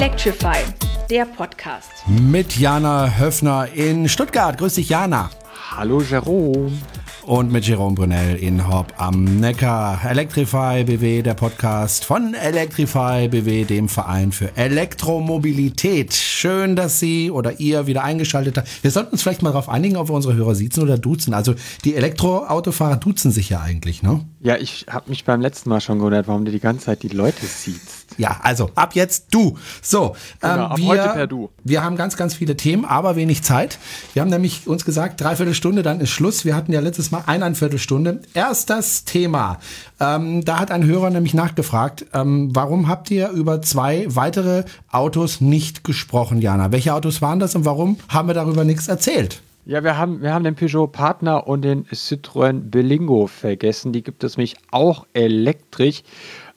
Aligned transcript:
Electrify, 0.00 0.58
der 1.10 1.24
Podcast. 1.24 1.90
Mit 2.06 2.56
Jana 2.56 3.18
Höfner 3.18 3.66
in 3.74 4.08
Stuttgart. 4.08 4.56
Grüß 4.56 4.74
dich, 4.74 4.90
Jana. 4.90 5.28
Hallo, 5.72 6.00
Jerome 6.00 6.70
und 7.26 7.50
mit 7.50 7.66
Jerome 7.66 7.96
Brunel 7.96 8.36
in 8.36 8.68
Hop 8.68 8.94
am 8.96 9.24
Neckar. 9.40 10.00
Electrify 10.08 10.84
BW, 10.84 11.22
der 11.22 11.34
Podcast 11.34 12.04
von 12.04 12.34
Electrify 12.34 13.26
BW, 13.26 13.64
dem 13.64 13.88
Verein 13.88 14.30
für 14.30 14.56
Elektromobilität. 14.56 16.14
Schön, 16.14 16.76
dass 16.76 17.00
Sie 17.00 17.32
oder 17.32 17.58
ihr 17.58 17.88
wieder 17.88 18.04
eingeschaltet 18.04 18.56
habt. 18.56 18.84
Wir 18.84 18.92
sollten 18.92 19.10
uns 19.10 19.22
vielleicht 19.22 19.42
mal 19.42 19.50
darauf 19.50 19.68
einigen, 19.68 19.96
ob 19.96 20.08
wir 20.10 20.14
unsere 20.14 20.34
Hörer 20.34 20.54
siezen 20.54 20.84
oder 20.84 20.96
duzen. 20.96 21.34
Also 21.34 21.56
die 21.84 21.96
Elektroautofahrer 21.96 22.98
duzen 22.98 23.32
sich 23.32 23.48
ja 23.48 23.62
eigentlich, 23.62 24.04
ne? 24.04 24.24
Ja, 24.40 24.56
ich 24.58 24.86
habe 24.88 25.10
mich 25.10 25.24
beim 25.24 25.40
letzten 25.40 25.70
Mal 25.70 25.80
schon 25.80 25.98
gewundert, 25.98 26.28
warum 26.28 26.44
du 26.44 26.52
die 26.52 26.60
ganze 26.60 26.86
Zeit 26.86 27.02
die 27.02 27.08
Leute 27.08 27.44
siehst. 27.44 28.07
Ja, 28.18 28.40
also 28.42 28.70
ab 28.74 28.94
jetzt 28.94 29.28
du. 29.30 29.56
So, 29.80 30.16
genau, 30.40 30.54
ähm, 30.54 30.60
ab 30.60 30.78
wir, 30.78 30.88
heute 30.88 31.08
per 31.14 31.26
Du. 31.26 31.50
Wir 31.64 31.82
haben 31.82 31.96
ganz, 31.96 32.16
ganz 32.16 32.34
viele 32.34 32.56
Themen, 32.56 32.84
aber 32.84 33.16
wenig 33.16 33.42
Zeit. 33.42 33.78
Wir 34.12 34.22
haben 34.22 34.28
nämlich 34.28 34.66
uns 34.66 34.84
gesagt, 34.84 35.20
dreiviertel 35.20 35.54
Stunde, 35.54 35.82
dann 35.82 36.00
ist 36.00 36.10
Schluss. 36.10 36.44
Wir 36.44 36.56
hatten 36.56 36.72
ja 36.72 36.80
letztes 36.80 37.12
Mal 37.12 37.22
eineinviertel 37.26 37.78
Stunde. 37.78 38.20
Erst 38.34 38.70
das 38.70 39.04
Thema. 39.04 39.58
Ähm, 40.00 40.44
da 40.44 40.58
hat 40.58 40.70
ein 40.70 40.84
Hörer 40.84 41.10
nämlich 41.10 41.32
nachgefragt, 41.32 42.06
ähm, 42.12 42.50
warum 42.52 42.88
habt 42.88 43.10
ihr 43.10 43.30
über 43.30 43.62
zwei 43.62 44.04
weitere 44.08 44.64
Autos 44.90 45.40
nicht 45.40 45.84
gesprochen, 45.84 46.40
Jana? 46.40 46.72
Welche 46.72 46.94
Autos 46.94 47.22
waren 47.22 47.38
das 47.38 47.54
und 47.54 47.64
warum 47.64 47.98
haben 48.08 48.28
wir 48.28 48.34
darüber 48.34 48.64
nichts 48.64 48.88
erzählt? 48.88 49.42
Ja, 49.68 49.84
wir 49.84 49.98
haben, 49.98 50.22
wir 50.22 50.32
haben 50.32 50.44
den 50.44 50.54
Peugeot 50.54 50.86
Partner 50.86 51.46
und 51.46 51.60
den 51.60 51.84
Citroën 51.84 52.70
Berlingo 52.70 53.26
vergessen. 53.26 53.92
Die 53.92 54.02
gibt 54.02 54.24
es 54.24 54.38
nämlich 54.38 54.56
auch 54.70 55.06
elektrisch. 55.12 56.04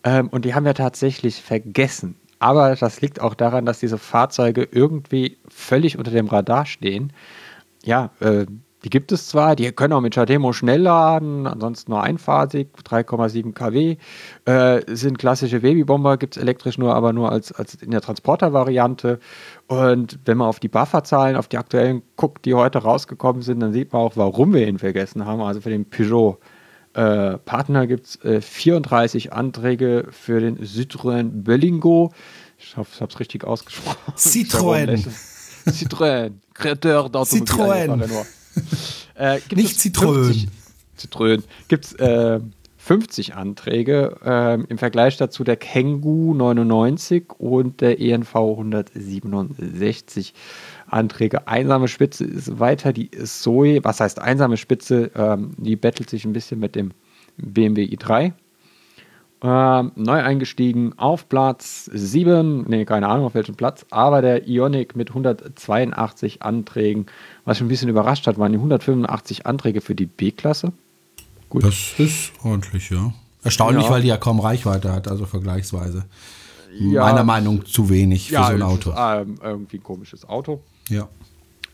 Ähm, 0.04 0.30
und 0.30 0.46
die 0.46 0.56
haben 0.56 0.66
wir 0.66 0.74
tatsächlich 0.74 1.42
vergessen. 1.42 2.16
Aber 2.40 2.76
das 2.76 3.02
liegt 3.02 3.22
auch 3.22 3.36
daran, 3.36 3.66
dass 3.66 3.80
diese 3.80 4.00
Fahrzeuge 4.00 4.68
irgendwie 4.72 5.38
völlig 5.48 5.98
unter 5.98 6.12
dem 6.12 6.28
Radar 6.28 6.66
stehen. 6.66 7.14
Ja, 7.84 8.12
äh, 8.20 8.46
die 8.84 8.90
gibt 8.90 9.12
es 9.12 9.28
zwar, 9.28 9.56
die 9.56 9.72
können 9.72 9.94
auch 9.94 10.02
mit 10.02 10.16
Chademo 10.16 10.54
schnell 10.54 10.82
laden, 10.82 11.46
ansonsten 11.46 11.92
nur 11.92 12.02
einphasig, 12.02 12.70
3,7 12.84 13.54
kW. 13.54 13.98
Äh, 14.46 14.82
sind 14.88 15.20
klassische 15.20 15.60
Babybomber, 15.60 16.18
gibt 16.18 16.36
es 16.36 16.42
elektrisch 16.42 16.80
nur, 16.80 16.96
aber 16.96 17.14
nur 17.14 17.32
als, 17.32 17.52
als 17.52 17.76
in 17.76 17.92
der 17.92 18.02
Transporter-Variante. 18.02 19.20
Und 19.68 20.18
wenn 20.26 20.38
man 20.38 20.48
auf 20.48 20.60
die 20.60 20.68
Bufferzahlen, 20.68 21.36
auf 21.36 21.48
die 21.48 21.60
aktuellen 21.60 22.02
guckt, 22.16 22.46
die 22.46 22.56
heute 22.56 22.80
rausgekommen 22.80 23.44
sind, 23.44 23.60
dann 23.60 23.72
sieht 23.72 23.94
man 23.94 24.02
auch, 24.02 24.18
warum 24.18 24.54
wir 24.54 24.68
ihn 24.68 24.80
vergessen 24.80 25.26
haben. 25.26 25.42
Also 25.42 25.62
für 25.62 25.70
den 25.70 25.88
Peugeot 25.88 26.40
äh, 26.94 27.38
Partner 27.38 27.88
gibt 27.88 28.08
es 28.08 28.16
äh, 28.24 28.42
34 28.42 29.34
Anträge 29.34 30.08
für 30.12 30.40
den 30.40 30.60
Citroën 30.60 31.44
Berlingo. 31.44 32.12
Ich 32.58 32.78
hoffe, 32.78 32.92
ich 32.94 33.02
habe 33.02 33.12
es 33.12 33.20
richtig 33.20 33.44
ausgesprochen. 33.44 34.14
Citroën. 34.18 35.06
Citroën, 35.68 36.32
Kreateur 36.54 37.06
d'Automobil. 37.08 38.26
Äh, 39.16 39.40
Nicht 39.56 39.78
Citroën. 39.78 40.48
Citroën. 40.98 41.44
Gibt 41.68 41.86
es 41.86 41.94
äh, 41.94 42.40
50 42.78 43.36
Anträge. 43.36 44.18
Äh, 44.26 44.64
Im 44.68 44.78
Vergleich 44.78 45.16
dazu 45.18 45.44
der 45.44 45.56
Kengu 45.56 46.34
99 46.34 47.26
und 47.38 47.82
der 47.82 48.02
ENV 48.02 48.36
167. 48.36 50.34
Anträge. 50.92 51.48
Einsame 51.48 51.88
Spitze 51.88 52.26
ist 52.26 52.60
weiter 52.60 52.94
die 52.94 53.12
Zoe. 53.12 53.84
Was 53.84 54.00
heißt 54.00 54.20
einsame 54.20 54.58
Spitze? 54.58 55.12
Ähm, 55.16 55.52
die 55.58 55.76
bettelt 55.76 56.10
sich 56.10 56.26
ein 56.26 56.34
bisschen 56.34 56.60
mit 56.60 56.76
dem 56.76 56.92
BMW 57.38 57.86
i3. 57.86 58.34
Ähm, 59.44 59.92
neu 59.96 60.22
eingestiegen 60.22 60.94
auf 60.98 61.28
Platz 61.28 61.90
7, 61.92 62.70
ne, 62.70 62.86
keine 62.86 63.08
Ahnung 63.08 63.26
auf 63.26 63.34
welchem 63.34 63.56
Platz, 63.56 63.88
aber 63.90 64.22
der 64.22 64.48
Ionic 64.48 64.96
mit 64.96 65.10
182 65.10 66.44
Anträgen. 66.44 67.08
Was 67.44 67.58
schon 67.58 67.66
ein 67.66 67.70
bisschen 67.70 67.90
überrascht 67.90 68.28
hat, 68.28 68.38
waren 68.38 68.52
die 68.52 68.60
185 68.60 69.48
Anträge 69.48 69.82
für 69.82 69.96
die 69.96 70.06
B-Klasse. 70.06 70.74
Gut. 71.50 71.64
Das 71.64 71.96
ist 71.98 72.32
ordentlich, 72.44 72.92
ja. 72.92 73.14
Erstaunlich, 73.44 73.86
ja. 73.86 73.90
weil 73.90 74.04
die 74.04 74.10
ja 74.10 74.18
kaum 74.18 74.40
Reichweite 74.40 74.94
hat, 74.94 75.08
also 75.08 75.26
vergleichsweise. 75.26 76.06
Ja, 76.78 77.02
Meiner 77.02 77.24
Meinung 77.24 77.66
zu 77.66 77.90
wenig 77.90 78.28
für 78.30 78.36
ja, 78.36 78.46
so 78.46 78.54
ein 78.54 78.62
Auto. 78.62 78.92
Ist, 78.92 78.98
ähm, 79.00 79.36
irgendwie 79.44 79.78
ein 79.78 79.84
komisches 79.84 80.30
Auto. 80.30 80.62
Ja. 80.92 81.08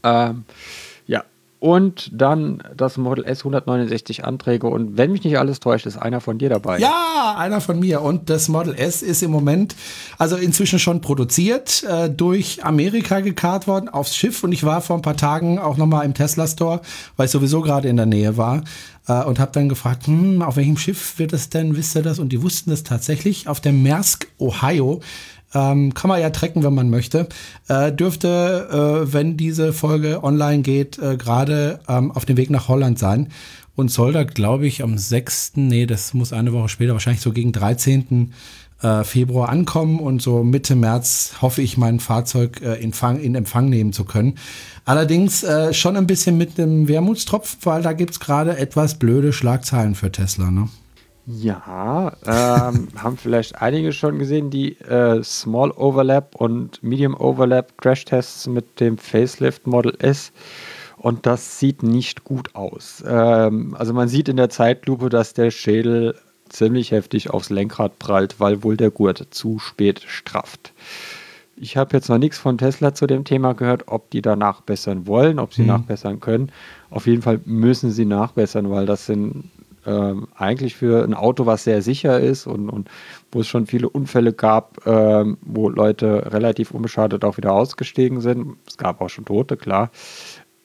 Ähm, 0.03 0.45
ja. 1.05 1.23
Und 1.59 2.11
dann 2.13 2.61
das 2.75 2.97
Model 2.97 3.25
S 3.25 3.39
169 3.39 4.23
Anträge. 4.23 4.67
Und 4.67 4.95
wenn 4.95 5.11
mich 5.11 5.23
nicht 5.23 5.39
alles 5.39 5.59
täuscht, 5.59 5.87
ist 5.87 5.97
einer 5.97 6.21
von 6.21 6.37
dir 6.37 6.49
dabei. 6.49 6.77
Ja, 6.77 7.35
einer 7.37 7.61
von 7.61 7.79
mir. 7.79 8.01
Und 8.01 8.29
das 8.29 8.47
Model 8.47 8.75
S 8.75 9.01
ist 9.01 9.23
im 9.23 9.31
Moment, 9.31 9.75
also 10.19 10.35
inzwischen 10.35 10.77
schon 10.77 11.01
produziert, 11.01 11.83
äh, 11.83 12.11
durch 12.11 12.63
Amerika 12.63 13.21
gekarrt 13.21 13.67
worden 13.67 13.89
aufs 13.89 14.15
Schiff. 14.15 14.43
Und 14.43 14.51
ich 14.51 14.63
war 14.63 14.81
vor 14.81 14.97
ein 14.97 15.01
paar 15.01 15.17
Tagen 15.17 15.57
auch 15.57 15.77
nochmal 15.77 16.05
im 16.05 16.13
Tesla 16.13 16.45
Store, 16.45 16.81
weil 17.15 17.25
ich 17.25 17.31
sowieso 17.31 17.61
gerade 17.61 17.87
in 17.87 17.97
der 17.97 18.05
Nähe 18.05 18.37
war. 18.37 18.63
Äh, 19.07 19.23
und 19.23 19.39
habe 19.39 19.51
dann 19.51 19.67
gefragt, 19.67 20.05
hm, 20.05 20.43
auf 20.43 20.57
welchem 20.57 20.77
Schiff 20.77 21.17
wird 21.17 21.33
es 21.33 21.49
denn, 21.49 21.75
wisst 21.75 21.95
ihr 21.95 22.03
das? 22.03 22.19
Und 22.19 22.29
die 22.29 22.43
wussten 22.43 22.69
das 22.69 22.83
tatsächlich. 22.83 23.47
Auf 23.47 23.61
der 23.61 23.73
Maersk, 23.73 24.27
Ohio 24.37 25.01
ähm, 25.53 25.93
kann 25.93 26.09
man 26.09 26.21
ja 26.21 26.29
tracken, 26.29 26.63
wenn 26.63 26.73
man 26.73 26.89
möchte. 26.89 27.27
Äh, 27.67 27.91
dürfte, 27.91 29.03
äh, 29.07 29.13
wenn 29.13 29.37
diese 29.37 29.73
Folge 29.73 30.23
online 30.23 30.61
geht, 30.61 30.99
äh, 30.99 31.17
gerade 31.17 31.79
ähm, 31.87 32.11
auf 32.11 32.25
dem 32.25 32.37
Weg 32.37 32.49
nach 32.49 32.67
Holland 32.67 32.99
sein. 32.99 33.29
Und 33.75 33.91
soll 33.91 34.11
da, 34.11 34.23
glaube 34.23 34.65
ich, 34.65 34.83
am 34.83 34.97
6., 34.97 35.51
nee, 35.55 35.85
das 35.85 36.13
muss 36.15 36.33
eine 36.33 36.51
Woche 36.51 36.67
später, 36.67 36.93
wahrscheinlich 36.93 37.21
so 37.21 37.31
gegen 37.31 37.51
13. 37.51 38.33
Äh, 38.81 39.03
Februar 39.03 39.49
ankommen 39.49 39.99
und 39.99 40.21
so 40.21 40.43
Mitte 40.43 40.75
März 40.75 41.35
hoffe 41.41 41.63
ich, 41.63 41.77
mein 41.77 41.99
Fahrzeug 41.99 42.61
äh, 42.61 42.75
in, 42.75 42.93
Fang, 42.93 43.19
in 43.19 43.33
Empfang 43.33 43.69
nehmen 43.69 43.91
zu 43.91 44.03
können. 44.03 44.35
Allerdings 44.85 45.43
äh, 45.43 45.73
schon 45.73 45.97
ein 45.97 46.05
bisschen 46.05 46.37
mit 46.37 46.59
einem 46.59 46.87
Wermutstropf, 46.87 47.57
weil 47.63 47.81
da 47.81 47.93
gibt's 47.93 48.19
gerade 48.19 48.57
etwas 48.57 48.99
blöde 48.99 49.33
Schlagzeilen 49.33 49.95
für 49.95 50.11
Tesla, 50.11 50.51
ne? 50.51 50.69
Ja, 51.29 52.13
ähm, 52.25 52.87
haben 52.97 53.17
vielleicht 53.17 53.61
einige 53.61 53.91
schon 53.91 54.17
gesehen, 54.17 54.49
die 54.49 54.79
äh, 54.79 55.21
Small 55.23 55.71
Overlap 55.71 56.35
und 56.35 56.81
Medium 56.81 57.15
Overlap 57.19 57.77
Crash-Tests 57.77 58.47
mit 58.47 58.79
dem 58.79 58.97
Facelift 58.97 59.67
Model 59.67 59.93
S. 59.99 60.31
Und 60.95 61.25
das 61.25 61.59
sieht 61.59 61.83
nicht 61.83 62.23
gut 62.23 62.55
aus. 62.55 63.03
Ähm, 63.05 63.75
also 63.77 63.93
man 63.93 64.07
sieht 64.07 64.29
in 64.29 64.37
der 64.37 64.49
Zeitlupe, 64.49 65.09
dass 65.09 65.33
der 65.33 65.51
Schädel 65.51 66.15
ziemlich 66.47 66.91
heftig 66.91 67.29
aufs 67.29 67.49
Lenkrad 67.49 67.99
prallt, 67.99 68.39
weil 68.39 68.63
wohl 68.63 68.77
der 68.77 68.89
Gurt 68.89 69.27
zu 69.31 69.59
spät 69.59 70.01
strafft. 70.07 70.71
Ich 71.57 71.75
habe 71.75 71.97
jetzt 71.97 72.07
noch 72.07 72.19
nichts 72.19 72.37
von 72.37 72.57
Tesla 72.57 72.93
zu 72.93 73.05
dem 73.05 73.25
Thema 73.25 73.53
gehört, 73.53 73.87
ob 73.87 74.09
die 74.11 74.21
da 74.21 74.35
nachbessern 74.35 75.07
wollen, 75.07 75.39
ob 75.39 75.53
sie 75.53 75.63
mhm. 75.63 75.69
nachbessern 75.69 76.19
können. 76.21 76.51
Auf 76.89 77.05
jeden 77.05 77.21
Fall 77.21 77.41
müssen 77.45 77.91
sie 77.91 78.05
nachbessern, 78.05 78.69
weil 78.69 78.85
das 78.85 79.07
sind 79.07 79.49
ähm, 79.87 80.27
eigentlich 80.35 80.75
für 80.75 81.03
ein 81.03 81.13
Auto, 81.13 81.45
was 81.45 81.63
sehr 81.63 81.81
sicher 81.81 82.19
ist 82.19 82.45
und, 82.45 82.69
und 82.69 82.89
wo 83.31 83.39
es 83.39 83.47
schon 83.47 83.65
viele 83.65 83.89
Unfälle 83.89 84.33
gab, 84.33 84.85
ähm, 84.85 85.37
wo 85.41 85.69
Leute 85.69 86.31
relativ 86.31 86.71
unbeschadet 86.71 87.23
auch 87.23 87.37
wieder 87.37 87.53
ausgestiegen 87.53 88.21
sind. 88.21 88.57
Es 88.67 88.77
gab 88.77 89.01
auch 89.01 89.09
schon 89.09 89.25
Tote, 89.25 89.57
klar. 89.57 89.89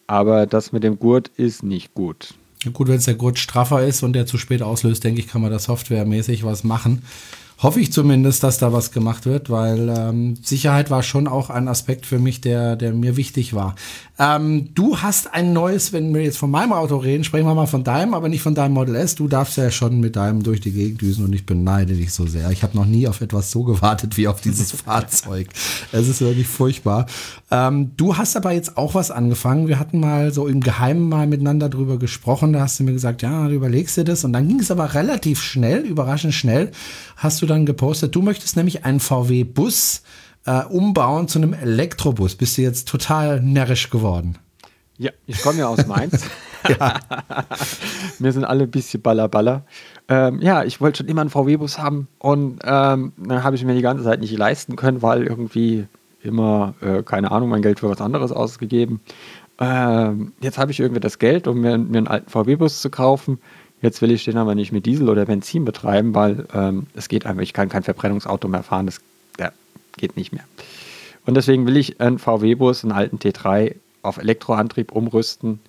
Aber 0.06 0.46
das 0.46 0.72
mit 0.72 0.82
dem 0.82 0.98
Gurt 0.98 1.28
ist 1.28 1.62
nicht 1.62 1.94
gut. 1.94 2.34
Ja 2.64 2.70
gut, 2.70 2.88
wenn 2.88 2.96
es 2.96 3.06
der 3.06 3.14
Gurt 3.14 3.38
straffer 3.38 3.84
ist 3.84 4.02
und 4.02 4.12
der 4.12 4.26
zu 4.26 4.38
spät 4.38 4.62
auslöst, 4.62 5.04
denke 5.04 5.20
ich, 5.20 5.28
kann 5.28 5.40
man 5.40 5.50
da 5.50 5.58
softwaremäßig 5.58 6.44
was 6.44 6.64
machen 6.64 7.02
hoffe 7.62 7.80
ich 7.80 7.92
zumindest, 7.92 8.42
dass 8.42 8.58
da 8.58 8.72
was 8.72 8.90
gemacht 8.90 9.24
wird, 9.24 9.48
weil 9.48 9.88
ähm, 9.88 10.34
Sicherheit 10.42 10.90
war 10.90 11.02
schon 11.02 11.28
auch 11.28 11.48
ein 11.48 11.68
Aspekt 11.68 12.06
für 12.06 12.18
mich, 12.18 12.40
der, 12.40 12.76
der 12.76 12.92
mir 12.92 13.16
wichtig 13.16 13.54
war. 13.54 13.76
Ähm, 14.18 14.68
du 14.74 14.98
hast 14.98 15.32
ein 15.32 15.52
neues, 15.52 15.92
wenn 15.92 16.12
wir 16.12 16.22
jetzt 16.22 16.38
von 16.38 16.50
meinem 16.50 16.72
Auto 16.72 16.96
reden, 16.96 17.24
sprechen 17.24 17.46
wir 17.46 17.54
mal 17.54 17.66
von 17.66 17.82
deinem, 17.82 18.14
aber 18.14 18.28
nicht 18.28 18.42
von 18.42 18.54
deinem 18.54 18.74
Model 18.74 18.96
S. 18.96 19.14
Du 19.14 19.26
darfst 19.26 19.56
ja 19.56 19.70
schon 19.70 20.00
mit 20.00 20.16
deinem 20.16 20.42
durch 20.42 20.60
die 20.60 20.72
Gegend 20.72 21.00
düsen 21.00 21.24
und 21.24 21.32
ich 21.32 21.46
beneide 21.46 21.94
dich 21.94 22.12
so 22.12 22.26
sehr. 22.26 22.50
Ich 22.50 22.62
habe 22.62 22.76
noch 22.76 22.84
nie 22.84 23.08
auf 23.08 23.20
etwas 23.20 23.50
so 23.50 23.62
gewartet 23.62 24.16
wie 24.16 24.28
auf 24.28 24.40
dieses 24.40 24.70
Fahrzeug. 24.84 25.48
Es 25.92 26.08
ist 26.08 26.20
wirklich 26.20 26.46
furchtbar. 26.46 27.06
Ähm, 27.50 27.92
du 27.96 28.16
hast 28.16 28.36
aber 28.36 28.52
jetzt 28.52 28.76
auch 28.76 28.94
was 28.94 29.10
angefangen. 29.10 29.68
Wir 29.68 29.78
hatten 29.78 30.00
mal 30.00 30.32
so 30.32 30.46
im 30.46 30.60
Geheimen 30.60 31.08
mal 31.08 31.26
miteinander 31.26 31.68
drüber 31.68 31.98
gesprochen. 31.98 32.52
Da 32.52 32.60
hast 32.60 32.80
du 32.80 32.84
mir 32.84 32.92
gesagt, 32.92 33.22
ja, 33.22 33.48
du 33.48 33.54
überlegst 33.54 33.96
dir 33.96 34.04
das. 34.04 34.24
Und 34.24 34.32
dann 34.32 34.46
ging 34.46 34.60
es 34.60 34.70
aber 34.70 34.94
relativ 34.94 35.42
schnell, 35.42 35.80
überraschend 35.80 36.34
schnell, 36.34 36.70
hast 37.16 37.40
du 37.42 37.46
dann 37.52 37.66
gepostet. 37.66 38.14
Du 38.14 38.22
möchtest 38.22 38.56
nämlich 38.56 38.84
einen 38.84 39.00
VW-Bus 39.00 40.02
äh, 40.46 40.64
umbauen 40.64 41.28
zu 41.28 41.38
einem 41.38 41.54
Elektrobus. 41.54 42.34
Bist 42.34 42.58
du 42.58 42.62
jetzt 42.62 42.88
total 42.88 43.40
närrisch 43.40 43.90
geworden? 43.90 44.38
Ja, 44.98 45.10
ich 45.26 45.40
komme 45.42 45.58
ja 45.58 45.68
aus 45.68 45.86
Mainz. 45.86 46.24
ja. 46.68 47.00
Wir 48.18 48.32
sind 48.32 48.44
alle 48.44 48.64
ein 48.64 48.70
bisschen 48.70 49.02
ballerballer. 49.02 49.64
Ähm, 50.08 50.40
ja, 50.40 50.64
ich 50.64 50.80
wollte 50.80 50.98
schon 50.98 51.08
immer 51.08 51.22
einen 51.22 51.30
VW-Bus 51.30 51.78
haben 51.78 52.08
und 52.18 52.60
ähm, 52.64 53.12
dann 53.16 53.42
habe 53.42 53.56
ich 53.56 53.64
mir 53.64 53.74
die 53.74 53.82
ganze 53.82 54.04
Zeit 54.04 54.20
nicht 54.20 54.36
leisten 54.36 54.76
können, 54.76 55.02
weil 55.02 55.24
irgendwie 55.26 55.86
immer, 56.22 56.74
äh, 56.80 57.02
keine 57.02 57.32
Ahnung, 57.32 57.48
mein 57.48 57.62
Geld 57.62 57.80
für 57.80 57.88
was 57.88 58.00
anderes 58.00 58.32
ausgegeben. 58.32 59.00
Ähm, 59.58 60.32
jetzt 60.40 60.58
habe 60.58 60.70
ich 60.70 60.80
irgendwie 60.80 61.00
das 61.00 61.18
Geld, 61.18 61.46
um 61.46 61.60
mir, 61.60 61.78
mir 61.78 61.98
einen 61.98 62.08
alten 62.08 62.30
VW-Bus 62.30 62.80
zu 62.80 62.90
kaufen. 62.90 63.38
Jetzt 63.82 64.00
will 64.00 64.12
ich 64.12 64.24
den 64.24 64.38
aber 64.38 64.54
nicht 64.54 64.72
mit 64.72 64.86
Diesel 64.86 65.08
oder 65.08 65.26
Benzin 65.26 65.64
betreiben, 65.64 66.14
weil 66.14 66.46
ähm, 66.54 66.86
es 66.94 67.08
geht 67.08 67.26
einfach, 67.26 67.42
ich 67.42 67.52
kann 67.52 67.68
kein 67.68 67.82
Verbrennungsauto 67.82 68.46
mehr 68.46 68.62
fahren, 68.62 68.86
das 68.86 69.00
ja, 69.38 69.50
geht 69.96 70.16
nicht 70.16 70.32
mehr. 70.32 70.44
Und 71.26 71.36
deswegen 71.36 71.66
will 71.66 71.76
ich 71.76 72.00
einen 72.00 72.18
VW-Bus, 72.18 72.84
einen 72.84 72.92
alten 72.92 73.18
T3, 73.18 73.74
auf 74.02 74.18
Elektroantrieb 74.18 74.92
umrüsten 74.92 75.60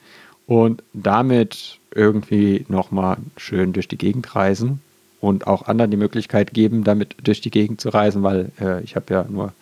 und 0.48 0.84
damit 0.94 1.80
irgendwie 1.94 2.66
nochmal 2.68 3.18
schön 3.38 3.74
durch 3.74 3.88
die 3.88 3.98
Gegend 3.98 4.36
reisen 4.36 4.82
und 5.22 5.48
auch 5.48 5.68
anderen 5.68 5.92
die 5.92 5.98
Möglichkeit 5.98 6.54
geben, 6.54 6.84
damit 6.84 7.16
durch 7.24 7.42
die 7.42 7.52
Gegend 7.52 7.82
zu 7.82 7.90
reisen, 7.90 8.24
weil 8.24 8.52
äh, 8.60 8.84
ich 8.84 8.96
habe 8.96 9.14
ja 9.14 9.26
nur 9.28 9.54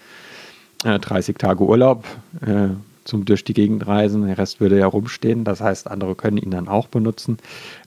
äh, 0.83 0.99
30 0.99 1.37
Tage 1.37 1.63
Urlaub 1.63 2.05
äh, 2.45 2.69
zum 3.03 3.25
durch 3.25 3.43
die 3.43 3.53
Gegend 3.53 3.87
reisen. 3.87 4.25
Der 4.25 4.37
Rest 4.37 4.59
würde 4.59 4.77
ja 4.77 4.87
rumstehen. 4.87 5.43
Das 5.43 5.61
heißt, 5.61 5.89
andere 5.89 6.15
können 6.15 6.37
ihn 6.37 6.51
dann 6.51 6.67
auch 6.67 6.87
benutzen. 6.87 7.37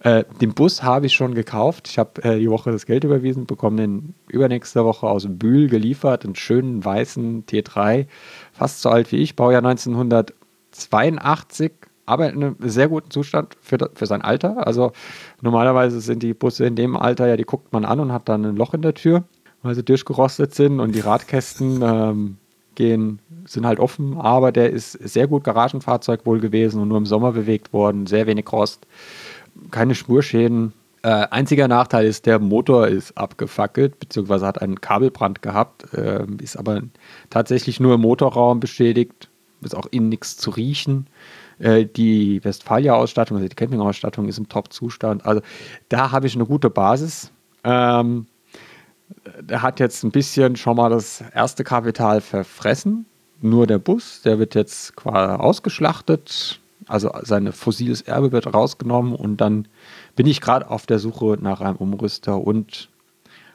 Äh, 0.00 0.24
den 0.40 0.54
Bus 0.54 0.82
habe 0.82 1.06
ich 1.06 1.14
schon 1.14 1.34
gekauft. 1.34 1.88
Ich 1.88 1.98
habe 1.98 2.22
äh, 2.22 2.38
die 2.38 2.50
Woche 2.50 2.72
das 2.72 2.86
Geld 2.86 3.04
überwiesen, 3.04 3.46
bekomme 3.46 3.76
den 3.76 4.14
übernächste 4.28 4.84
Woche 4.84 5.06
aus 5.06 5.26
Bühl 5.28 5.68
geliefert, 5.68 6.24
einen 6.24 6.34
schönen 6.34 6.84
weißen 6.84 7.46
T3, 7.46 8.06
fast 8.52 8.82
so 8.82 8.90
alt 8.90 9.12
wie 9.12 9.16
ich, 9.16 9.36
Baujahr 9.36 9.64
1982 9.64 11.72
aber 12.06 12.30
in 12.30 12.42
einem 12.42 12.56
sehr 12.60 12.88
guten 12.88 13.10
Zustand 13.10 13.56
für, 13.60 13.90
für 13.94 14.06
sein 14.06 14.22
Alter. 14.22 14.66
Also 14.66 14.92
normalerweise 15.40 16.00
sind 16.00 16.22
die 16.22 16.34
Busse 16.34 16.66
in 16.66 16.76
dem 16.76 16.96
Alter, 16.96 17.26
ja, 17.26 17.36
die 17.36 17.44
guckt 17.44 17.72
man 17.72 17.84
an 17.84 18.00
und 18.00 18.12
hat 18.12 18.28
dann 18.28 18.44
ein 18.44 18.56
Loch 18.56 18.74
in 18.74 18.82
der 18.82 18.94
Tür, 18.94 19.24
weil 19.62 19.74
sie 19.74 19.84
durchgerostet 19.84 20.54
sind 20.54 20.80
und 20.80 20.94
die 20.94 21.00
Radkästen 21.00 21.82
ähm, 21.82 22.36
gehen, 22.74 23.18
sind 23.46 23.66
halt 23.66 23.78
offen, 23.78 24.18
aber 24.18 24.52
der 24.52 24.70
ist 24.70 24.92
sehr 24.92 25.26
gut 25.26 25.44
Garagenfahrzeug 25.44 26.24
wohl 26.24 26.40
gewesen 26.40 26.80
und 26.80 26.88
nur 26.88 26.98
im 26.98 27.06
Sommer 27.06 27.32
bewegt 27.32 27.72
worden, 27.72 28.06
sehr 28.06 28.26
wenig 28.26 28.50
Rost, 28.52 28.86
keine 29.70 29.94
Spurschäden. 29.94 30.72
Äh, 31.02 31.26
einziger 31.30 31.68
Nachteil 31.68 32.06
ist, 32.06 32.24
der 32.24 32.38
Motor 32.38 32.88
ist 32.88 33.16
abgefackelt, 33.18 33.98
beziehungsweise 33.98 34.46
hat 34.46 34.62
einen 34.62 34.80
Kabelbrand 34.80 35.42
gehabt, 35.42 35.92
äh, 35.92 36.24
ist 36.40 36.56
aber 36.56 36.82
tatsächlich 37.28 37.78
nur 37.78 37.96
im 37.96 38.00
Motorraum 38.00 38.60
beschädigt, 38.60 39.28
ist 39.60 39.76
auch 39.76 39.86
innen 39.90 40.08
nichts 40.08 40.38
zu 40.38 40.50
riechen. 40.50 41.06
Äh, 41.58 41.84
die 41.84 42.42
Westfalia-Ausstattung, 42.42 43.36
also 43.36 43.48
die 43.48 43.54
Camping-Ausstattung 43.54 44.28
ist 44.28 44.38
im 44.38 44.48
Top-Zustand. 44.48 45.26
Also 45.26 45.42
da 45.88 46.10
habe 46.10 46.26
ich 46.26 46.34
eine 46.34 46.46
gute 46.46 46.70
Basis. 46.70 47.30
Ähm, 47.64 48.26
der 49.40 49.62
hat 49.62 49.80
jetzt 49.80 50.02
ein 50.04 50.10
bisschen 50.10 50.56
schon 50.56 50.76
mal 50.76 50.90
das 50.90 51.22
erste 51.34 51.64
Kapital 51.64 52.20
verfressen. 52.20 53.06
Nur 53.40 53.66
der 53.66 53.78
Bus, 53.78 54.22
der 54.22 54.38
wird 54.38 54.54
jetzt 54.54 54.96
quasi 54.96 55.40
ausgeschlachtet. 55.40 56.60
Also 56.86 57.10
sein 57.22 57.50
fossiles 57.52 58.02
Erbe 58.02 58.32
wird 58.32 58.52
rausgenommen 58.52 59.14
und 59.14 59.38
dann 59.38 59.68
bin 60.16 60.26
ich 60.26 60.40
gerade 60.40 60.70
auf 60.70 60.86
der 60.86 60.98
Suche 60.98 61.38
nach 61.40 61.60
einem 61.60 61.76
Umrüster 61.76 62.38
und 62.38 62.90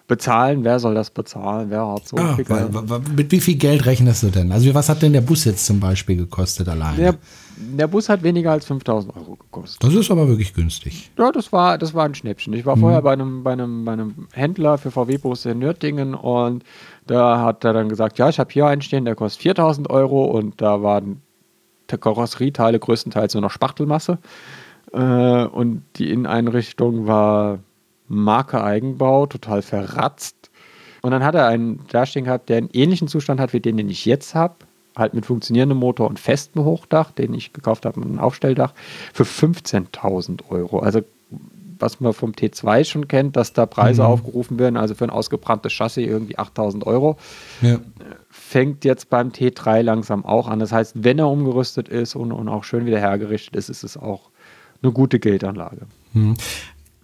bezahlen. 0.10 0.66
Wer 0.66 0.80
soll 0.80 0.96
das 0.96 1.10
bezahlen? 1.10 1.70
Wer 1.70 1.88
hat 1.88 2.06
so 2.06 2.18
ah, 2.18 2.36
viel 2.36 2.44
Geld? 2.44 3.16
Mit 3.16 3.32
wie 3.32 3.40
viel 3.40 3.56
Geld 3.56 3.86
rechnest 3.86 4.24
du 4.24 4.28
denn? 4.28 4.52
Also 4.52 4.74
was 4.74 4.90
hat 4.90 5.02
denn 5.02 5.14
der 5.14 5.22
Bus 5.22 5.46
jetzt 5.46 5.66
zum 5.66 5.80
Beispiel 5.80 6.18
gekostet 6.18 6.68
alleine? 6.68 6.98
Der, 6.98 7.16
der 7.56 7.88
Bus 7.88 8.10
hat 8.10 8.22
weniger 8.24 8.52
als 8.52 8.66
5000 8.66 9.16
Euro 9.16 9.38
gekostet. 9.38 9.82
Das 9.82 9.94
ist 9.94 10.12
aber 10.12 10.28
wirklich 10.28 10.54
günstig. 10.54 11.12
Ja, 11.18 11.32
das 11.32 11.54
war, 11.54 11.78
das 11.78 11.94
war 11.94 12.04
ein 12.04 12.16
Schnäppchen. 12.16 12.52
Ich 12.54 12.66
war 12.66 12.76
mhm. 12.76 12.82
vorher 12.82 13.02
bei 13.02 13.14
einem, 13.14 13.44
bei, 13.44 13.54
einem, 13.54 13.86
bei 13.86 13.94
einem 13.94 14.28
Händler 14.34 14.78
für 14.78 14.92
VW-Busse 14.92 15.52
in 15.52 15.60
Nürtingen 15.60 16.16
und 16.16 16.66
da 17.08 17.42
hat 17.42 17.64
er 17.64 17.72
dann 17.72 17.88
gesagt, 17.88 18.18
ja, 18.18 18.28
ich 18.28 18.40
habe 18.40 18.52
hier 18.52 18.68
einen 18.68 18.82
stehen, 18.82 19.06
der 19.06 19.16
kostet 19.16 19.44
4000 19.44 19.90
Euro 19.90 20.26
und 20.26 20.62
da 20.62 20.84
waren 20.84 21.22
Karosserieteile 21.88 22.78
größtenteils 22.78 23.34
nur 23.34 23.42
noch 23.42 23.52
Spachtelmasse 23.52 24.20
äh, 24.94 24.98
und 25.46 25.84
die 25.96 26.12
Inneneinrichtung 26.12 27.08
war 27.08 27.60
Marke 28.10 28.64
Eigenbau, 28.64 29.26
total 29.28 29.62
verratzt. 29.62 30.50
Und 31.02 31.12
dann 31.12 31.24
hat 31.24 31.36
er 31.36 31.48
einen 31.48 31.86
dastehen 31.88 32.26
gehabt, 32.26 32.50
der 32.50 32.58
einen 32.58 32.70
ähnlichen 32.74 33.08
Zustand 33.08 33.40
hat 33.40 33.54
wie 33.54 33.62
den, 33.62 33.78
den 33.78 33.90
ich 33.90 34.06
jetzt 34.06 34.36
habe. 34.36 34.56
Halt 34.98 35.14
mit 35.14 35.26
funktionierendem 35.26 35.78
Motor 35.78 36.10
und 36.10 36.20
festem 36.20 36.66
Hochdach, 36.66 37.12
den 37.12 37.34
ich 37.34 37.54
gekauft 37.54 37.86
habe 37.86 38.00
mit 38.00 38.10
einem 38.10 38.20
Aufstelldach, 38.20 38.74
für 39.14 39.24
15.000 39.24 40.50
Euro. 40.50 40.80
Also 40.80 41.02
was 41.80 42.00
man 42.00 42.14
vom 42.14 42.32
T2 42.32 42.84
schon 42.84 43.08
kennt, 43.08 43.36
dass 43.36 43.54
da 43.54 43.66
Preise 43.66 44.02
mhm. 44.02 44.10
aufgerufen 44.10 44.60
werden, 44.60 44.78
also 44.78 44.96
für 44.96 45.06
ein 45.06 45.10
ausgebranntes 45.10 45.72
Chassis 45.72 46.06
irgendwie 46.06 46.38
8000 46.38 46.86
Euro. 46.86 47.18
Ja. 47.62 47.80
Fängt 48.30 48.86
jetzt 48.86 49.10
beim 49.10 49.30
T3 49.30 49.82
langsam 49.82 50.26
auch 50.26 50.48
an. 50.48 50.60
Das 50.60 50.72
heißt, 50.72 51.04
wenn 51.04 51.20
er 51.20 51.30
umgerüstet 51.30 51.88
ist 51.88 52.16
und, 52.16 52.32
und 52.32 52.50
auch 52.50 52.64
schön 52.64 52.86
wieder 52.86 53.00
hergerichtet 53.00 53.56
ist, 53.56 53.70
ist 53.70 53.84
es 53.84 53.98
auch 53.98 54.30
eine 54.82 54.92
gute 54.92 55.20
Geldanlage. 55.20 55.88
Mhm. 56.14 56.36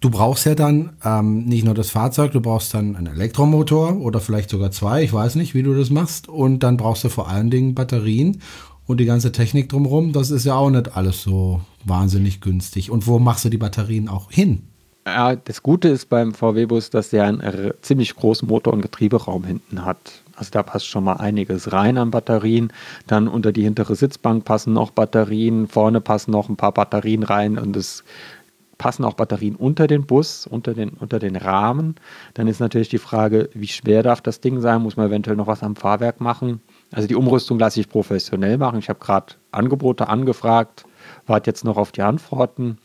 Du 0.00 0.10
brauchst 0.10 0.44
ja 0.44 0.54
dann 0.54 0.90
ähm, 1.04 1.46
nicht 1.46 1.64
nur 1.64 1.74
das 1.74 1.90
Fahrzeug, 1.90 2.32
du 2.32 2.40
brauchst 2.40 2.74
dann 2.74 2.96
einen 2.96 3.06
Elektromotor 3.06 3.96
oder 3.96 4.20
vielleicht 4.20 4.50
sogar 4.50 4.70
zwei, 4.70 5.02
ich 5.02 5.12
weiß 5.12 5.36
nicht, 5.36 5.54
wie 5.54 5.62
du 5.62 5.74
das 5.74 5.90
machst. 5.90 6.28
Und 6.28 6.60
dann 6.60 6.76
brauchst 6.76 7.04
du 7.04 7.08
vor 7.08 7.28
allen 7.28 7.50
Dingen 7.50 7.74
Batterien 7.74 8.42
und 8.86 8.98
die 8.98 9.06
ganze 9.06 9.32
Technik 9.32 9.68
drumherum. 9.70 10.12
Das 10.12 10.30
ist 10.30 10.44
ja 10.44 10.54
auch 10.54 10.70
nicht 10.70 10.96
alles 10.96 11.22
so 11.22 11.60
wahnsinnig 11.84 12.40
günstig. 12.40 12.90
Und 12.90 13.06
wo 13.06 13.18
machst 13.18 13.44
du 13.46 13.48
die 13.48 13.58
Batterien 13.58 14.08
auch 14.08 14.30
hin? 14.30 14.62
Ja, 15.06 15.36
das 15.36 15.62
Gute 15.62 15.88
ist 15.88 16.08
beim 16.08 16.34
VW-Bus, 16.34 16.90
dass 16.90 17.10
der 17.10 17.24
einen 17.24 17.72
ziemlich 17.80 18.16
großen 18.16 18.48
Motor- 18.48 18.72
und 18.72 18.82
Getrieberaum 18.82 19.44
hinten 19.44 19.84
hat. 19.84 19.98
Also 20.34 20.50
da 20.50 20.62
passt 20.62 20.86
schon 20.86 21.04
mal 21.04 21.14
einiges 21.14 21.72
rein 21.72 21.96
an 21.96 22.10
Batterien. 22.10 22.72
Dann 23.06 23.28
unter 23.28 23.52
die 23.52 23.62
hintere 23.62 23.94
Sitzbank 23.94 24.44
passen 24.44 24.72
noch 24.72 24.90
Batterien, 24.90 25.68
vorne 25.68 26.00
passen 26.00 26.32
noch 26.32 26.48
ein 26.48 26.56
paar 26.56 26.72
Batterien 26.72 27.22
rein 27.22 27.56
und 27.56 27.76
es 27.76 28.04
passen 28.78 29.04
auch 29.04 29.14
Batterien 29.14 29.56
unter 29.56 29.86
den 29.86 30.06
Bus, 30.06 30.46
unter 30.46 30.74
den, 30.74 30.90
unter 30.90 31.18
den 31.18 31.36
Rahmen. 31.36 31.96
Dann 32.34 32.46
ist 32.46 32.60
natürlich 32.60 32.88
die 32.88 32.98
Frage, 32.98 33.48
wie 33.54 33.68
schwer 33.68 34.02
darf 34.02 34.20
das 34.20 34.40
Ding 34.40 34.60
sein? 34.60 34.82
Muss 34.82 34.96
man 34.96 35.06
eventuell 35.06 35.36
noch 35.36 35.46
was 35.46 35.62
am 35.62 35.76
Fahrwerk 35.76 36.20
machen? 36.20 36.60
Also 36.92 37.08
die 37.08 37.14
Umrüstung 37.14 37.58
lasse 37.58 37.80
ich 37.80 37.88
professionell 37.88 38.58
machen. 38.58 38.78
Ich 38.78 38.88
habe 38.88 38.98
gerade 38.98 39.34
Angebote 39.50 40.08
angefragt, 40.08 40.84
warte 41.26 41.50
jetzt 41.50 41.64
noch 41.64 41.76
auf 41.76 41.92
die 41.92 42.02
Antworten. 42.02 42.78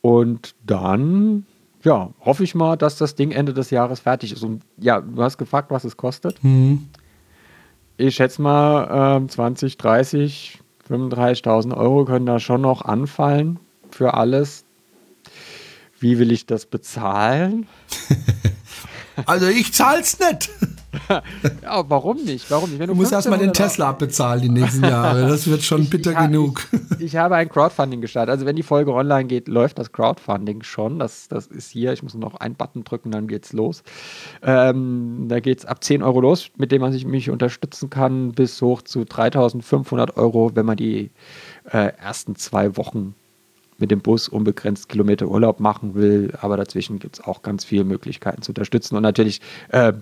Und 0.00 0.54
dann, 0.64 1.46
ja, 1.82 2.10
hoffe 2.20 2.44
ich 2.44 2.54
mal, 2.54 2.76
dass 2.76 2.96
das 2.96 3.14
Ding 3.14 3.30
Ende 3.30 3.54
des 3.54 3.70
Jahres 3.70 4.00
fertig 4.00 4.32
ist. 4.32 4.42
Und 4.42 4.62
ja, 4.76 5.00
du 5.00 5.22
hast 5.22 5.38
gefragt, 5.38 5.70
was 5.70 5.84
es 5.84 5.96
kostet. 5.96 6.42
Mhm. 6.44 6.88
Ich 7.96 8.14
schätze 8.14 8.40
mal, 8.42 9.22
äh, 9.24 9.26
20, 9.26 9.76
30, 9.76 10.60
35.000 10.88 11.76
Euro 11.76 12.04
können 12.04 12.26
da 12.26 12.38
schon 12.38 12.60
noch 12.60 12.82
anfallen 12.82 13.58
für 13.90 14.14
alles 14.14 14.64
wie 16.00 16.18
will 16.18 16.32
ich 16.32 16.46
das 16.46 16.66
bezahlen? 16.66 17.66
also 19.26 19.46
ich 19.46 19.72
zahl's 19.72 20.18
nicht. 20.18 20.50
ja, 21.62 21.84
warum 21.88 22.24
nicht? 22.24 22.50
Warum 22.50 22.70
nicht? 22.70 22.80
du, 22.80 22.86
du 22.86 22.94
musst 22.94 23.12
erstmal 23.12 23.38
den 23.38 23.52
Tesla 23.52 23.90
abbezahlen 23.90 24.42
die 24.42 24.48
nächsten 24.48 24.84
Jahre. 24.84 25.28
Das 25.28 25.46
wird 25.46 25.62
schon 25.62 25.86
bitter 25.86 26.12
ich, 26.12 26.18
genug. 26.18 26.66
Ich, 26.98 27.06
ich, 27.06 27.16
habe 27.16 27.36
ein 27.36 27.48
Crowdfunding 27.48 28.00
gestartet. 28.00 28.30
Also 28.30 28.46
wenn 28.46 28.56
die 28.56 28.62
Folge 28.62 28.92
online 28.94 29.26
geht, 29.26 29.48
läuft 29.48 29.78
das 29.78 29.92
Crowdfunding 29.92 30.62
schon. 30.62 30.98
Das, 30.98 31.28
das 31.28 31.46
ist 31.46 31.70
hier. 31.70 31.92
Ich 31.92 32.02
muss 32.02 32.14
noch 32.14 32.36
einen 32.36 32.54
Button 32.54 32.84
drücken, 32.84 33.10
dann 33.10 33.28
geht's 33.28 33.52
los. 33.52 33.82
Ähm, 34.42 35.26
da 35.28 35.40
geht's 35.40 35.64
ab 35.64 35.84
10 35.84 36.02
Euro 36.02 36.20
los, 36.20 36.50
mit 36.56 36.72
dem 36.72 36.80
man 36.80 36.92
sich 36.92 37.04
mich 37.04 37.30
unterstützen 37.30 37.90
kann, 37.90 38.32
bis 38.32 38.60
hoch 38.62 38.82
zu 38.82 39.04
3500 39.04 40.16
Euro, 40.16 40.52
wenn 40.54 40.66
man 40.66 40.76
die 40.76 41.10
äh, 41.70 41.92
ersten 41.98 42.36
zwei 42.36 42.76
Wochen 42.76 43.14
mit 43.78 43.90
dem 43.90 44.00
Bus 44.00 44.28
unbegrenzt 44.28 44.88
Kilometer 44.88 45.28
Urlaub 45.28 45.60
machen 45.60 45.94
will. 45.94 46.32
Aber 46.40 46.56
dazwischen 46.56 46.98
gibt 46.98 47.18
es 47.18 47.24
auch 47.24 47.42
ganz 47.42 47.64
viele 47.64 47.84
Möglichkeiten 47.84 48.42
zu 48.42 48.50
unterstützen. 48.50 48.96
Und 48.96 49.02
natürlich 49.02 49.40
äh, 49.70 49.92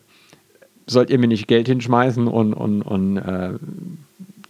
sollt 0.87 1.11
ihr 1.11 1.19
mir 1.19 1.29
nicht 1.29 1.47
Geld 1.47 1.69
hinschmeißen 1.69 2.27
und, 2.27 2.55
und, 2.55 2.83
und 2.83 3.17
äh, 3.19 3.55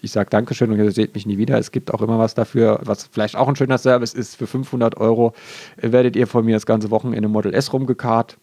ich 0.02 0.12
sage 0.12 0.30
Dankeschön 0.30 0.70
und 0.70 0.78
ihr 0.78 0.92
seht 0.92 1.14
mich 1.14 1.26
nie 1.26 1.38
wieder. 1.38 1.58
Es 1.58 1.72
gibt 1.72 1.92
auch 1.92 2.02
immer 2.02 2.18
was 2.18 2.34
dafür, 2.34 2.80
was 2.84 3.08
vielleicht 3.10 3.36
auch 3.36 3.48
ein 3.48 3.56
schöner 3.56 3.78
Service 3.78 4.14
ist. 4.14 4.36
Für 4.36 4.46
500 4.46 4.96
Euro 4.98 5.34
werdet 5.76 6.14
ihr 6.14 6.26
von 6.26 6.44
mir 6.44 6.54
das 6.54 6.66
ganze 6.66 6.90
Wochenende 6.90 7.28
Model 7.28 7.52
S 7.52 7.72
rumgekarrt 7.72 8.36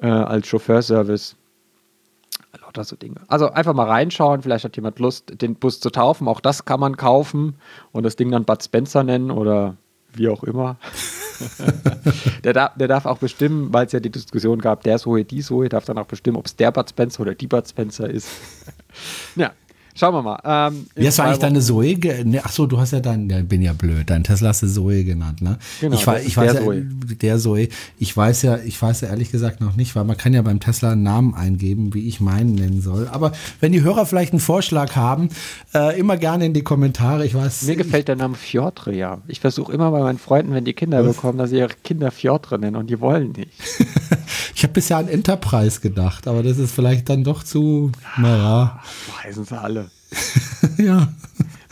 äh, 0.00 0.06
als 0.06 0.48
Chauffeurservice. 0.48 1.36
Lauter 2.62 2.84
so 2.84 2.96
Dinge. 2.96 3.16
Also 3.28 3.50
einfach 3.50 3.74
mal 3.74 3.86
reinschauen. 3.86 4.40
Vielleicht 4.40 4.64
hat 4.64 4.76
jemand 4.76 4.98
Lust, 4.98 5.42
den 5.42 5.54
Bus 5.56 5.80
zu 5.80 5.90
taufen. 5.90 6.28
Auch 6.28 6.40
das 6.40 6.64
kann 6.64 6.80
man 6.80 6.96
kaufen 6.96 7.56
und 7.92 8.04
das 8.04 8.16
Ding 8.16 8.30
dann 8.30 8.44
Bud 8.44 8.62
Spencer 8.62 9.04
nennen 9.04 9.30
oder 9.30 9.76
wie 10.14 10.28
auch 10.28 10.42
immer. 10.44 10.76
der, 12.44 12.52
darf, 12.52 12.72
der 12.76 12.88
darf 12.88 13.06
auch 13.06 13.18
bestimmen, 13.18 13.72
weil 13.72 13.86
es 13.86 13.92
ja 13.92 14.00
die 14.00 14.10
Diskussion 14.10 14.58
gab, 14.60 14.82
der 14.82 14.98
Zoe, 14.98 15.24
die 15.24 15.40
Zoe, 15.40 15.68
darf 15.68 15.84
dann 15.84 15.98
auch 15.98 16.06
bestimmen, 16.06 16.36
ob 16.36 16.46
es 16.46 16.56
der 16.56 16.72
Bud 16.72 16.88
Spencer 16.88 17.20
oder 17.20 17.34
die 17.34 17.46
Bud 17.46 17.68
Spencer 17.68 18.08
ist. 18.08 18.28
ja, 19.36 19.52
Schauen 19.98 20.14
wir 20.14 20.22
mal. 20.22 20.38
Ähm, 20.44 20.86
Wie 20.94 21.08
hast 21.08 21.18
du 21.18 21.24
eigentlich 21.24 21.38
deine 21.38 21.60
Zoe? 21.60 21.98
Ne, 22.24 22.44
Achso, 22.44 22.66
du 22.66 22.78
hast 22.78 22.92
ja 22.92 23.00
dein, 23.00 23.28
ja, 23.28 23.42
bin 23.42 23.62
ja 23.62 23.72
blöd, 23.72 24.08
dein 24.08 24.22
Tesla 24.22 24.50
hast 24.50 24.62
du 24.62 24.68
Zoe 24.68 25.02
genannt, 25.02 25.42
ne? 25.42 25.58
Genau, 25.80 25.96
ich, 25.96 26.06
weiß, 26.06 26.24
ich 26.24 26.36
weiß 26.36 26.52
der 26.52 26.60
ja, 26.60 26.66
Zoe. 26.66 26.82
Der 27.20 27.38
Zoe. 27.38 27.68
Ich 27.98 28.16
weiß 28.16 28.42
ja, 28.42 28.58
ich 28.58 28.80
weiß 28.80 29.00
ja 29.00 29.08
ehrlich 29.08 29.32
gesagt 29.32 29.60
noch 29.60 29.74
nicht, 29.74 29.96
weil 29.96 30.04
man 30.04 30.16
kann 30.16 30.34
ja 30.34 30.42
beim 30.42 30.60
Tesla 30.60 30.92
einen 30.92 31.02
Namen 31.02 31.34
eingeben, 31.34 31.94
wie 31.94 32.06
ich 32.06 32.20
meinen 32.20 32.54
nennen 32.54 32.80
soll. 32.80 33.08
Aber 33.08 33.32
wenn 33.58 33.72
die 33.72 33.82
Hörer 33.82 34.06
vielleicht 34.06 34.32
einen 34.32 34.38
Vorschlag 34.38 34.94
haben, 34.94 35.30
äh, 35.74 35.98
immer 35.98 36.16
gerne 36.16 36.46
in 36.46 36.54
die 36.54 36.62
Kommentare. 36.62 37.26
Ich 37.26 37.34
weiß. 37.34 37.62
Mir 37.62 37.74
gefällt 37.74 38.06
der 38.06 38.14
Name 38.14 38.36
Fjordre 38.36 38.94
ja. 38.94 39.18
Ich 39.26 39.40
versuche 39.40 39.72
immer 39.72 39.90
bei 39.90 40.00
meinen 40.00 40.18
Freunden, 40.18 40.54
wenn 40.54 40.64
die 40.64 40.74
Kinder 40.74 41.04
Was? 41.04 41.16
bekommen, 41.16 41.38
dass 41.38 41.50
sie 41.50 41.58
ihre 41.58 41.74
Kinder 41.82 42.12
Fjordre 42.12 42.60
nennen 42.60 42.76
und 42.76 42.88
die 42.88 43.00
wollen 43.00 43.32
nicht. 43.32 43.50
ich 44.54 44.62
habe 44.62 44.74
bisher 44.74 44.98
an 44.98 45.08
Enterprise 45.08 45.80
gedacht, 45.80 46.28
aber 46.28 46.44
das 46.44 46.58
ist 46.58 46.72
vielleicht 46.72 47.08
dann 47.08 47.24
doch 47.24 47.42
zu, 47.42 47.90
naja. 48.16 48.80
Weißen 49.24 49.44
sie 49.44 49.58
alle. 49.58 49.87
ja. 50.78 51.12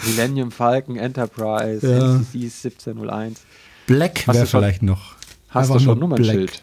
Millennium 0.06 0.50
Falcon, 0.50 0.96
Enterprise, 0.96 1.86
Ja. 1.86 2.16
NCC 2.16 2.44
1701. 2.44 3.40
Black 3.86 4.26
wäre 4.28 4.46
vielleicht 4.46 4.82
noch. 4.82 5.14
Hast 5.48 5.64
Einfach 5.70 5.76
du 5.76 5.80
schon 5.80 5.98
nur 5.98 6.08
Nummernschild? 6.08 6.62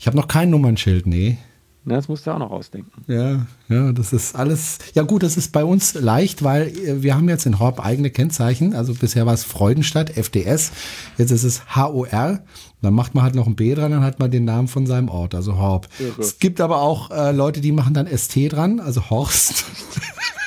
Ich 0.00 0.06
habe 0.06 0.16
noch 0.16 0.28
kein 0.28 0.50
Nummernschild, 0.50 1.06
nee. 1.06 1.38
Na, 1.84 1.94
das 1.96 2.08
musst 2.08 2.26
du 2.26 2.30
auch 2.32 2.38
noch 2.38 2.50
ausdenken. 2.50 3.02
Ja, 3.06 3.46
ja, 3.68 3.92
das 3.92 4.12
ist 4.12 4.36
alles. 4.36 4.78
Ja, 4.94 5.04
gut, 5.04 5.22
das 5.22 5.38
ist 5.38 5.52
bei 5.52 5.64
uns 5.64 5.94
leicht, 5.94 6.44
weil 6.44 6.68
äh, 6.68 7.02
wir 7.02 7.14
haben 7.14 7.28
jetzt 7.30 7.46
in 7.46 7.58
Horb 7.58 7.80
eigene 7.82 8.10
Kennzeichen. 8.10 8.74
Also 8.74 8.92
bisher 8.92 9.24
war 9.24 9.32
es 9.32 9.44
Freudenstadt, 9.44 10.14
FDS. 10.18 10.72
Jetzt 11.16 11.30
ist 11.30 11.44
es 11.44 11.62
HOR. 11.74 12.40
Dann 12.82 12.94
macht 12.94 13.14
man 13.14 13.24
halt 13.24 13.34
noch 13.34 13.46
ein 13.46 13.56
B 13.56 13.74
dran, 13.74 13.90
dann 13.92 14.02
hat 14.04 14.18
man 14.18 14.30
den 14.30 14.44
Namen 14.44 14.68
von 14.68 14.86
seinem 14.86 15.08
Ort, 15.08 15.34
also 15.34 15.56
Horb. 15.56 15.88
Irre. 15.98 16.20
Es 16.20 16.38
gibt 16.38 16.60
aber 16.60 16.82
auch 16.82 17.10
äh, 17.10 17.32
Leute, 17.32 17.60
die 17.62 17.72
machen 17.72 17.94
dann 17.94 18.06
ST 18.06 18.52
dran, 18.52 18.80
also 18.80 19.08
Horst. 19.08 19.64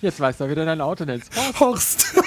Jetzt 0.00 0.20
weißt 0.20 0.40
du, 0.40 0.48
wie 0.48 0.54
du 0.54 0.64
dein 0.64 0.80
Auto 0.80 1.04
nennst. 1.04 1.30
Horst. 1.58 1.60
Horst. 1.60 2.04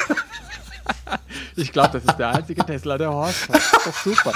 Ich 1.55 1.71
glaube, 1.73 1.89
das 1.99 2.05
ist 2.05 2.17
der 2.17 2.29
einzige 2.29 2.65
Tesla, 2.65 2.97
der 2.97 3.11
Horst 3.11 3.49
hat. 3.49 3.55
Das 3.55 3.65
ist 3.65 3.85
doch 3.85 4.03
super. 4.03 4.33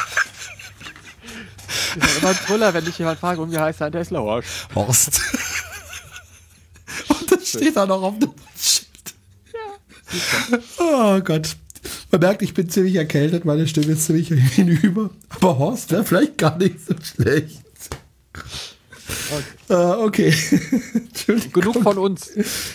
Das 1.96 2.12
ist 2.12 2.18
immer 2.18 2.30
ein 2.30 2.36
Brüller, 2.46 2.74
wenn 2.74 2.84
dich 2.84 2.98
jemand 2.98 3.20
fragt, 3.20 3.40
und 3.40 3.52
wie 3.52 3.58
heißt 3.58 3.80
dein 3.80 3.92
Tesla 3.94 4.20
Horst? 4.20 4.50
Horst. 4.76 5.22
Und 7.08 7.32
das 7.32 7.48
steht 7.48 7.76
da 7.78 7.86
noch 7.86 8.02
auf 8.02 8.20
dem 8.20 8.34
Schild. 8.58 8.88
Oh 10.80 11.20
Gott. 11.22 11.56
Man 12.12 12.22
merkt, 12.22 12.42
ich 12.42 12.54
bin 12.54 12.70
ziemlich 12.70 12.96
erkältet, 12.96 13.46
meine 13.46 13.68
Stimme 13.68 13.94
ist 13.94 14.06
ziemlich 14.06 14.28
hinüber. 14.28 15.10
Aber 15.30 15.58
Horst 15.58 15.92
wäre 15.92 16.04
vielleicht 16.04 16.38
gar 16.38 16.58
nicht 16.58 16.76
so 16.86 16.94
schlecht. 17.02 17.64
Okay. 19.34 19.74
Äh, 19.74 20.06
okay. 20.06 20.34
Entschuldigung. 20.94 21.62
Genug 21.62 21.84
von 21.84 21.98
uns. 21.98 22.30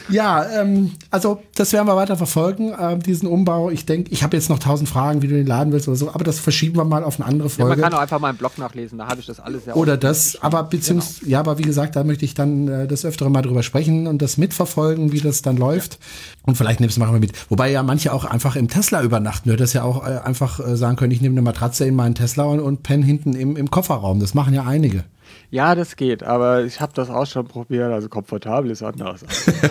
Ja, 0.08 0.46
ähm, 0.60 0.92
also 1.10 1.42
das 1.54 1.72
werden 1.72 1.86
wir 1.86 1.96
weiter 1.96 2.16
verfolgen, 2.16 2.72
ähm, 2.78 3.02
diesen 3.02 3.28
Umbau. 3.28 3.70
Ich 3.70 3.86
denke, 3.86 4.10
ich 4.10 4.22
habe 4.22 4.36
jetzt 4.36 4.48
noch 4.48 4.58
tausend 4.58 4.88
Fragen, 4.88 5.22
wie 5.22 5.28
du 5.28 5.34
den 5.34 5.46
laden 5.46 5.72
willst 5.72 5.88
oder 5.88 5.96
so, 5.96 6.10
aber 6.10 6.24
das 6.24 6.38
verschieben 6.38 6.76
wir 6.76 6.84
mal 6.84 7.04
auf 7.04 7.20
eine 7.20 7.28
andere 7.28 7.48
Ja, 7.48 7.54
Folge. 7.54 7.70
man 7.70 7.80
kann 7.80 7.94
auch 7.94 8.02
einfach 8.02 8.20
meinen 8.20 8.36
Blog 8.38 8.58
nachlesen, 8.58 8.98
da 8.98 9.08
habe 9.08 9.20
ich 9.20 9.26
das 9.26 9.40
alles 9.40 9.66
ja 9.66 9.74
Oder 9.74 9.96
das, 9.96 10.40
aber 10.42 10.62
beziehungsweise, 10.64 11.28
ja, 11.28 11.40
aber 11.40 11.58
wie 11.58 11.62
gesagt, 11.62 11.96
da 11.96 12.04
möchte 12.04 12.24
ich 12.24 12.34
dann 12.34 12.68
äh, 12.68 12.86
das 12.86 13.04
öftere 13.04 13.30
mal 13.30 13.42
drüber 13.42 13.62
sprechen 13.62 14.06
und 14.06 14.22
das 14.22 14.36
mitverfolgen, 14.36 15.12
wie 15.12 15.20
das 15.20 15.42
dann 15.42 15.56
läuft. 15.56 15.98
Und 16.42 16.56
vielleicht 16.56 16.80
nimmst 16.80 16.96
du 16.96 17.00
mal 17.00 17.18
mit. 17.18 17.32
Wobei 17.50 17.70
ja 17.70 17.82
manche 17.82 18.12
auch 18.12 18.24
einfach 18.24 18.56
im 18.56 18.68
Tesla 18.68 19.02
übernachten. 19.02 19.48
Du 19.48 19.52
hättest 19.52 19.74
ja 19.74 19.82
auch 19.82 20.06
äh, 20.06 20.18
einfach 20.24 20.60
äh, 20.60 20.76
sagen 20.76 20.96
können, 20.96 21.12
ich 21.12 21.20
nehme 21.20 21.34
eine 21.34 21.42
Matratze 21.42 21.84
in 21.84 21.94
meinen 21.94 22.14
Tesla 22.14 22.44
und, 22.44 22.60
und 22.60 22.82
penne 22.82 23.04
hinten 23.04 23.34
im, 23.34 23.56
im 23.56 23.70
Kofferraum. 23.70 24.20
Das 24.20 24.34
machen 24.34 24.54
ja 24.54 24.64
einige. 24.64 25.04
Ja, 25.50 25.74
das 25.74 25.96
geht, 25.96 26.22
aber 26.22 26.64
ich 26.64 26.78
habe 26.80 26.92
das 26.94 27.08
auch 27.08 27.24
schon 27.24 27.46
probiert, 27.46 27.90
also 27.90 28.10
komfortabel 28.10 28.70
ist 28.70 28.82
anders. 28.82 29.20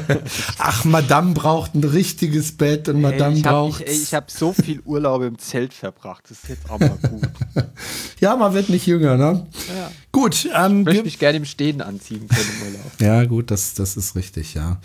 Ach, 0.57 0.85
Madame 0.85 1.33
braucht 1.35 1.75
ein 1.75 1.83
richtiges 1.83 2.57
Bett 2.57 2.89
und 2.89 2.99
Madame 2.99 3.35
Ey, 3.35 3.39
ich 3.39 3.45
habe 3.45 3.69
braucht. 3.69 3.81
ich, 3.81 4.01
ich 4.03 4.13
hab 4.15 4.31
so 4.31 4.53
viel 4.53 4.81
Urlaub 4.85 5.21
im 5.21 5.37
Zelt 5.37 5.75
verbracht, 5.75 6.23
das 6.29 6.39
ist 6.43 6.49
jetzt 6.49 6.69
auch 6.71 6.79
mal 6.79 6.97
gut. 7.09 7.29
ja, 8.19 8.35
man 8.35 8.55
wird 8.55 8.69
nicht 8.69 8.87
jünger, 8.87 9.17
ne? 9.17 9.45
Ja. 9.77 9.91
Gut, 10.11 10.49
ähm, 10.51 10.79
Ich 10.79 10.85
möchte 10.85 11.03
mich 11.03 11.19
gerne 11.19 11.37
im 11.37 11.45
Stehen 11.45 11.81
anziehen 11.81 12.27
können 12.27 12.49
im 12.59 12.67
Urlaub. 12.67 12.91
Ja, 12.99 13.23
gut, 13.25 13.51
das, 13.51 13.75
das 13.75 13.97
ist 13.97 14.15
richtig, 14.15 14.55
ja. 14.55 14.77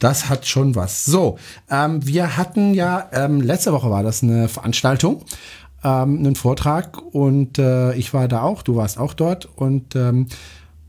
Das 0.00 0.28
hat 0.28 0.46
schon 0.48 0.74
was. 0.74 1.04
So, 1.04 1.38
ähm, 1.70 2.04
wir 2.04 2.36
hatten 2.36 2.74
ja, 2.74 3.08
ähm, 3.12 3.40
letzte 3.40 3.72
Woche 3.72 3.88
war 3.88 4.02
das 4.02 4.24
eine 4.24 4.48
Veranstaltung, 4.48 5.24
ähm, 5.84 6.18
einen 6.18 6.36
Vortrag 6.36 7.00
und 7.12 7.58
äh, 7.58 7.94
ich 7.94 8.12
war 8.14 8.28
da 8.28 8.42
auch, 8.42 8.62
du 8.62 8.76
warst 8.76 8.98
auch 8.98 9.14
dort 9.14 9.48
und 9.56 9.96
ähm, 9.96 10.26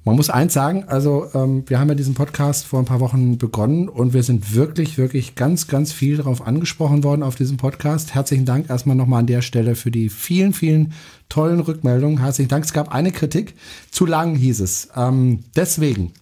man 0.04 0.16
muss 0.16 0.32
eins 0.32 0.54
sagen, 0.54 0.86
also 0.88 1.28
ähm, 1.36 1.64
wir 1.68 1.80
haben 1.80 1.90
ja 1.90 1.94
diesen 1.94 2.16
Podcast 2.16 2.66
vor 2.66 2.80
ein 2.80 2.86
paar 2.86 3.00
Wochen 3.00 3.38
begonnen 3.38 3.88
und 3.88 4.14
wir 4.14 4.24
sind 4.24 4.56
wirklich, 4.56 4.98
wirklich 4.98 5.36
ganz, 5.36 5.68
ganz 5.68 5.92
viel 5.92 6.18
darauf 6.18 6.46
angesprochen 6.48 7.04
worden 7.04 7.22
auf 7.22 7.36
diesem 7.36 7.58
Podcast. 7.58 8.16
Herzlichen 8.16 8.46
Dank 8.46 8.68
erstmal 8.68 8.96
nochmal 8.96 9.20
an 9.20 9.28
der 9.28 9.44
Stelle 9.44 9.76
für 9.76 9.92
die 9.92 10.10
vielen, 10.10 10.54
vielen 10.54 10.94
tollen 11.30 11.60
Rückmeldungen. 11.60 12.20
Herzlichen 12.20 12.50
Dank. 12.50 12.66
Es 12.66 12.74
gab 12.74 12.92
eine 12.92 13.12
Kritik, 13.12 13.54
zu 13.92 14.08
lang 14.08 14.36
hieß 14.36 14.62
es. 14.62 14.90
Ähm, 14.96 15.44
deswegen, 15.56 16.14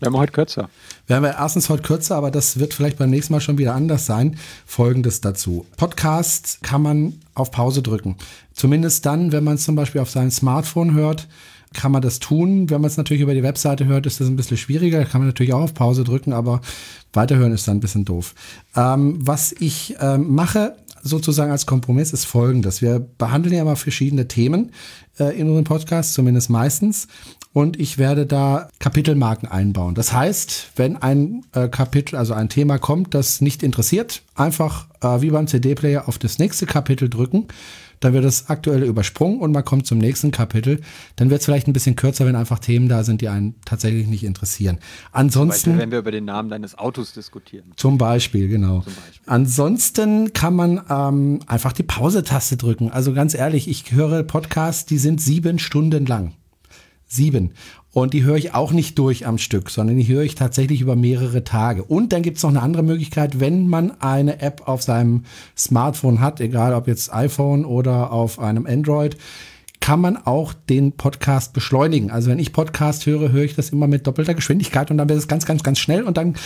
Wir 0.00 0.06
haben 0.06 0.18
heute 0.18 0.32
kürzer. 0.32 0.68
wir 1.06 1.16
haben 1.16 1.24
ja 1.24 1.30
erstens 1.30 1.70
heute 1.70 1.82
kürzer, 1.82 2.16
aber 2.16 2.30
das 2.30 2.58
wird 2.58 2.74
vielleicht 2.74 2.98
beim 2.98 3.08
nächsten 3.08 3.32
Mal 3.32 3.40
schon 3.40 3.56
wieder 3.56 3.74
anders 3.74 4.04
sein. 4.04 4.36
Folgendes 4.66 5.22
dazu. 5.22 5.64
Podcasts 5.78 6.58
kann 6.60 6.82
man 6.82 7.14
auf 7.34 7.50
Pause 7.50 7.82
drücken. 7.82 8.16
Zumindest 8.52 9.04
dann, 9.06 9.32
wenn 9.32 9.44
man 9.44 9.54
es 9.54 9.64
zum 9.64 9.74
Beispiel 9.74 10.00
auf 10.00 10.10
seinem 10.10 10.30
Smartphone 10.30 10.94
hört, 10.94 11.28
kann 11.74 11.92
man 11.92 12.02
das 12.02 12.20
tun. 12.20 12.70
Wenn 12.70 12.80
man 12.80 12.88
es 12.88 12.96
natürlich 12.96 13.22
über 13.22 13.34
die 13.34 13.42
Webseite 13.42 13.84
hört, 13.84 14.06
ist 14.06 14.20
das 14.20 14.28
ein 14.28 14.36
bisschen 14.36 14.56
schwieriger. 14.56 15.00
Da 15.00 15.04
kann 15.04 15.20
man 15.20 15.28
natürlich 15.28 15.52
auch 15.52 15.62
auf 15.62 15.74
Pause 15.74 16.04
drücken, 16.04 16.32
aber 16.32 16.60
weiterhören 17.12 17.52
ist 17.52 17.68
dann 17.68 17.78
ein 17.78 17.80
bisschen 17.80 18.04
doof. 18.04 18.34
Ähm, 18.76 19.18
was 19.20 19.52
ich 19.58 19.96
ähm, 20.00 20.34
mache, 20.34 20.76
sozusagen 21.02 21.50
als 21.50 21.66
Kompromiss, 21.66 22.12
ist 22.12 22.24
folgendes. 22.24 22.80
Wir 22.80 23.00
behandeln 23.18 23.54
ja 23.54 23.62
immer 23.62 23.76
verschiedene 23.76 24.26
Themen 24.26 24.70
äh, 25.18 25.38
in 25.38 25.48
unserem 25.48 25.64
Podcast, 25.64 26.14
zumindest 26.14 26.48
meistens. 26.48 27.08
Und 27.54 27.78
ich 27.78 27.98
werde 27.98 28.26
da 28.26 28.68
Kapitelmarken 28.80 29.48
einbauen. 29.48 29.94
Das 29.94 30.12
heißt, 30.12 30.72
wenn 30.74 30.96
ein 30.96 31.46
äh, 31.52 31.68
Kapitel, 31.68 32.16
also 32.16 32.34
ein 32.34 32.48
Thema 32.48 32.78
kommt, 32.78 33.14
das 33.14 33.40
nicht 33.40 33.62
interessiert, 33.62 34.22
einfach 34.34 34.88
äh, 35.00 35.22
wie 35.22 35.30
beim 35.30 35.46
CD-Player 35.46 36.08
auf 36.08 36.18
das 36.18 36.40
nächste 36.40 36.66
Kapitel 36.66 37.08
drücken. 37.08 37.46
Dann 38.00 38.12
wird 38.12 38.24
das 38.24 38.50
aktuelle 38.50 38.86
übersprungen 38.86 39.38
und 39.38 39.52
man 39.52 39.64
kommt 39.64 39.86
zum 39.86 39.98
nächsten 39.98 40.32
Kapitel. 40.32 40.80
Dann 41.14 41.30
wird 41.30 41.40
es 41.40 41.44
vielleicht 41.44 41.68
ein 41.68 41.72
bisschen 41.72 41.94
kürzer, 41.94 42.26
wenn 42.26 42.34
einfach 42.34 42.58
Themen 42.58 42.88
da 42.88 43.04
sind, 43.04 43.20
die 43.20 43.28
einen 43.28 43.54
tatsächlich 43.64 44.08
nicht 44.08 44.24
interessieren. 44.24 44.78
Ansonsten. 45.12 45.70
Beispiel, 45.70 45.78
wenn 45.78 45.90
wir 45.92 46.00
über 46.00 46.10
den 46.10 46.24
Namen 46.24 46.48
deines 46.48 46.76
Autos 46.76 47.12
diskutieren. 47.12 47.70
Zum 47.76 47.98
Beispiel, 47.98 48.48
genau. 48.48 48.80
Beispiel. 48.80 49.02
Ansonsten 49.26 50.32
kann 50.32 50.56
man 50.56 50.80
ähm, 50.90 51.38
einfach 51.46 51.72
die 51.72 51.84
Pause-Taste 51.84 52.56
drücken. 52.56 52.90
Also 52.90 53.14
ganz 53.14 53.32
ehrlich, 53.32 53.68
ich 53.68 53.92
höre 53.92 54.24
Podcasts, 54.24 54.86
die 54.86 54.98
sind 54.98 55.20
sieben 55.20 55.60
Stunden 55.60 56.04
lang. 56.04 56.32
Sieben. 57.06 57.52
Und 57.92 58.12
die 58.12 58.24
höre 58.24 58.36
ich 58.36 58.54
auch 58.54 58.72
nicht 58.72 58.98
durch 58.98 59.24
am 59.24 59.38
Stück, 59.38 59.70
sondern 59.70 59.96
die 59.96 60.08
höre 60.08 60.24
ich 60.24 60.34
tatsächlich 60.34 60.80
über 60.80 60.96
mehrere 60.96 61.44
Tage. 61.44 61.84
Und 61.84 62.12
dann 62.12 62.22
gibt 62.22 62.38
es 62.38 62.42
noch 62.42 62.50
eine 62.50 62.62
andere 62.62 62.82
Möglichkeit, 62.82 63.38
wenn 63.38 63.68
man 63.68 64.00
eine 64.00 64.40
App 64.40 64.66
auf 64.66 64.82
seinem 64.82 65.24
Smartphone 65.56 66.20
hat, 66.20 66.40
egal 66.40 66.74
ob 66.74 66.88
jetzt 66.88 67.14
iPhone 67.14 67.64
oder 67.64 68.10
auf 68.10 68.40
einem 68.40 68.66
Android, 68.66 69.16
kann 69.84 70.00
man 70.00 70.16
auch 70.16 70.54
den 70.54 70.92
Podcast 70.92 71.52
beschleunigen. 71.52 72.10
Also 72.10 72.30
wenn 72.30 72.38
ich 72.38 72.54
Podcast 72.54 73.04
höre, 73.04 73.32
höre 73.32 73.44
ich 73.44 73.54
das 73.54 73.68
immer 73.68 73.86
mit 73.86 74.06
doppelter 74.06 74.32
Geschwindigkeit 74.32 74.90
und 74.90 74.96
dann 74.96 75.10
wird 75.10 75.18
es 75.18 75.28
ganz, 75.28 75.44
ganz, 75.44 75.62
ganz 75.62 75.78
schnell 75.78 76.04
und 76.04 76.16
dann 76.16 76.36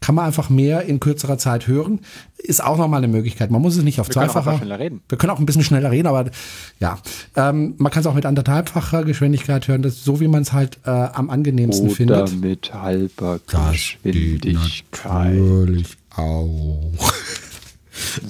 kann 0.00 0.14
man 0.14 0.24
einfach 0.24 0.48
mehr 0.48 0.86
in 0.86 0.98
kürzerer 0.98 1.36
Zeit 1.36 1.66
hören. 1.66 2.00
Ist 2.38 2.64
auch 2.64 2.78
nochmal 2.78 3.04
eine 3.04 3.08
Möglichkeit. 3.12 3.50
Man 3.50 3.60
muss 3.60 3.76
es 3.76 3.84
nicht 3.84 4.00
auf 4.00 4.08
zweifacher. 4.08 4.62
Wir 4.62 5.18
können 5.18 5.30
auch 5.30 5.38
ein 5.38 5.44
bisschen 5.44 5.62
schneller 5.62 5.90
reden, 5.90 6.06
aber 6.06 6.30
ja, 6.80 6.98
ähm, 7.36 7.74
man 7.76 7.92
kann 7.92 8.00
es 8.00 8.06
auch 8.06 8.14
mit 8.14 8.24
anderthalbfacher 8.24 9.04
Geschwindigkeit 9.04 9.68
hören, 9.68 9.82
das, 9.82 10.02
so 10.02 10.18
wie 10.20 10.28
man 10.28 10.40
es 10.40 10.54
halt 10.54 10.78
äh, 10.86 10.88
am 10.88 11.28
angenehmsten 11.28 11.88
Oder 11.88 11.96
findet. 11.96 12.40
mit 12.40 12.72
halber 12.72 13.40
Geschwindigkeit. 13.46 15.34
natürlich 15.34 15.98
auch. 16.16 16.94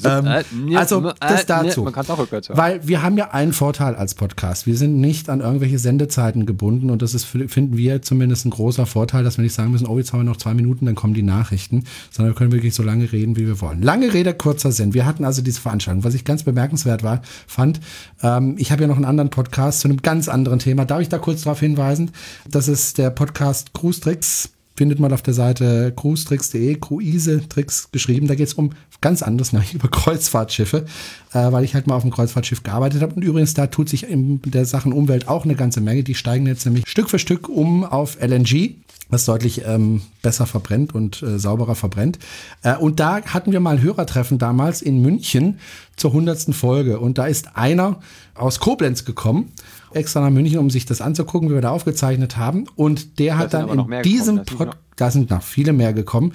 Ähm, 0.04 0.26
Äh, 0.26 0.44
nee, 0.52 0.76
also 0.76 1.08
äh, 1.08 1.14
das 1.20 1.40
nee, 1.40 1.44
dazu. 1.46 1.82
Man 1.82 1.92
kann 1.92 2.06
auch 2.08 2.18
rückwärts 2.18 2.48
hören. 2.48 2.58
Weil 2.58 2.86
wir 2.86 3.02
haben 3.02 3.16
ja 3.16 3.30
einen 3.30 3.52
Vorteil 3.52 3.94
als 3.94 4.14
Podcast. 4.14 4.66
Wir 4.66 4.76
sind 4.76 5.00
nicht 5.00 5.28
an 5.28 5.40
irgendwelche 5.40 5.78
Sendezeiten 5.78 6.46
gebunden 6.46 6.90
und 6.90 7.02
das 7.02 7.14
ist, 7.14 7.24
finden 7.24 7.76
wir 7.76 8.02
zumindest 8.02 8.46
ein 8.46 8.50
großer 8.50 8.86
Vorteil, 8.86 9.24
dass 9.24 9.38
wir 9.38 9.42
nicht 9.42 9.54
sagen 9.54 9.70
müssen, 9.70 9.86
oh, 9.86 9.98
jetzt 9.98 10.12
haben 10.12 10.20
wir 10.20 10.24
noch 10.24 10.36
zwei 10.36 10.54
Minuten, 10.54 10.86
dann 10.86 10.94
kommen 10.94 11.14
die 11.14 11.22
Nachrichten, 11.22 11.84
sondern 12.10 12.34
wir 12.34 12.38
können 12.38 12.52
wirklich 12.52 12.74
so 12.74 12.82
lange 12.82 13.10
reden, 13.12 13.36
wie 13.36 13.46
wir 13.46 13.60
wollen. 13.60 13.82
Lange 13.82 14.12
Rede, 14.12 14.34
kurzer 14.34 14.72
Sinn. 14.72 14.94
Wir 14.94 15.06
hatten 15.06 15.24
also 15.24 15.42
diese 15.42 15.60
Veranstaltung. 15.60 16.04
Was 16.04 16.14
ich 16.14 16.24
ganz 16.24 16.42
bemerkenswert 16.42 17.02
war, 17.02 17.22
fand, 17.46 17.80
ähm, 18.22 18.56
ich 18.58 18.72
habe 18.72 18.82
ja 18.82 18.88
noch 18.88 18.96
einen 18.96 19.04
anderen 19.04 19.30
Podcast 19.30 19.80
zu 19.80 19.88
einem 19.88 20.02
ganz 20.02 20.28
anderen 20.28 20.58
Thema. 20.58 20.84
Darf 20.84 21.00
ich 21.00 21.08
da 21.08 21.18
kurz 21.18 21.42
darauf 21.42 21.60
hinweisen? 21.60 22.10
Das 22.48 22.68
ist 22.68 22.98
der 22.98 23.10
Podcast 23.10 23.72
Cruise 23.74 24.00
Tricks 24.00 24.50
findet 24.76 25.00
man 25.00 25.12
auf 25.12 25.22
der 25.22 25.34
Seite 25.34 25.92
cruistricks.de, 25.96 26.76
Cruise 26.76 27.48
Tricks 27.48 27.88
geschrieben. 27.92 28.26
Da 28.26 28.34
geht 28.34 28.48
es 28.48 28.54
um 28.54 28.70
ganz 29.06 29.22
anderes, 29.22 29.52
nämlich 29.52 29.72
über 29.72 29.86
Kreuzfahrtschiffe, 29.88 30.84
äh, 31.32 31.52
weil 31.52 31.62
ich 31.62 31.74
halt 31.74 31.86
mal 31.86 31.94
auf 31.94 32.02
einem 32.02 32.10
Kreuzfahrtschiff 32.12 32.64
gearbeitet 32.64 33.02
habe. 33.02 33.14
Und 33.14 33.22
übrigens, 33.22 33.54
da 33.54 33.68
tut 33.68 33.88
sich 33.88 34.08
in 34.10 34.40
der 34.42 34.64
Sachen 34.64 34.92
Umwelt 34.92 35.28
auch 35.28 35.44
eine 35.44 35.54
ganze 35.54 35.80
Menge. 35.80 36.02
Die 36.02 36.16
steigen 36.16 36.46
jetzt 36.46 36.64
nämlich 36.66 36.88
Stück 36.88 37.08
für 37.08 37.20
Stück 37.20 37.48
um 37.48 37.84
auf 37.84 38.18
LNG 38.20 38.74
was 39.08 39.24
deutlich 39.24 39.62
ähm, 39.64 40.02
besser 40.20 40.46
verbrennt 40.46 40.92
und 40.92 41.22
äh, 41.22 41.38
sauberer 41.38 41.76
verbrennt. 41.76 42.18
Äh, 42.64 42.74
und 42.76 42.98
da 42.98 43.22
hatten 43.22 43.52
wir 43.52 43.60
mal 43.60 43.76
ein 43.76 43.82
Hörertreffen 43.82 44.38
damals 44.38 44.82
in 44.82 45.00
München 45.00 45.60
zur 45.94 46.12
hundertsten 46.12 46.52
Folge. 46.52 46.98
Und 46.98 47.16
da 47.16 47.26
ist 47.26 47.56
einer 47.56 48.00
aus 48.34 48.58
Koblenz 48.58 49.04
gekommen, 49.04 49.52
extra 49.92 50.20
nach 50.20 50.30
München, 50.30 50.58
um 50.58 50.70
sich 50.70 50.86
das 50.86 51.00
anzugucken, 51.00 51.50
wie 51.50 51.54
wir 51.54 51.60
da 51.60 51.70
aufgezeichnet 51.70 52.36
haben. 52.36 52.64
Und 52.74 53.20
der 53.20 53.38
hat 53.38 53.52
sind 53.52 53.68
dann 53.68 53.78
in 53.78 54.02
diesem 54.02 54.38
gekommen, 54.38 54.44
das 54.44 54.52
ist 54.52 54.58
Pod 54.58 54.66
noch- 54.66 54.76
da 54.96 55.10
sind 55.12 55.30
noch 55.30 55.42
viele 55.42 55.72
mehr 55.72 55.92
gekommen. 55.92 56.32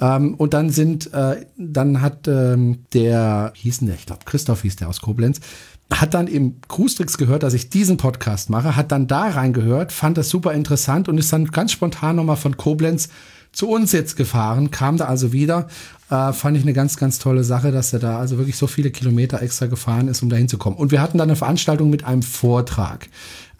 Ähm, 0.00 0.34
und 0.34 0.54
dann 0.54 0.70
sind, 0.70 1.12
äh, 1.12 1.46
dann 1.56 2.00
hat 2.00 2.28
ähm, 2.28 2.84
der, 2.92 3.52
wie 3.54 3.60
hieß 3.60 3.78
denn 3.78 3.88
der, 3.88 3.96
ich 3.96 4.06
glaube 4.06 4.24
Christoph 4.24 4.62
hieß 4.62 4.76
der 4.76 4.88
aus 4.88 5.00
Koblenz, 5.00 5.40
hat 5.92 6.14
dann 6.14 6.26
im 6.26 6.60
Cruistrix 6.68 7.16
gehört, 7.16 7.42
dass 7.42 7.54
ich 7.54 7.70
diesen 7.70 7.96
Podcast 7.96 8.50
mache, 8.50 8.76
hat 8.76 8.92
dann 8.92 9.06
da 9.06 9.28
reingehört, 9.28 9.92
fand 9.92 10.18
das 10.18 10.28
super 10.28 10.52
interessant 10.52 11.08
und 11.08 11.18
ist 11.18 11.32
dann 11.32 11.46
ganz 11.46 11.72
spontan 11.72 12.16
nochmal 12.16 12.36
von 12.36 12.56
Koblenz 12.56 13.08
zu 13.52 13.68
uns 13.68 13.92
jetzt 13.92 14.16
gefahren, 14.16 14.70
kam 14.70 14.98
da 14.98 15.06
also 15.06 15.32
wieder. 15.32 15.68
Äh, 16.10 16.32
fand 16.32 16.56
ich 16.56 16.62
eine 16.62 16.74
ganz, 16.74 16.96
ganz 16.96 17.18
tolle 17.18 17.44
Sache, 17.44 17.72
dass 17.72 17.92
er 17.92 17.98
da 17.98 18.18
also 18.18 18.38
wirklich 18.38 18.56
so 18.56 18.66
viele 18.66 18.90
Kilometer 18.90 19.42
extra 19.42 19.66
gefahren 19.66 20.08
ist, 20.08 20.22
um 20.22 20.28
dahin 20.28 20.48
zu 20.48 20.58
kommen. 20.58 20.76
Und 20.76 20.90
wir 20.90 21.00
hatten 21.00 21.18
dann 21.18 21.28
eine 21.28 21.36
Veranstaltung 21.36 21.90
mit 21.90 22.04
einem 22.04 22.22
Vortrag. 22.22 23.08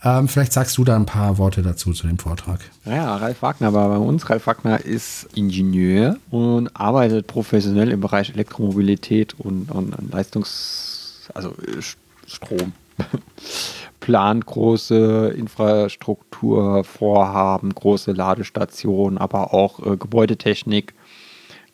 Ähm, 0.05 0.29
vielleicht 0.29 0.53
sagst 0.53 0.79
du 0.79 0.85
da 0.85 0.95
ein 0.95 1.07
paar 1.07 1.39
Worte 1.39 1.63
dazu 1.63 1.93
zu 1.93 2.07
dem 2.07 2.19
Vortrag. 2.19 2.61
Ja, 2.85 3.17
Ralf 3.17 3.43
Wagner 3.43 3.73
war 3.73 3.89
bei 3.89 3.97
uns. 3.97 4.31
Ralf 4.31 4.47
Wagner 4.47 4.85
ist 4.85 5.27
Ingenieur 5.35 6.19
und 6.31 6.69
arbeitet 6.77 7.27
professionell 7.27 7.91
im 7.91 8.01
Bereich 8.01 8.31
Elektromobilität 8.31 9.35
und, 9.39 9.73
und 9.73 10.13
Leistungs-, 10.13 11.29
also 11.35 11.49
äh, 11.51 11.83
Strom. 12.27 12.75
Plant 14.01 14.47
große 14.47 15.35
Infrastrukturvorhaben, 15.37 17.75
große 17.75 18.13
Ladestationen, 18.13 19.19
aber 19.19 19.53
auch 19.53 19.85
äh, 19.85 19.97
Gebäudetechnik. 19.97 20.95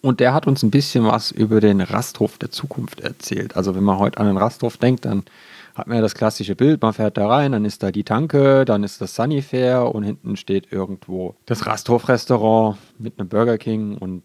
Und 0.01 0.21
der 0.21 0.33
hat 0.35 0.47
uns 0.47 0.63
ein 0.63 0.71
bisschen 0.71 1.05
was 1.05 1.31
über 1.31 1.61
den 1.61 1.83
Rasthof 1.83 2.39
der 2.39 2.51
Zukunft 2.51 3.01
erzählt. 3.01 3.55
Also 3.57 3.75
wenn 3.75 3.85
man 3.85 3.99
heute 3.99 4.17
an 4.19 4.27
den 4.27 4.39
Rasthof 4.39 4.79
denkt, 4.79 5.05
dann 5.05 5.25
hat 5.75 5.87
man 5.87 5.97
ja 5.97 6.03
das 6.03 6.15
klassische 6.15 6.55
Bild, 6.55 6.83
man 6.83 6.93
fährt 6.93 7.17
da 7.17 7.29
rein, 7.29 7.53
dann 7.53 7.65
ist 7.65 7.83
da 7.83 7.91
die 7.91 8.05
Tanke, 8.05 8.65
dann 8.65 8.85
ist 8.85 9.01
das 9.01 9.15
Sunnyfair 9.15 9.95
und 9.95 10.05
hinten 10.05 10.37
steht 10.37 10.73
irgendwo 10.73 11.35
das 11.47 11.67
Rasthof-Restaurant 11.67 12.79
mit 12.99 13.19
einem 13.19 13.29
Burger 13.29 13.59
King 13.59 13.99
und 13.99 14.23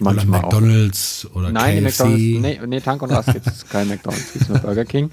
manchmal 0.00 0.40
oder 0.40 0.48
McDonalds 0.48 1.28
auch. 1.30 1.36
oder 1.36 1.52
Nein, 1.52 1.84
KFC. 1.84 2.04
McDonald's, 2.04 2.40
nee, 2.40 2.60
nee, 2.66 2.80
Tank 2.80 3.02
und 3.02 3.10
Rast 3.10 3.32
gibt 3.32 3.46
es 3.46 3.68
kein 3.68 3.88
McDonalds, 3.88 4.32
gibt 4.32 4.42
es 4.42 4.48
nur 4.48 4.58
Burger 4.58 4.84
King. 4.84 5.10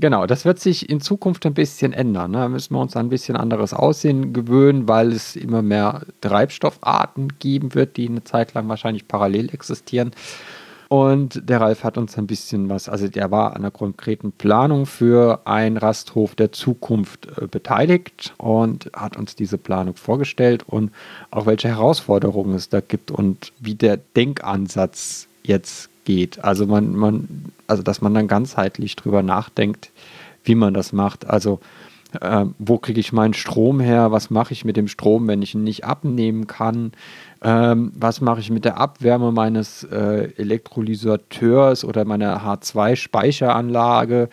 Genau, 0.00 0.26
das 0.26 0.44
wird 0.44 0.60
sich 0.60 0.88
in 0.88 1.00
Zukunft 1.00 1.44
ein 1.44 1.54
bisschen 1.54 1.92
ändern. 1.92 2.30
Ne? 2.30 2.38
Da 2.38 2.48
müssen 2.48 2.74
wir 2.74 2.80
uns 2.80 2.96
an 2.96 3.06
ein 3.06 3.08
bisschen 3.10 3.36
anderes 3.36 3.74
Aussehen 3.74 4.32
gewöhnen, 4.32 4.86
weil 4.86 5.12
es 5.12 5.34
immer 5.34 5.60
mehr 5.60 6.02
Treibstoffarten 6.20 7.38
geben 7.38 7.74
wird, 7.74 7.96
die 7.96 8.08
eine 8.08 8.22
Zeit 8.22 8.54
lang 8.54 8.68
wahrscheinlich 8.68 9.08
parallel 9.08 9.50
existieren. 9.52 10.12
Und 10.88 11.46
der 11.46 11.60
Ralf 11.60 11.84
hat 11.84 11.98
uns 11.98 12.16
ein 12.16 12.26
bisschen 12.26 12.70
was, 12.70 12.88
also 12.88 13.08
der 13.08 13.30
war 13.30 13.50
an 13.50 13.58
einer 13.58 13.70
konkreten 13.70 14.32
Planung 14.32 14.86
für 14.86 15.42
einen 15.44 15.76
Rasthof 15.76 16.34
der 16.34 16.50
Zukunft 16.50 17.28
äh, 17.36 17.46
beteiligt 17.46 18.32
und 18.38 18.90
hat 18.94 19.18
uns 19.18 19.36
diese 19.36 19.58
Planung 19.58 19.96
vorgestellt 19.96 20.64
und 20.66 20.90
auch 21.30 21.44
welche 21.44 21.68
Herausforderungen 21.68 22.54
es 22.54 22.70
da 22.70 22.80
gibt 22.80 23.10
und 23.10 23.52
wie 23.60 23.74
der 23.74 23.98
Denkansatz 23.98 25.28
jetzt 25.42 25.90
geht. 26.06 26.42
Also 26.42 26.64
man, 26.64 26.96
man, 26.96 27.52
also 27.66 27.82
dass 27.82 28.00
man 28.00 28.14
dann 28.14 28.26
ganzheitlich 28.26 28.96
drüber 28.96 29.22
nachdenkt, 29.22 29.90
wie 30.44 30.54
man 30.54 30.72
das 30.72 30.94
macht. 30.94 31.26
Also 31.28 31.60
äh, 32.20 32.46
wo 32.58 32.78
kriege 32.78 33.00
ich 33.00 33.12
meinen 33.12 33.34
Strom 33.34 33.80
her? 33.80 34.10
Was 34.10 34.30
mache 34.30 34.52
ich 34.52 34.64
mit 34.64 34.76
dem 34.76 34.88
Strom, 34.88 35.28
wenn 35.28 35.42
ich 35.42 35.54
ihn 35.54 35.64
nicht 35.64 35.84
abnehmen 35.84 36.46
kann? 36.46 36.92
Ähm, 37.42 37.92
was 37.94 38.20
mache 38.20 38.40
ich 38.40 38.50
mit 38.50 38.64
der 38.64 38.78
Abwärme 38.78 39.30
meines 39.30 39.84
äh, 39.84 40.32
Elektrolysateurs 40.36 41.84
oder 41.84 42.04
meiner 42.04 42.42
H2-Speicheranlage? 42.42 44.28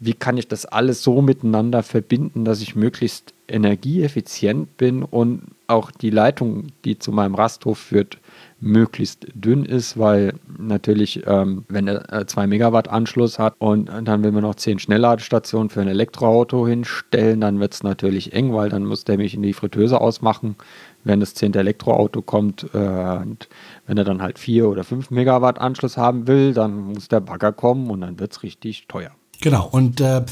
Wie 0.00 0.14
kann 0.14 0.36
ich 0.36 0.48
das 0.48 0.66
alles 0.66 1.02
so 1.02 1.22
miteinander 1.22 1.82
verbinden, 1.82 2.44
dass 2.44 2.60
ich 2.60 2.74
möglichst 2.74 3.34
energieeffizient 3.46 4.76
bin 4.76 5.02
und 5.04 5.42
auch 5.68 5.90
die 5.90 6.10
Leitung, 6.10 6.68
die 6.84 6.98
zu 6.98 7.12
meinem 7.12 7.34
Rasthof 7.34 7.78
führt, 7.78 8.18
möglichst 8.62 9.26
dünn 9.34 9.64
ist, 9.64 9.98
weil 9.98 10.34
natürlich, 10.56 11.26
ähm, 11.26 11.64
wenn 11.68 11.88
er 11.88 12.26
2 12.26 12.44
äh, 12.44 12.46
Megawatt 12.46 12.88
Anschluss 12.88 13.38
hat 13.38 13.54
und 13.58 13.90
dann 14.04 14.22
will 14.22 14.30
man 14.30 14.42
noch 14.42 14.54
10 14.54 14.78
Schnellladestationen 14.78 15.68
für 15.68 15.80
ein 15.80 15.88
Elektroauto 15.88 16.66
hinstellen, 16.66 17.40
dann 17.40 17.58
wird 17.58 17.74
es 17.74 17.82
natürlich 17.82 18.32
eng, 18.32 18.54
weil 18.54 18.70
dann 18.70 18.86
muss 18.86 19.04
der 19.04 19.18
mich 19.18 19.34
in 19.34 19.42
die 19.42 19.52
Fritteuse 19.52 20.00
ausmachen, 20.00 20.54
wenn 21.02 21.18
das 21.18 21.34
10. 21.34 21.54
Elektroauto 21.54 22.22
kommt. 22.22 22.68
Äh, 22.72 22.78
und 22.78 23.48
wenn 23.86 23.98
er 23.98 24.04
dann 24.04 24.22
halt 24.22 24.38
4 24.38 24.68
oder 24.68 24.84
5 24.84 25.10
Megawatt 25.10 25.60
Anschluss 25.60 25.96
haben 25.96 26.28
will, 26.28 26.54
dann 26.54 26.92
muss 26.92 27.08
der 27.08 27.20
Bagger 27.20 27.52
kommen 27.52 27.90
und 27.90 28.00
dann 28.00 28.20
wird 28.20 28.32
es 28.32 28.44
richtig 28.44 28.86
teuer. 28.86 29.10
Genau, 29.40 29.68
und 29.72 30.00
äh, 30.00 30.22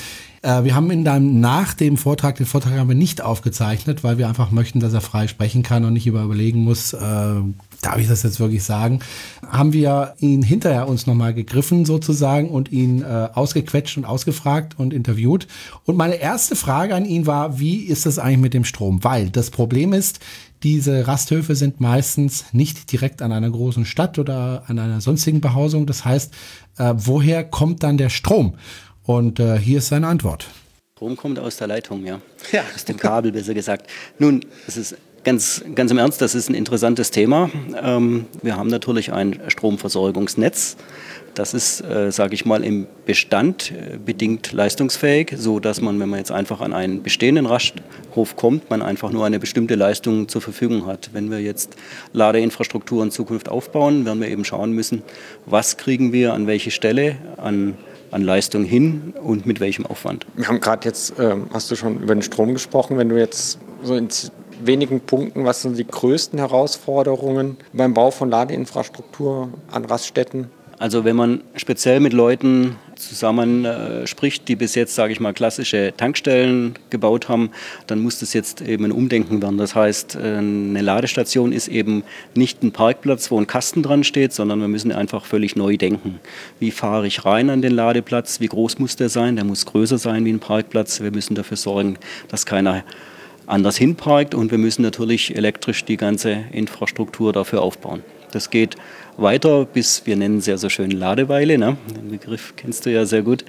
äh, 0.42 0.64
wir 0.64 0.74
haben 0.74 0.90
in 0.90 1.04
deinem, 1.04 1.40
nach 1.40 1.74
dem 1.74 1.96
Vortrag, 1.96 2.36
den 2.36 2.46
Vortrag 2.46 2.72
haben 2.78 2.88
wir 2.88 2.94
nicht 2.94 3.22
aufgezeichnet, 3.22 4.02
weil 4.02 4.18
wir 4.18 4.28
einfach 4.28 4.50
möchten, 4.50 4.80
dass 4.80 4.94
er 4.94 5.00
frei 5.00 5.28
sprechen 5.28 5.62
kann 5.62 5.84
und 5.84 5.92
nicht 5.92 6.06
überlegen 6.06 6.64
muss, 6.64 6.92
äh, 6.92 6.98
darf 7.82 7.98
ich 7.98 8.08
das 8.08 8.22
jetzt 8.22 8.40
wirklich 8.40 8.62
sagen, 8.62 9.00
haben 9.46 9.72
wir 9.72 10.14
ihn 10.18 10.42
hinterher 10.42 10.88
uns 10.88 11.06
nochmal 11.06 11.34
gegriffen 11.34 11.84
sozusagen 11.84 12.50
und 12.50 12.72
ihn 12.72 13.02
äh, 13.02 13.28
ausgequetscht 13.32 13.96
und 13.98 14.04
ausgefragt 14.04 14.78
und 14.78 14.94
interviewt. 14.94 15.46
Und 15.84 15.96
meine 15.96 16.16
erste 16.16 16.56
Frage 16.56 16.94
an 16.94 17.04
ihn 17.04 17.26
war, 17.26 17.58
wie 17.58 17.84
ist 17.84 18.06
das 18.06 18.18
eigentlich 18.18 18.38
mit 18.38 18.54
dem 18.54 18.64
Strom? 18.64 19.04
Weil 19.04 19.30
das 19.30 19.50
Problem 19.50 19.92
ist, 19.92 20.20
diese 20.62 21.06
Rasthöfe 21.06 21.54
sind 21.54 21.80
meistens 21.80 22.44
nicht 22.52 22.92
direkt 22.92 23.22
an 23.22 23.32
einer 23.32 23.50
großen 23.50 23.86
Stadt 23.86 24.18
oder 24.18 24.64
an 24.66 24.78
einer 24.78 25.00
sonstigen 25.00 25.40
Behausung. 25.40 25.86
Das 25.86 26.04
heißt, 26.04 26.34
äh, 26.76 26.94
woher 26.96 27.44
kommt 27.44 27.82
dann 27.82 27.96
der 27.96 28.10
Strom? 28.10 28.54
Und 29.04 29.40
äh, 29.40 29.58
hier 29.58 29.78
ist 29.78 29.88
seine 29.88 30.06
Antwort. 30.06 30.46
Strom 30.96 31.16
kommt 31.16 31.38
aus 31.38 31.56
der 31.56 31.66
Leitung, 31.66 32.04
ja. 32.04 32.20
Ja. 32.52 32.62
Aus 32.74 32.84
dem 32.84 32.96
Kabel, 32.96 33.32
besser 33.32 33.54
gesagt. 33.54 33.90
Nun, 34.18 34.44
es 34.66 34.76
ist 34.76 34.96
Ganz, 35.22 35.62
ganz 35.74 35.90
im 35.90 35.98
Ernst, 35.98 36.22
das 36.22 36.34
ist 36.34 36.48
ein 36.48 36.54
interessantes 36.54 37.10
Thema. 37.10 37.50
Ähm, 37.82 38.24
wir 38.40 38.56
haben 38.56 38.68
natürlich 38.68 39.12
ein 39.12 39.38
Stromversorgungsnetz. 39.48 40.78
Das 41.34 41.52
ist, 41.52 41.82
äh, 41.82 42.10
sage 42.10 42.34
ich 42.34 42.46
mal, 42.46 42.64
im 42.64 42.86
Bestand 43.04 43.70
äh, 43.70 43.98
bedingt 43.98 44.52
leistungsfähig, 44.52 45.34
so 45.36 45.60
dass 45.60 45.82
man, 45.82 46.00
wenn 46.00 46.08
man 46.08 46.20
jetzt 46.20 46.32
einfach 46.32 46.62
an 46.62 46.72
einen 46.72 47.02
bestehenden 47.02 47.44
Rasthof 47.44 48.34
kommt, 48.36 48.70
man 48.70 48.80
einfach 48.80 49.10
nur 49.12 49.26
eine 49.26 49.38
bestimmte 49.38 49.74
Leistung 49.74 50.26
zur 50.28 50.40
Verfügung 50.40 50.86
hat. 50.86 51.10
Wenn 51.12 51.30
wir 51.30 51.40
jetzt 51.40 51.76
Ladeinfrastruktur 52.14 53.02
in 53.02 53.10
Zukunft 53.10 53.50
aufbauen, 53.50 54.06
werden 54.06 54.22
wir 54.22 54.28
eben 54.28 54.46
schauen 54.46 54.72
müssen, 54.72 55.02
was 55.44 55.76
kriegen 55.76 56.14
wir 56.14 56.32
an 56.32 56.46
welche 56.46 56.70
Stelle 56.70 57.16
an 57.36 57.76
an 58.10 58.22
Leistung 58.22 58.64
hin 58.64 59.14
und 59.22 59.46
mit 59.46 59.60
welchem 59.60 59.86
Aufwand. 59.86 60.26
Wir 60.36 60.48
haben 60.48 60.60
gerade 60.60 60.86
jetzt, 60.86 61.18
äh, 61.18 61.36
hast 61.52 61.70
du 61.70 61.76
schon 61.76 62.02
über 62.02 62.14
den 62.14 62.22
Strom 62.22 62.52
gesprochen, 62.52 62.98
wenn 62.98 63.08
du 63.08 63.18
jetzt 63.18 63.58
so 63.82 63.94
ins 63.94 64.32
wenigen 64.62 65.00
Punkten, 65.00 65.44
was 65.44 65.62
sind 65.62 65.78
die 65.78 65.86
größten 65.86 66.38
Herausforderungen 66.38 67.56
beim 67.72 67.94
Bau 67.94 68.10
von 68.10 68.30
Ladeinfrastruktur 68.30 69.48
an 69.70 69.84
Raststätten? 69.84 70.48
Also 70.78 71.04
wenn 71.04 71.16
man 71.16 71.42
speziell 71.56 72.00
mit 72.00 72.12
Leuten 72.12 72.76
zusammen 73.00 73.64
äh, 73.64 74.06
spricht, 74.06 74.48
die 74.48 74.56
bis 74.56 74.74
jetzt, 74.74 74.94
sage 74.94 75.12
ich 75.12 75.20
mal, 75.20 75.32
klassische 75.32 75.92
Tankstellen 75.96 76.74
gebaut 76.90 77.28
haben, 77.28 77.50
dann 77.86 78.00
muss 78.00 78.20
das 78.20 78.32
jetzt 78.32 78.60
eben 78.60 78.84
ein 78.84 78.92
Umdenken 78.92 79.42
werden. 79.42 79.58
Das 79.58 79.74
heißt, 79.74 80.16
äh, 80.16 80.18
eine 80.18 80.82
Ladestation 80.82 81.52
ist 81.52 81.68
eben 81.68 82.04
nicht 82.34 82.62
ein 82.62 82.72
Parkplatz, 82.72 83.30
wo 83.30 83.38
ein 83.38 83.46
Kasten 83.46 83.82
dran 83.82 84.04
steht, 84.04 84.32
sondern 84.32 84.60
wir 84.60 84.68
müssen 84.68 84.92
einfach 84.92 85.24
völlig 85.24 85.56
neu 85.56 85.76
denken. 85.76 86.20
Wie 86.58 86.70
fahre 86.70 87.06
ich 87.06 87.24
rein 87.24 87.50
an 87.50 87.62
den 87.62 87.72
Ladeplatz? 87.72 88.40
Wie 88.40 88.48
groß 88.48 88.78
muss 88.78 88.96
der 88.96 89.08
sein? 89.08 89.36
Der 89.36 89.44
muss 89.44 89.66
größer 89.66 89.98
sein 89.98 90.24
wie 90.24 90.32
ein 90.32 90.40
Parkplatz. 90.40 91.00
Wir 91.00 91.10
müssen 91.10 91.34
dafür 91.34 91.56
sorgen, 91.56 91.98
dass 92.28 92.46
keiner 92.46 92.84
anders 93.46 93.76
hinparkt 93.76 94.34
und 94.34 94.50
wir 94.50 94.58
müssen 94.58 94.82
natürlich 94.82 95.36
elektrisch 95.36 95.84
die 95.84 95.96
ganze 95.96 96.44
Infrastruktur 96.52 97.32
dafür 97.32 97.62
aufbauen. 97.62 98.02
Das 98.32 98.50
geht 98.50 98.76
weiter 99.16 99.64
bis, 99.64 100.06
wir 100.06 100.16
nennen 100.16 100.38
es 100.38 100.46
ja 100.46 100.56
so 100.56 100.68
schön 100.68 100.90
Ladeweile, 100.90 101.58
ne? 101.58 101.76
den 101.94 102.10
Begriff 102.10 102.54
kennst 102.56 102.86
du 102.86 102.90
ja 102.90 103.04
sehr 103.04 103.22
gut, 103.22 103.44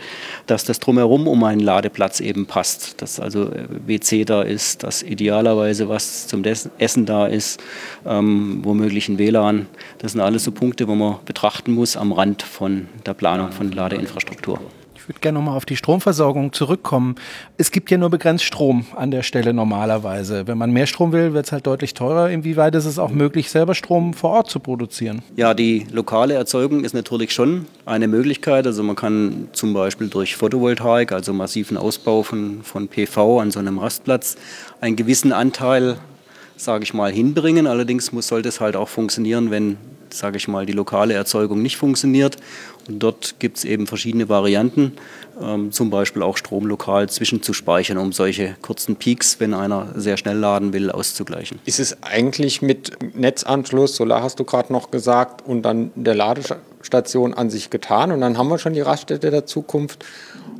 dass 0.47 0.63
das 0.63 0.79
drumherum 0.79 1.27
um 1.27 1.43
einen 1.43 1.61
Ladeplatz 1.61 2.19
eben 2.19 2.45
passt, 2.45 3.01
dass 3.01 3.19
also 3.19 3.51
äh, 3.51 3.65
WC 3.85 4.25
da 4.25 4.41
ist, 4.41 4.83
dass 4.83 5.03
idealerweise 5.03 5.87
was 5.89 6.27
zum 6.27 6.43
Essen 6.43 7.05
da 7.05 7.27
ist, 7.27 7.61
ähm, 8.05 8.59
womöglich 8.63 9.07
ein 9.09 9.17
WLAN. 9.17 9.67
Das 9.99 10.13
sind 10.13 10.21
alles 10.21 10.43
so 10.43 10.51
Punkte, 10.51 10.87
wo 10.87 10.95
man 10.95 11.17
betrachten 11.25 11.73
muss 11.73 11.95
am 11.95 12.11
Rand 12.11 12.43
von 12.43 12.87
der 13.05 13.13
Planung 13.13 13.51
von 13.51 13.71
Ladeinfrastruktur. 13.71 14.59
Ich 15.01 15.09
würde 15.09 15.19
gerne 15.19 15.39
nochmal 15.39 15.57
auf 15.57 15.65
die 15.65 15.75
Stromversorgung 15.75 16.53
zurückkommen. 16.53 17.15
Es 17.57 17.71
gibt 17.71 17.89
ja 17.89 17.97
nur 17.97 18.11
begrenzt 18.11 18.43
Strom 18.43 18.85
an 18.95 19.09
der 19.09 19.23
Stelle 19.23 19.51
normalerweise. 19.51 20.45
Wenn 20.45 20.59
man 20.59 20.69
mehr 20.69 20.85
Strom 20.85 21.11
will, 21.11 21.33
wird 21.33 21.47
es 21.47 21.51
halt 21.51 21.65
deutlich 21.65 21.95
teurer. 21.95 22.29
Inwieweit 22.29 22.75
ist 22.75 22.85
es 22.85 22.99
auch 22.99 23.09
möglich, 23.09 23.49
selber 23.49 23.73
Strom 23.73 24.13
vor 24.13 24.29
Ort 24.29 24.51
zu 24.51 24.59
produzieren? 24.59 25.23
Ja, 25.35 25.55
die 25.55 25.87
lokale 25.91 26.35
Erzeugung 26.35 26.83
ist 26.83 26.93
natürlich 26.93 27.33
schon 27.33 27.65
eine 27.87 28.07
Möglichkeit. 28.07 28.67
Also 28.67 28.83
man 28.83 28.95
kann 28.95 29.47
zum 29.53 29.73
Beispiel 29.73 30.07
durch 30.07 30.35
Photovoltaik, 30.35 31.11
also 31.13 31.33
massiven 31.33 31.77
Ausbau 31.77 32.21
von, 32.21 32.61
von 32.61 32.87
PV 32.87 33.39
an 33.39 33.49
so 33.49 33.57
einem 33.57 33.79
Rastplatz, 33.79 34.37
einen 34.81 34.95
gewissen 34.95 35.33
Anteil 35.33 35.97
sage 36.61 36.83
ich 36.83 36.93
mal, 36.93 37.11
hinbringen. 37.11 37.67
Allerdings 37.67 38.11
muss, 38.11 38.27
sollte 38.27 38.49
es 38.49 38.61
halt 38.61 38.75
auch 38.75 38.87
funktionieren, 38.87 39.51
wenn, 39.51 39.77
sage 40.09 40.37
ich 40.37 40.47
mal, 40.47 40.65
die 40.65 40.73
lokale 40.73 41.13
Erzeugung 41.13 41.61
nicht 41.61 41.77
funktioniert. 41.77 42.37
Und 42.87 42.99
dort 42.99 43.35
gibt 43.39 43.57
es 43.57 43.65
eben 43.65 43.87
verschiedene 43.87 44.29
Varianten, 44.29 44.93
ähm, 45.41 45.71
zum 45.71 45.89
Beispiel 45.89 46.23
auch 46.23 46.37
Strom 46.37 46.65
lokal 46.65 47.09
zwischenzuspeichern, 47.09 47.97
um 47.97 48.11
solche 48.11 48.55
kurzen 48.61 48.95
Peaks, 48.95 49.39
wenn 49.39 49.53
einer 49.53 49.89
sehr 49.95 50.17
schnell 50.17 50.37
laden 50.37 50.73
will, 50.73 50.91
auszugleichen. 50.91 51.59
Ist 51.65 51.79
es 51.79 52.03
eigentlich 52.03 52.61
mit 52.61 52.91
Netzanschluss, 53.15 53.95
Solar 53.95 54.23
hast 54.23 54.39
du 54.39 54.43
gerade 54.43 54.73
noch 54.73 54.91
gesagt, 54.91 55.45
und 55.47 55.63
dann 55.63 55.91
der 55.95 56.15
Ladestation 56.15 57.33
an 57.33 57.49
sich 57.49 57.69
getan 57.69 58.11
und 58.11 58.21
dann 58.21 58.37
haben 58.37 58.49
wir 58.49 58.57
schon 58.57 58.73
die 58.73 58.81
Raststätte 58.81 59.31
der 59.31 59.45
Zukunft? 59.45 60.05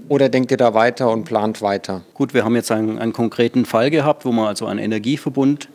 Oder 0.09 0.27
denkt 0.27 0.51
ihr 0.51 0.57
da 0.57 0.73
weiter 0.73 1.09
und 1.09 1.23
plant 1.23 1.61
weiter? 1.61 2.01
Gut, 2.13 2.33
wir 2.33 2.43
haben 2.43 2.55
jetzt 2.55 2.69
einen, 2.69 2.99
einen 2.99 3.13
konkreten 3.13 3.65
Fall 3.65 3.89
gehabt, 3.89 4.25
wo 4.25 4.33
man 4.33 4.47
also 4.47 4.65
einen 4.65 4.79
Energieverbund 4.79 5.69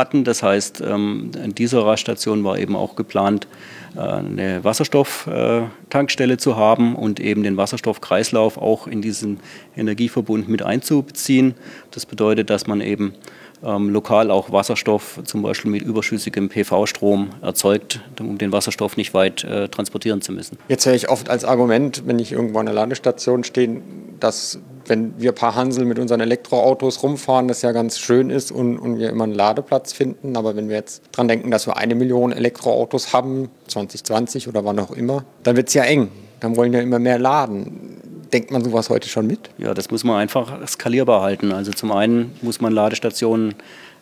hatten. 0.00 0.24
Das 0.24 0.42
heißt, 0.42 0.80
ähm, 0.80 1.30
in 1.42 1.54
dieser 1.54 1.84
Raststation 1.84 2.42
war 2.42 2.58
eben 2.58 2.74
auch 2.74 2.96
geplant, 2.96 3.46
äh, 3.94 4.00
eine 4.00 4.64
Wasserstofftankstelle 4.64 6.38
zu 6.38 6.56
haben 6.56 6.96
und 6.96 7.20
eben 7.20 7.42
den 7.42 7.56
Wasserstoffkreislauf 7.56 8.56
auch 8.56 8.86
in 8.86 9.02
diesen 9.02 9.38
Energieverbund 9.76 10.48
mit 10.48 10.62
einzubeziehen. 10.62 11.54
Das 11.90 12.06
bedeutet, 12.06 12.50
dass 12.50 12.66
man 12.66 12.80
eben 12.80 13.14
ähm, 13.64 13.90
lokal 13.90 14.30
auch 14.30 14.52
Wasserstoff 14.52 15.20
zum 15.24 15.42
Beispiel 15.42 15.70
mit 15.70 15.82
überschüssigem 15.82 16.48
PV-Strom 16.48 17.30
erzeugt, 17.42 18.00
um 18.18 18.38
den 18.38 18.52
Wasserstoff 18.52 18.96
nicht 18.96 19.14
weit 19.14 19.44
äh, 19.44 19.68
transportieren 19.68 20.22
zu 20.22 20.32
müssen. 20.32 20.58
Jetzt 20.68 20.86
höre 20.86 20.94
ich 20.94 21.08
oft 21.08 21.28
als 21.28 21.44
Argument, 21.44 22.02
wenn 22.06 22.18
ich 22.18 22.32
irgendwo 22.32 22.58
an 22.58 22.66
der 22.66 22.74
Ladestation 22.74 23.44
stehe, 23.44 23.82
dass 24.18 24.58
wenn 24.86 25.14
wir 25.18 25.32
ein 25.32 25.34
paar 25.34 25.54
Hansel 25.54 25.84
mit 25.84 25.98
unseren 25.98 26.20
Elektroautos 26.20 27.02
rumfahren, 27.02 27.48
das 27.48 27.62
ja 27.62 27.72
ganz 27.72 27.98
schön 27.98 28.28
ist 28.30 28.50
und, 28.50 28.78
und 28.78 28.98
wir 28.98 29.10
immer 29.10 29.24
einen 29.24 29.34
Ladeplatz 29.34 29.92
finden. 29.92 30.36
Aber 30.36 30.56
wenn 30.56 30.68
wir 30.68 30.76
jetzt 30.76 31.02
dran 31.12 31.28
denken, 31.28 31.50
dass 31.50 31.66
wir 31.66 31.76
eine 31.76 31.94
Million 31.94 32.32
Elektroautos 32.32 33.12
haben, 33.12 33.50
2020 33.68 34.48
oder 34.48 34.64
wann 34.64 34.78
auch 34.78 34.90
immer, 34.90 35.24
dann 35.42 35.56
wird 35.56 35.68
es 35.68 35.74
ja 35.74 35.84
eng. 35.84 36.10
Dann 36.40 36.56
wollen 36.56 36.72
ja 36.72 36.80
immer 36.80 36.98
mehr 36.98 37.18
laden. 37.18 37.99
Denkt 38.32 38.50
man 38.52 38.62
sowas 38.62 38.90
heute 38.90 39.08
schon 39.08 39.26
mit? 39.26 39.50
Ja, 39.58 39.74
das 39.74 39.90
muss 39.90 40.04
man 40.04 40.16
einfach 40.16 40.66
skalierbar 40.66 41.22
halten. 41.22 41.52
Also 41.52 41.72
zum 41.72 41.90
einen 41.90 42.32
muss 42.42 42.60
man 42.60 42.72
Ladestationen 42.72 43.54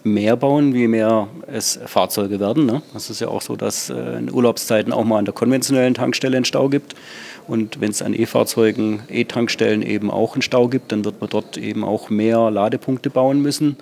mehr 0.05 0.37
bauen, 0.37 0.75
wie 0.75 0.87
mehr 0.87 1.29
es 1.47 1.79
Fahrzeuge 1.87 2.39
werden. 2.39 2.67
Ne? 2.67 2.83
Das 2.93 3.11
ist 3.11 3.21
ja 3.21 3.29
auch 3.29 3.43
so, 3.43 3.57
dass 3.57 3.91
äh, 3.91 4.19
in 4.19 4.33
Urlaubszeiten 4.33 4.93
auch 4.93 5.05
mal 5.05 5.19
an 5.19 5.25
der 5.25 5.35
konventionellen 5.35 5.95
Tankstelle 5.95 6.37
einen 6.37 6.45
Stau 6.45 6.69
gibt. 6.69 6.95
Und 7.47 7.81
wenn 7.81 7.91
es 7.91 8.03
an 8.03 8.13
E-Fahrzeugen, 8.13 9.01
E-Tankstellen 9.09 9.83
eben 9.83 10.11
auch 10.11 10.35
einen 10.35 10.43
Stau 10.43 10.69
gibt, 10.69 10.93
dann 10.93 11.05
wird 11.05 11.21
man 11.21 11.31
dort 11.31 11.57
eben 11.57 11.83
auch 11.83 12.11
mehr 12.11 12.51
Ladepunkte 12.51 13.11
bauen 13.11 13.41
müssen 13.41 13.77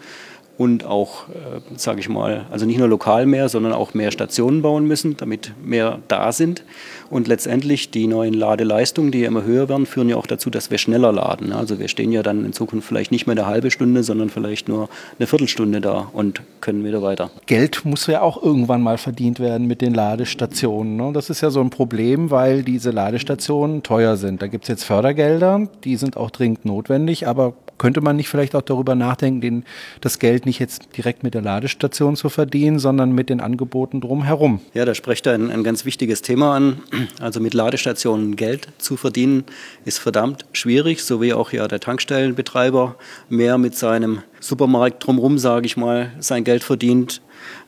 und 0.59 0.87
auch, 0.87 1.29
äh, 1.29 1.61
sage 1.77 2.01
ich 2.01 2.09
mal, 2.09 2.47
also 2.51 2.64
nicht 2.64 2.79
nur 2.79 2.88
lokal 2.88 3.27
mehr, 3.27 3.49
sondern 3.49 3.73
auch 3.73 3.92
mehr 3.95 4.11
Stationen 4.11 4.62
bauen 4.62 4.87
müssen, 4.87 5.16
damit 5.16 5.53
mehr 5.62 5.99
da 6.09 6.33
sind. 6.33 6.64
Und 7.11 7.29
letztendlich 7.29 7.90
die 7.90 8.07
neuen 8.07 8.35
Ladeleistungen, 8.35 9.12
die 9.12 9.21
ja 9.21 9.29
immer 9.29 9.45
höher 9.45 9.69
werden, 9.69 9.87
führen 9.87 10.09
ja 10.09 10.16
auch 10.16 10.27
dazu, 10.27 10.49
dass 10.51 10.71
wir 10.71 10.79
schneller 10.79 11.12
laden. 11.12 11.53
Also 11.53 11.79
wir 11.79 11.88
stehen 11.88 12.11
ja 12.11 12.23
dann 12.23 12.45
in 12.45 12.53
Zukunft 12.53 12.88
vielleicht 12.88 13.12
nicht 13.12 13.27
mehr 13.27 13.37
eine 13.37 13.47
halbe 13.47 13.71
Stunde, 13.71 14.03
sondern 14.03 14.31
vielleicht 14.31 14.69
nur 14.69 14.88
eine 15.19 15.27
Viertelstunde 15.27 15.81
da 15.81 16.09
und 16.12 16.40
können 16.61 16.85
wieder 16.85 17.03
weiter. 17.03 17.31
Geld 17.47 17.85
muss 17.85 18.07
ja 18.07 18.23
auch 18.23 18.42
irgendwann 18.42 18.83
mal 18.83 18.99
verdient 18.99 19.38
werden 19.40 19.66
mit 19.66 19.83
den 19.83 19.95
Ladestationen. 19.95 20.97
Ne? 20.97 21.12
Das 21.12 21.31
ist 21.31 21.42
ja 21.42 21.51
so 21.51 21.61
ein 21.61 21.71
Problem, 21.71 22.31
weil 22.31 22.62
diese 22.62 22.90
Ladestationen 22.90 23.83
teuer 23.83 24.16
sind. 24.16 24.40
Da 24.40 24.47
gibt 24.47 24.64
es 24.64 24.69
jetzt 24.69 24.85
Fördergelder, 24.85 25.69
die 25.85 25.97
sind 25.97 26.16
auch 26.16 26.31
dringend 26.31 26.64
notwendig, 26.64 27.29
aber 27.29 27.55
könnte 27.78 28.00
man 28.00 28.16
nicht 28.16 28.28
vielleicht 28.28 28.54
auch 28.54 28.62
darüber 28.62 28.94
nachdenken, 28.94 29.40
den, 29.40 29.64
das 30.00 30.18
Geld 30.18 30.46
nicht 30.46 30.58
jetzt 30.58 30.88
direkt 30.96 31.22
mit 31.22 31.34
der 31.34 31.42
Ladestation 31.42 32.16
zu 32.16 32.28
verdienen, 32.28 32.78
sondern 32.78 33.12
mit 33.12 33.30
den 33.30 33.40
Angeboten 33.40 34.00
drumherum? 34.00 34.60
Ja, 34.74 34.84
da 34.84 34.94
spricht 34.94 35.26
er 35.26 35.34
ein, 35.34 35.50
ein 35.50 35.64
ganz 35.64 35.84
wichtiges 35.84 36.22
Thema 36.22 36.54
an. 36.54 36.80
Also 37.20 37.40
mit 37.40 37.54
Ladestationen 37.54 38.36
Geld 38.36 38.68
zu 38.78 38.96
verdienen, 38.96 39.44
ist 39.84 39.98
verdammt 39.98 40.44
schwierig, 40.52 41.02
so 41.02 41.20
wie 41.20 41.32
auch 41.32 41.52
ja 41.52 41.68
der 41.68 41.80
Tankstellenbetreiber 41.80 42.96
mehr 43.28 43.58
mit 43.58 43.74
seinem 43.74 44.22
Supermarkt 44.40 45.06
drumherum, 45.06 45.38
sage 45.38 45.66
ich 45.66 45.76
mal, 45.76 46.12
sein 46.18 46.44
Geld 46.44 46.62
verdient, 46.62 47.20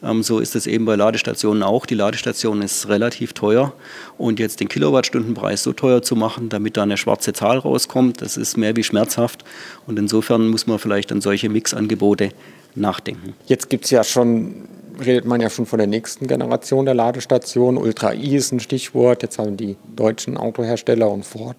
ähm, 0.02 0.22
so 0.22 0.38
ist 0.38 0.56
es 0.56 0.66
eben 0.66 0.84
bei 0.84 0.96
Ladestationen 0.96 1.62
auch. 1.62 1.86
Die 1.86 1.94
Ladestation 1.94 2.62
ist 2.62 2.88
relativ 2.88 3.32
teuer 3.32 3.72
und 4.16 4.38
jetzt 4.38 4.60
den 4.60 4.68
Kilowattstundenpreis 4.68 5.62
so 5.62 5.72
teuer 5.72 6.02
zu 6.02 6.16
machen, 6.16 6.48
damit 6.48 6.76
da 6.76 6.82
eine 6.82 6.96
schwarze 6.96 7.32
Zahl 7.32 7.58
rauskommt, 7.58 8.22
das 8.22 8.36
ist 8.36 8.56
mehr 8.56 8.76
wie 8.76 8.84
schmerzhaft 8.84 9.44
und 9.86 9.98
insofern 9.98 10.48
muss 10.48 10.66
man 10.66 10.78
vielleicht 10.78 11.12
an 11.12 11.20
solche 11.20 11.48
Mixangebote 11.48 12.30
nachdenken. 12.74 13.34
Jetzt 13.46 13.70
gibt 13.70 13.84
es 13.84 13.90
ja 13.90 14.04
schon 14.04 14.68
redet 15.04 15.24
man 15.24 15.40
ja 15.40 15.48
schon 15.48 15.66
von 15.66 15.78
der 15.78 15.86
nächsten 15.86 16.26
Generation 16.26 16.84
der 16.84 16.94
Ladestation. 16.94 17.76
Ultra 17.76 18.14
I 18.14 18.36
ist 18.36 18.52
ein 18.52 18.58
Stichwort. 18.58 19.22
Jetzt 19.22 19.38
haben 19.38 19.56
die 19.56 19.76
deutschen 19.94 20.36
Autohersteller 20.36 21.08
und 21.08 21.24
Ford 21.24 21.56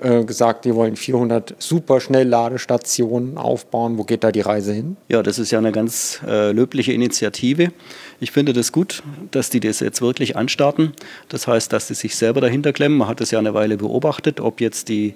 gesagt, 0.00 0.64
die 0.64 0.74
wollen 0.74 0.96
400 0.96 1.54
Superschnellladestationen 1.58 3.36
aufbauen. 3.36 3.98
Wo 3.98 4.04
geht 4.04 4.24
da 4.24 4.32
die 4.32 4.40
Reise 4.40 4.72
hin? 4.72 4.96
Ja, 5.08 5.22
das 5.22 5.38
ist 5.38 5.50
ja 5.50 5.58
eine 5.58 5.72
ganz 5.72 6.20
äh, 6.26 6.52
löbliche 6.52 6.92
Initiative. 6.92 7.72
Ich 8.18 8.30
finde 8.30 8.52
das 8.52 8.72
gut, 8.72 9.02
dass 9.30 9.50
die 9.50 9.60
das 9.60 9.80
jetzt 9.80 10.00
wirklich 10.00 10.36
anstarten. 10.36 10.92
Das 11.28 11.46
heißt, 11.46 11.72
dass 11.72 11.88
sie 11.88 11.94
sich 11.94 12.16
selber 12.16 12.40
dahinter 12.40 12.72
klemmen. 12.72 12.98
Man 12.98 13.08
hat 13.08 13.20
das 13.20 13.30
ja 13.30 13.38
eine 13.38 13.52
Weile 13.52 13.76
beobachtet, 13.76 14.40
ob 14.40 14.60
jetzt 14.60 14.88
die 14.88 15.14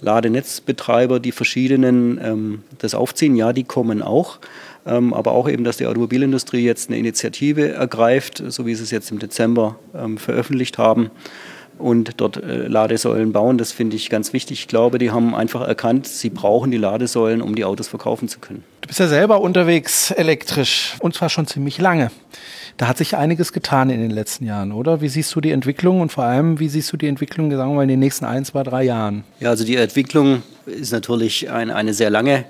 Ladenetzbetreiber, 0.00 1.20
die 1.20 1.32
verschiedenen 1.32 2.20
ähm, 2.22 2.62
das 2.78 2.94
aufziehen. 2.94 3.36
Ja, 3.36 3.52
die 3.52 3.64
kommen 3.64 4.02
auch. 4.02 4.38
Ähm, 4.86 5.14
aber 5.14 5.32
auch 5.32 5.48
eben, 5.48 5.64
dass 5.64 5.78
die 5.78 5.86
Automobilindustrie 5.86 6.64
jetzt 6.64 6.90
eine 6.90 6.98
Initiative 6.98 7.70
ergreift, 7.72 8.42
so 8.48 8.66
wie 8.66 8.74
sie 8.74 8.82
es 8.82 8.90
jetzt 8.90 9.10
im 9.10 9.18
Dezember 9.18 9.78
ähm, 9.94 10.18
veröffentlicht 10.18 10.76
haben 10.78 11.10
und 11.78 12.20
dort 12.20 12.36
äh, 12.36 12.66
Ladesäulen 12.66 13.32
bauen. 13.32 13.58
Das 13.58 13.72
finde 13.72 13.96
ich 13.96 14.10
ganz 14.10 14.32
wichtig. 14.32 14.60
Ich 14.60 14.68
glaube, 14.68 14.98
die 14.98 15.10
haben 15.10 15.34
einfach 15.34 15.66
erkannt, 15.66 16.06
sie 16.06 16.30
brauchen 16.30 16.70
die 16.70 16.78
Ladesäulen, 16.78 17.42
um 17.42 17.54
die 17.54 17.64
Autos 17.64 17.88
verkaufen 17.88 18.28
zu 18.28 18.38
können. 18.38 18.64
Du 18.80 18.88
bist 18.88 19.00
ja 19.00 19.08
selber 19.08 19.40
unterwegs 19.40 20.10
elektrisch 20.10 20.96
und 21.00 21.14
zwar 21.14 21.28
schon 21.28 21.46
ziemlich 21.46 21.78
lange. 21.78 22.10
Da 22.76 22.88
hat 22.88 22.98
sich 22.98 23.16
einiges 23.16 23.52
getan 23.52 23.88
in 23.88 24.00
den 24.00 24.10
letzten 24.10 24.46
Jahren, 24.46 24.72
oder? 24.72 25.00
Wie 25.00 25.08
siehst 25.08 25.34
du 25.34 25.40
die 25.40 25.52
Entwicklung 25.52 26.00
und 26.00 26.10
vor 26.10 26.24
allem, 26.24 26.58
wie 26.58 26.68
siehst 26.68 26.92
du 26.92 26.96
die 26.96 27.06
Entwicklung, 27.06 27.50
sagen 27.52 27.70
wir 27.70 27.76
mal, 27.76 27.82
in 27.82 27.88
den 27.88 28.00
nächsten 28.00 28.24
ein, 28.24 28.44
zwei, 28.44 28.64
drei 28.64 28.82
Jahren? 28.82 29.22
Ja, 29.38 29.50
also 29.50 29.64
die 29.64 29.76
Entwicklung 29.76 30.42
ist 30.66 30.92
natürlich 30.92 31.50
ein, 31.50 31.70
eine 31.70 31.94
sehr 31.94 32.10
lange. 32.10 32.44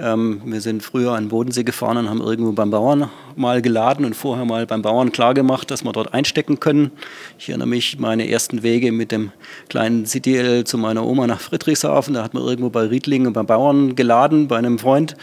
Ähm, 0.00 0.42
wir 0.44 0.60
sind 0.60 0.84
früher 0.84 1.12
an 1.12 1.24
den 1.24 1.28
Bodensee 1.30 1.64
gefahren 1.64 1.96
und 1.96 2.08
haben 2.08 2.20
irgendwo 2.20 2.52
beim 2.52 2.70
Bauern 2.70 3.10
mal 3.34 3.60
geladen 3.60 4.04
und 4.04 4.14
vorher 4.14 4.44
mal 4.44 4.64
beim 4.64 4.80
Bauern 4.80 5.10
klargemacht, 5.10 5.72
dass 5.72 5.82
wir 5.82 5.92
dort 5.92 6.14
einstecken 6.14 6.60
können. 6.60 6.92
Ich 7.36 7.48
erinnere 7.48 7.66
mich, 7.66 7.98
meine 7.98 8.28
ersten 8.30 8.62
Wege 8.62 8.92
mit 8.92 9.10
dem 9.10 9.32
kleinen 9.68 10.04
CTL 10.04 10.62
zu 10.62 10.78
meiner 10.78 11.04
Oma 11.04 11.26
nach 11.26 11.40
Friedrichshafen, 11.40 12.14
da 12.14 12.22
hat 12.22 12.32
man 12.32 12.44
irgendwo 12.44 12.70
bei 12.70 12.82
Riedlingen 12.82 13.32
beim 13.32 13.46
Bauern 13.46 13.96
geladen, 13.96 14.46
bei 14.46 14.56
einem 14.56 14.78
Freund. 14.78 15.16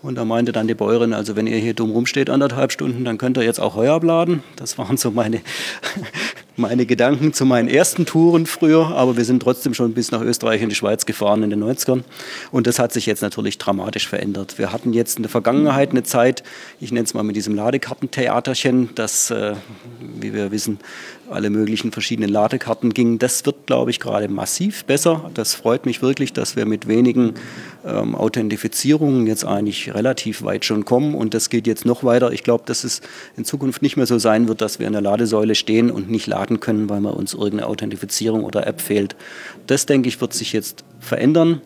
Und 0.00 0.16
da 0.16 0.24
meinte 0.24 0.52
dann 0.52 0.66
die 0.66 0.74
Bäuerin, 0.74 1.12
also 1.12 1.36
wenn 1.36 1.46
ihr 1.46 1.58
hier 1.58 1.74
dumm 1.74 1.90
rumsteht 1.90 2.30
anderthalb 2.30 2.72
Stunden, 2.72 3.04
dann 3.04 3.18
könnt 3.18 3.36
ihr 3.36 3.44
jetzt 3.44 3.60
auch 3.60 3.76
Heu 3.76 3.90
abladen. 3.90 4.42
Das 4.56 4.78
waren 4.78 4.96
so 4.96 5.10
meine, 5.10 5.42
meine 6.56 6.86
Gedanken 6.86 7.32
zu 7.32 7.44
meinen 7.44 7.68
ersten 7.68 8.06
Touren 8.06 8.46
früher. 8.46 8.88
Aber 8.88 9.16
wir 9.16 9.24
sind 9.24 9.42
trotzdem 9.42 9.74
schon 9.74 9.94
bis 9.94 10.10
nach 10.10 10.20
Österreich 10.20 10.62
und 10.62 10.68
die 10.68 10.74
Schweiz 10.74 11.06
gefahren 11.06 11.42
in 11.42 11.50
den 11.50 11.62
90ern. 11.62 12.02
Und 12.50 12.66
das 12.66 12.78
hat 12.78 12.92
sich 12.92 13.06
jetzt 13.06 13.22
natürlich 13.22 13.58
dramatisch 13.58 14.08
verändert. 14.08 14.58
Wir 14.58 14.72
hatten 14.72 14.92
jetzt 14.92 15.16
in 15.16 15.22
der 15.22 15.30
Vergangenheit 15.30 15.90
eine 15.90 16.02
Zeit, 16.02 16.42
ich 16.80 16.92
nenne 16.92 17.04
es 17.04 17.14
mal 17.14 17.22
mit 17.22 17.36
diesem 17.36 17.54
Ladekartentheaterchen, 17.54 18.90
das, 18.94 19.30
äh, 19.30 19.54
wie 20.00 20.34
wir 20.34 20.50
wissen, 20.50 20.78
alle 21.32 21.50
möglichen 21.50 21.92
verschiedenen 21.92 22.30
Ladekarten 22.30 22.94
ging. 22.94 23.18
Das 23.18 23.44
wird, 23.46 23.66
glaube 23.66 23.90
ich, 23.90 24.00
gerade 24.00 24.28
massiv 24.28 24.84
besser. 24.84 25.30
Das 25.34 25.54
freut 25.54 25.86
mich 25.86 26.02
wirklich, 26.02 26.32
dass 26.32 26.56
wir 26.56 26.66
mit 26.66 26.88
wenigen 26.88 27.34
ähm, 27.84 28.14
Authentifizierungen 28.14 29.26
jetzt 29.26 29.44
eigentlich 29.44 29.94
relativ 29.94 30.42
weit 30.42 30.64
schon 30.64 30.84
kommen. 30.84 31.14
Und 31.14 31.34
das 31.34 31.50
geht 31.50 31.66
jetzt 31.66 31.84
noch 31.84 32.04
weiter. 32.04 32.32
Ich 32.32 32.44
glaube, 32.44 32.64
dass 32.66 32.84
es 32.84 33.00
in 33.36 33.44
Zukunft 33.44 33.82
nicht 33.82 33.96
mehr 33.96 34.06
so 34.06 34.18
sein 34.18 34.48
wird, 34.48 34.60
dass 34.60 34.78
wir 34.78 34.86
in 34.86 34.92
der 34.92 35.02
Ladesäule 35.02 35.54
stehen 35.54 35.90
und 35.90 36.10
nicht 36.10 36.26
laden 36.26 36.60
können, 36.60 36.88
weil 36.88 37.00
wir 37.00 37.16
uns 37.16 37.34
irgendeine 37.34 37.66
Authentifizierung 37.66 38.44
oder 38.44 38.66
App 38.66 38.80
fehlt. 38.80 39.16
Das, 39.66 39.86
denke 39.86 40.08
ich, 40.08 40.20
wird 40.20 40.32
sich 40.32 40.52
jetzt 40.52 40.84
verändern. 41.00 41.60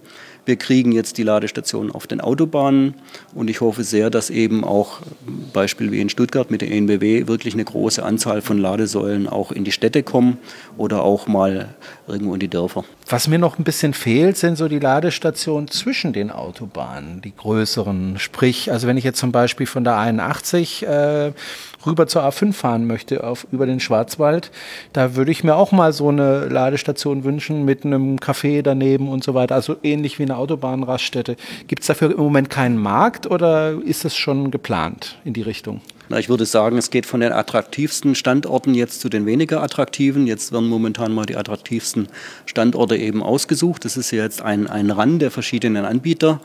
Wir 0.47 0.57
kriegen 0.57 0.93
jetzt 0.93 1.19
die 1.19 1.25
Ladestationen 1.25 1.91
auf 1.91 2.07
den 2.07 2.21
Autobahnen 2.21 2.95
und 3.35 3.51
ich 3.51 3.61
hoffe 3.61 3.83
sehr, 3.83 4.11
dass 4.11 4.31
eben 4.31 4.63
auch 4.63 5.01
Beispiel 5.53 5.91
wie 5.91 6.01
in 6.01 6.09
Stuttgart 6.09 6.53
mit 6.53 6.61
der 6.61 6.71
ENBW 6.71 7.27
wirklich 7.27 7.55
eine 7.55 7.65
große 7.65 8.03
Anzahl 8.05 8.43
von 8.43 8.57
Ladesäulen 8.57 9.29
auch 9.29 9.51
in 9.51 9.65
die 9.65 9.73
Städte 9.73 10.05
kommen 10.05 10.39
oder 10.77 11.03
auch 11.03 11.27
mal 11.27 11.75
irgendwo 12.07 12.33
in 12.35 12.39
die 12.39 12.49
Dörfer. 12.49 12.85
Was 13.09 13.27
mir 13.27 13.41
noch 13.41 13.59
ein 13.59 13.65
bisschen 13.65 13.93
fehlt, 13.93 14.37
sind 14.37 14.57
so 14.57 14.69
die 14.69 14.79
Ladestationen 14.79 15.69
zwischen 15.69 16.13
den 16.13 16.31
Autobahnen, 16.31 17.23
die 17.23 17.35
größeren. 17.35 18.21
Sprich, 18.21 18.71
also 18.71 18.87
wenn 18.87 18.97
ich 18.97 19.05
jetzt 19.05 19.19
zum 19.19 19.33
Beispiel 19.33 19.67
von 19.67 19.83
der 19.83 19.97
81 19.97 20.87
äh, 20.87 21.33
rüber 21.87 22.07
zur 22.07 22.23
A5 22.23 22.53
fahren 22.53 22.87
möchte, 22.87 23.25
auf, 23.25 23.47
über 23.53 23.67
den 23.67 23.81
Schwarzwald, 23.81 24.51
da 24.93 25.15
würde 25.15 25.31
ich 25.31 25.45
mir 25.45 25.57
auch 25.57 25.73
mal 25.73 25.93
so 25.93 26.09
eine 26.09 26.47
Ladestation 26.47 27.25
wünschen 27.25 27.65
mit 27.65 27.85
einem 27.85 28.17
Café 28.17 28.63
daneben 28.63 29.09
und 29.09 29.25
so 29.25 29.35
weiter. 29.35 29.55
Also 29.55 29.77
ähnlich 29.83 30.19
wie 30.19 30.25
eine 30.25 30.37
Autobahnraststätte. 30.37 31.37
Gibt 31.69 31.83
es 31.83 31.87
dafür 31.89 32.11
im 32.11 32.19
Moment 32.19 32.51
keinen 32.51 32.79
Markt 32.79 33.27
oder 33.27 33.75
ist 33.85 34.05
es 34.05 34.17
schon 34.17 34.51
geplant 34.51 35.19
in 35.25 35.33
die 35.33 35.43
Richtung? 35.43 35.81
Na, 36.09 36.21
ich 36.21 36.29
würde 36.29 36.47
sagen, 36.47 36.79
es 36.79 36.91
geht 36.91 37.05
von 37.05 37.19
den 37.19 37.33
attraktivsten 37.33 38.15
Standorten 38.15 38.75
jetzt 38.75 39.01
zu 39.01 39.09
den 39.09 39.27
weniger 39.27 39.63
attraktiven. 39.63 40.29
Jetzt 40.29 40.53
werden 40.53 40.69
momentan 40.69 41.13
mal 41.13 41.27
die 41.27 41.37
attraktivsten 41.37 42.09
Standorte 42.45 42.97
eben 42.97 43.25
ausgesucht. 43.25 43.85
Das 43.85 43.97
ist 43.97 44.13
jetzt 44.13 44.41
ein, 44.41 44.69
ein 44.69 44.91
Rand 44.91 45.21
der 45.21 45.33
verschiedenen 45.33 45.85
Anbieter. 45.85 46.41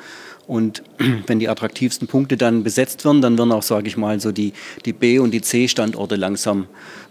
Und 0.52 0.84
wenn 1.28 1.40
die 1.40 1.48
attraktivsten 1.48 2.10
Punkte 2.10 2.36
dann 2.36 2.66
besetzt 2.66 3.06
werden, 3.06 3.22
dann 3.22 3.38
werden 3.38 3.54
auch, 3.54 3.64
sage 3.64 3.88
ich 3.88 3.96
mal, 3.96 4.20
so 4.20 4.34
die, 4.34 4.52
die 4.84 4.92
B- 4.92 5.18
und 5.18 5.32
die 5.32 5.40
C-Standorte 5.40 6.18
langsam 6.18 6.64
äh, 6.64 6.66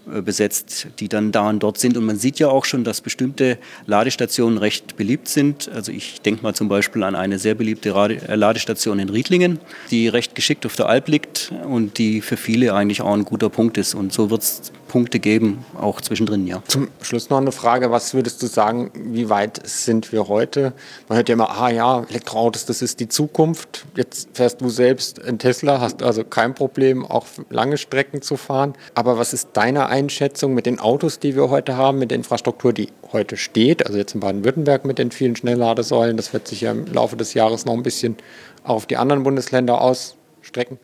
besetzt, 0.07 0.89
die 0.99 1.09
dann 1.09 1.33
da 1.33 1.49
und 1.49 1.63
dort 1.63 1.79
sind. 1.79 1.97
Und 1.97 2.05
man 2.05 2.17
sieht 2.17 2.39
ja 2.39 2.49
auch 2.49 2.65
schon, 2.65 2.85
dass 2.85 3.01
bestimmte 3.01 3.59
Ladestationen 3.87 4.59
recht 4.59 4.97
beliebt 4.97 5.29
sind. 5.29 5.69
Also 5.69 5.93
ich 5.93 6.21
denke 6.23 6.43
mal 6.43 6.55
zum 6.55 6.69
Beispiel 6.69 7.03
an 7.03 7.15
eine 7.15 7.39
sehr 7.39 7.55
beliebte 7.55 7.91
äh, 7.91 8.35
Ladestation 8.35 8.99
in 8.99 9.09
Riedlingen, 9.09 9.59
die 9.91 10.09
recht 10.09 10.35
geschickt 10.35 10.67
auf 10.67 10.77
der 10.77 10.87
Alp 10.87 11.09
liegt 11.09 11.53
und 11.65 11.99
die 11.99 12.21
für 12.21 12.37
viele 12.37 12.75
eigentlich 12.75 13.03
auch 13.03 13.15
ein 13.15 13.25
guter 13.25 13.51
Punkt 13.51 13.79
ist. 13.79 13.95
Und 13.95 14.13
so 14.13 14.31
wird 14.31 14.43
es 14.43 14.73
Punkte 14.91 15.21
geben, 15.21 15.65
auch 15.81 16.01
zwischendrin, 16.01 16.49
ja. 16.49 16.65
Zum 16.67 16.89
Schluss 17.01 17.31
noch 17.31 17.39
eine 17.39 17.53
Frage, 17.53 17.93
was 17.93 18.13
würdest 18.13 18.43
du 18.43 18.49
sagen, 18.49 18.91
wie 18.95 19.29
weit 19.29 19.61
sind 19.65 20.11
wir 20.11 20.27
heute? 20.27 20.73
Man 21.09 21.15
hört 21.15 21.29
ja 21.29 21.35
immer, 21.35 21.49
ah 21.49 21.71
ja, 21.71 22.03
Elektroautos, 22.09 22.67
das 22.67 22.83
ist 22.83 22.99
die 22.99 23.09
Zukunft. 23.09 23.87
Jetzt 23.95 24.31
fährst 24.33 24.61
du 24.61 24.69
selbst 24.69 25.21
in 25.21 25.39
Tesla, 25.39 25.81
hast 25.81 26.03
also 26.03 26.25
kein 26.25 26.57
Problem, 26.57 27.07
auch 27.07 27.27
lange 27.51 27.79
Strecken 27.79 28.21
zu 28.21 28.37
fahren. 28.37 28.75
Aber 28.95 29.17
was 29.17 29.33
ist 29.33 29.51
deine 29.53 29.87
Einschätzung 29.91 30.55
mit 30.55 30.67
den 30.67 30.79
Autos, 30.79 31.19
die 31.19 31.37
wir 31.37 31.51
heute 31.51 31.77
haben, 31.77 31.99
mit 31.99 32.11
der 32.11 32.17
Infrastruktur, 32.17 32.73
die 32.73 32.89
heute 33.13 33.37
steht? 33.37 33.85
Also 33.87 33.99
jetzt 33.99 34.15
in 34.15 34.21
Baden-Württemberg 34.21 34.85
mit 34.85 34.99
den 34.99 35.11
vielen 35.11 35.37
Schnellladesäulen, 35.37 36.17
das 36.17 36.33
wird 36.33 36.49
sich 36.49 36.63
ja 36.63 36.71
im 36.71 36.87
Laufe 36.87 37.17
des 37.17 37.35
Jahres 37.35 37.67
noch 37.67 37.75
ein 37.75 37.83
bisschen 37.83 38.17
auf 38.65 38.87
die 38.87 38.97
anderen 38.97 39.23
Bundesländer 39.23 39.81
ausstrecken 39.81 40.79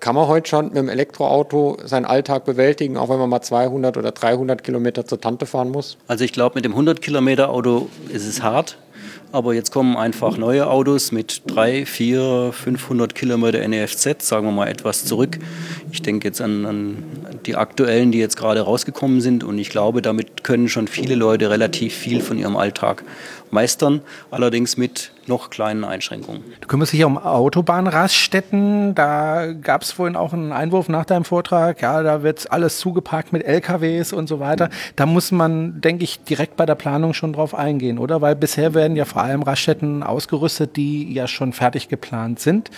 kann 0.00 0.14
man 0.14 0.28
heute 0.28 0.48
schon 0.48 0.66
mit 0.66 0.76
dem 0.76 0.88
Elektroauto 0.88 1.78
seinen 1.84 2.04
Alltag 2.04 2.44
bewältigen, 2.44 2.96
auch 2.96 3.08
wenn 3.08 3.18
man 3.18 3.28
mal 3.28 3.40
200 3.40 3.96
oder 3.96 4.12
300 4.12 4.62
Kilometer 4.62 5.04
zur 5.06 5.20
Tante 5.20 5.46
fahren 5.46 5.70
muss? 5.70 5.98
Also 6.06 6.24
ich 6.24 6.32
glaube, 6.32 6.56
mit 6.56 6.64
dem 6.64 6.72
100 6.72 7.00
Kilometer 7.00 7.50
Auto 7.50 7.88
ist 8.08 8.26
es 8.26 8.42
hart. 8.42 8.78
Aber 9.30 9.52
jetzt 9.52 9.72
kommen 9.72 9.96
einfach 9.96 10.38
neue 10.38 10.68
Autos 10.68 11.12
mit 11.12 11.42
3, 11.48 11.84
4, 11.84 12.50
500 12.52 13.14
Kilometer 13.14 13.66
NEFZ, 13.66 14.22
sagen 14.22 14.46
wir 14.46 14.52
mal 14.52 14.68
etwas 14.68 15.04
zurück. 15.04 15.38
Ich 15.92 16.00
denke 16.00 16.28
jetzt 16.28 16.40
an, 16.40 16.64
an 16.64 17.04
die 17.44 17.54
aktuellen, 17.54 18.10
die 18.10 18.18
jetzt 18.18 18.38
gerade 18.38 18.62
rausgekommen 18.62 19.20
sind. 19.20 19.44
Und 19.44 19.58
ich 19.58 19.68
glaube, 19.68 20.00
damit 20.00 20.44
können 20.44 20.70
schon 20.70 20.88
viele 20.88 21.14
Leute 21.14 21.50
relativ 21.50 21.94
viel 21.94 22.22
von 22.22 22.38
ihrem 22.38 22.56
Alltag 22.56 23.04
meistern, 23.52 24.02
allerdings 24.30 24.76
mit 24.76 25.12
noch 25.28 25.50
kleinen 25.50 25.84
Einschränkungen. 25.84 26.42
Du 26.60 26.66
kümmerst 26.66 26.92
dich 26.92 27.00
ja 27.00 27.06
um 27.06 27.18
Autobahnraststätten. 27.18 28.94
Da 28.94 29.52
gab 29.52 29.82
es 29.82 29.92
vorhin 29.92 30.16
auch 30.16 30.32
einen 30.32 30.52
Einwurf 30.52 30.88
nach 30.88 31.04
deinem 31.04 31.24
Vortrag. 31.24 31.80
Ja, 31.82 32.02
da 32.02 32.22
wird 32.22 32.50
alles 32.50 32.78
zugeparkt 32.78 33.32
mit 33.32 33.44
LKWs 33.44 34.12
und 34.12 34.26
so 34.26 34.40
weiter. 34.40 34.70
Da 34.96 35.06
muss 35.06 35.30
man, 35.30 35.80
denke 35.80 36.04
ich, 36.04 36.20
direkt 36.24 36.56
bei 36.56 36.66
der 36.66 36.74
Planung 36.74 37.14
schon 37.14 37.32
drauf 37.32 37.54
eingehen, 37.54 37.98
oder? 37.98 38.20
Weil 38.20 38.34
bisher 38.34 38.74
werden 38.74 38.96
ja 38.96 39.04
vor 39.04 39.22
allem 39.22 39.42
Raststätten 39.42 40.02
ausgerüstet, 40.02 40.76
die 40.76 41.12
ja 41.12 41.28
schon 41.28 41.52
fertig 41.52 41.88
geplant 41.88 42.40
sind. 42.40 42.70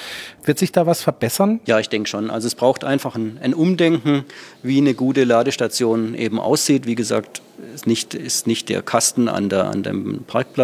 Wird 0.45 0.59
sich 0.59 0.73
da 0.73 0.87
was 0.87 1.03
verbessern? 1.03 1.61
Ja, 1.67 1.79
ich 1.79 1.89
denke 1.89 2.09
schon. 2.09 2.31
Also 2.31 2.47
es 2.47 2.55
braucht 2.55 2.85
einfach 2.85 3.15
ein, 3.15 3.39
ein 3.43 3.55
Umdenken, 3.55 4.25
wie 4.63 4.79
eine 4.79 4.95
gute 4.95 5.25
Ladestation 5.25 6.15
eben 6.15 6.41
aussieht. 6.41 6.87
Wie 6.87 6.95
gesagt, 6.95 7.43
ist 7.75 7.87
nicht, 7.87 8.15
ist 8.15 8.47
nicht 8.47 8.69
der 8.69 8.83
Kasten 8.83 9.29
an, 9.29 9.49
der, 9.49 9.69
an 9.69 9.83
dem 9.83 10.25
Parkplatz, 10.27 10.60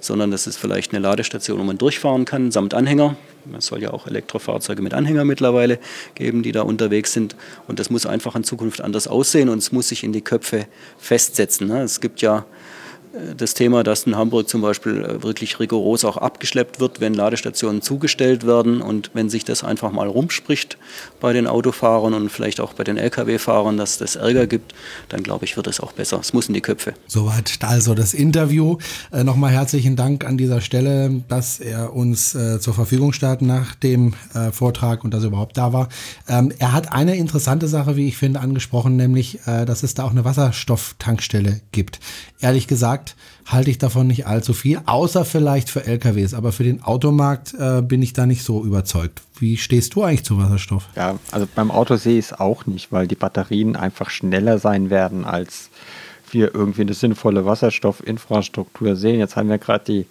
sondern 0.00 0.30
das 0.30 0.46
ist 0.46 0.56
vielleicht 0.56 0.92
eine 0.92 1.00
Ladestation, 1.00 1.58
wo 1.58 1.64
man 1.64 1.78
durchfahren 1.78 2.24
kann, 2.24 2.50
samt 2.50 2.74
Anhänger. 2.74 3.16
Es 3.56 3.66
soll 3.66 3.82
ja 3.82 3.92
auch 3.92 4.06
Elektrofahrzeuge 4.06 4.82
mit 4.82 4.94
Anhänger 4.94 5.24
mittlerweile 5.24 5.78
geben, 6.14 6.42
die 6.42 6.52
da 6.52 6.62
unterwegs 6.62 7.12
sind. 7.12 7.36
Und 7.68 7.78
das 7.78 7.90
muss 7.90 8.06
einfach 8.06 8.34
in 8.34 8.44
Zukunft 8.44 8.80
anders 8.80 9.06
aussehen 9.06 9.48
und 9.48 9.58
es 9.58 9.72
muss 9.72 9.88
sich 9.88 10.02
in 10.04 10.12
die 10.12 10.22
Köpfe 10.22 10.66
festsetzen. 10.98 11.68
Ne? 11.68 11.82
Es 11.82 12.00
gibt 12.00 12.22
ja 12.22 12.44
das 13.36 13.54
Thema, 13.54 13.82
dass 13.82 14.04
in 14.04 14.16
Hamburg 14.16 14.48
zum 14.48 14.60
Beispiel 14.60 15.04
äh, 15.04 15.22
wirklich 15.22 15.58
rigoros 15.60 16.04
auch 16.04 16.16
abgeschleppt 16.16 16.80
wird, 16.80 17.00
wenn 17.00 17.14
Ladestationen 17.14 17.82
zugestellt 17.82 18.46
werden 18.46 18.82
und 18.82 19.10
wenn 19.14 19.30
sich 19.30 19.44
das 19.44 19.64
einfach 19.64 19.92
mal 19.92 20.08
rumspricht 20.08 20.78
bei 21.20 21.32
den 21.32 21.46
Autofahrern 21.46 22.14
und 22.14 22.30
vielleicht 22.30 22.60
auch 22.60 22.74
bei 22.74 22.84
den 22.84 22.96
Lkw-Fahrern, 22.96 23.76
dass 23.76 23.98
das 23.98 24.16
Ärger 24.16 24.46
gibt, 24.46 24.74
dann 25.08 25.22
glaube 25.22 25.44
ich, 25.44 25.56
wird 25.56 25.66
es 25.66 25.80
auch 25.80 25.92
besser. 25.92 26.18
Es 26.20 26.32
muss 26.32 26.48
in 26.48 26.54
die 26.54 26.60
Köpfe. 26.60 26.94
Soweit 27.06 27.58
also 27.62 27.94
das 27.94 28.14
Interview. 28.14 28.78
Äh, 29.12 29.24
Nochmal 29.24 29.52
herzlichen 29.52 29.96
Dank 29.96 30.24
an 30.24 30.38
dieser 30.38 30.60
Stelle, 30.60 31.22
dass 31.28 31.60
er 31.60 31.94
uns 31.94 32.34
äh, 32.34 32.60
zur 32.60 32.74
Verfügung 32.74 33.12
stand 33.12 33.42
nach 33.42 33.74
dem 33.74 34.14
äh, 34.34 34.50
Vortrag 34.52 35.04
und 35.04 35.12
dass 35.12 35.22
er 35.22 35.28
überhaupt 35.28 35.56
da 35.56 35.72
war. 35.72 35.88
Ähm, 36.28 36.52
er 36.58 36.72
hat 36.72 36.92
eine 36.92 37.16
interessante 37.16 37.68
Sache, 37.68 37.96
wie 37.96 38.08
ich 38.08 38.16
finde, 38.16 38.40
angesprochen, 38.40 38.96
nämlich, 38.96 39.40
äh, 39.46 39.64
dass 39.64 39.82
es 39.82 39.94
da 39.94 40.04
auch 40.04 40.10
eine 40.10 40.24
Wasserstofftankstelle 40.24 41.60
gibt. 41.72 42.00
Ehrlich 42.40 42.66
gesagt, 42.66 43.05
Markt 43.06 43.16
halte 43.46 43.70
ich 43.70 43.78
davon 43.78 44.08
nicht 44.08 44.26
allzu 44.26 44.52
viel, 44.52 44.80
außer 44.86 45.24
vielleicht 45.24 45.70
für 45.70 45.86
LKWs. 45.86 46.34
Aber 46.34 46.50
für 46.50 46.64
den 46.64 46.82
Automarkt 46.82 47.54
äh, 47.54 47.80
bin 47.80 48.02
ich 48.02 48.12
da 48.12 48.26
nicht 48.26 48.42
so 48.42 48.64
überzeugt. 48.64 49.22
Wie 49.38 49.56
stehst 49.56 49.94
du 49.94 50.02
eigentlich 50.02 50.24
zu 50.24 50.38
Wasserstoff? 50.38 50.88
Ja, 50.96 51.18
also 51.30 51.46
beim 51.54 51.70
Auto 51.70 51.96
sehe 51.96 52.18
ich 52.18 52.26
es 52.26 52.32
auch 52.32 52.66
nicht, 52.66 52.90
weil 52.90 53.06
die 53.06 53.14
Batterien 53.14 53.76
einfach 53.76 54.10
schneller 54.10 54.58
sein 54.58 54.90
werden, 54.90 55.24
als 55.24 55.70
wir 56.32 56.54
irgendwie 56.54 56.82
eine 56.82 56.94
sinnvolle 56.94 57.46
Wasserstoffinfrastruktur 57.46 58.96
sehen. 58.96 59.20
Jetzt 59.20 59.36
haben 59.36 59.48
wir 59.48 59.58
gerade 59.58 59.84
die 59.84 60.06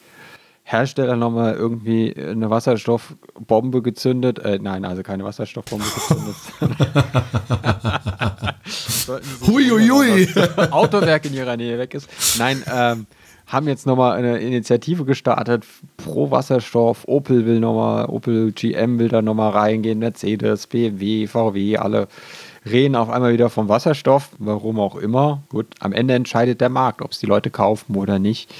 Hersteller 0.67 1.15
nochmal 1.15 1.53
irgendwie 1.53 2.11
eine 2.17 2.49
Wasserstoffbombe 2.49 3.83
gezündet. 3.83 4.39
Äh, 4.39 4.57
nein, 4.59 4.83
also 4.83 5.03
keine 5.03 5.23
Wasserstoffbombe 5.23 5.85
gezündet. 5.85 6.35
Huiuiui. 9.45 10.27
Autowerk 10.71 11.25
in 11.25 11.35
ihrer 11.35 11.55
Nähe 11.55 11.77
weg 11.77 11.93
ist. 11.93 12.09
Nein, 12.39 12.63
ähm, 12.73 13.05
haben 13.45 13.67
jetzt 13.67 13.85
nochmal 13.85 14.17
eine 14.17 14.39
Initiative 14.39 15.05
gestartet 15.05 15.65
pro 15.97 16.31
Wasserstoff. 16.31 17.07
Opel 17.07 17.45
will 17.45 17.59
nochmal, 17.59 18.07
Opel 18.07 18.51
GM 18.51 18.97
will 18.97 19.09
da 19.09 19.21
nochmal 19.21 19.51
reingehen, 19.51 19.99
Mercedes, 19.99 20.65
BMW, 20.65 21.27
VW, 21.27 21.77
alle 21.77 22.07
reden 22.65 22.95
auf 22.95 23.11
einmal 23.11 23.33
wieder 23.33 23.51
vom 23.51 23.69
Wasserstoff, 23.69 24.29
warum 24.39 24.79
auch 24.79 24.95
immer. 24.95 25.43
Gut, 25.49 25.67
am 25.79 25.93
Ende 25.93 26.15
entscheidet 26.15 26.59
der 26.59 26.69
Markt, 26.69 27.03
ob 27.03 27.11
es 27.11 27.19
die 27.19 27.27
Leute 27.27 27.51
kaufen 27.51 27.95
oder 27.95 28.17
nicht. 28.17 28.51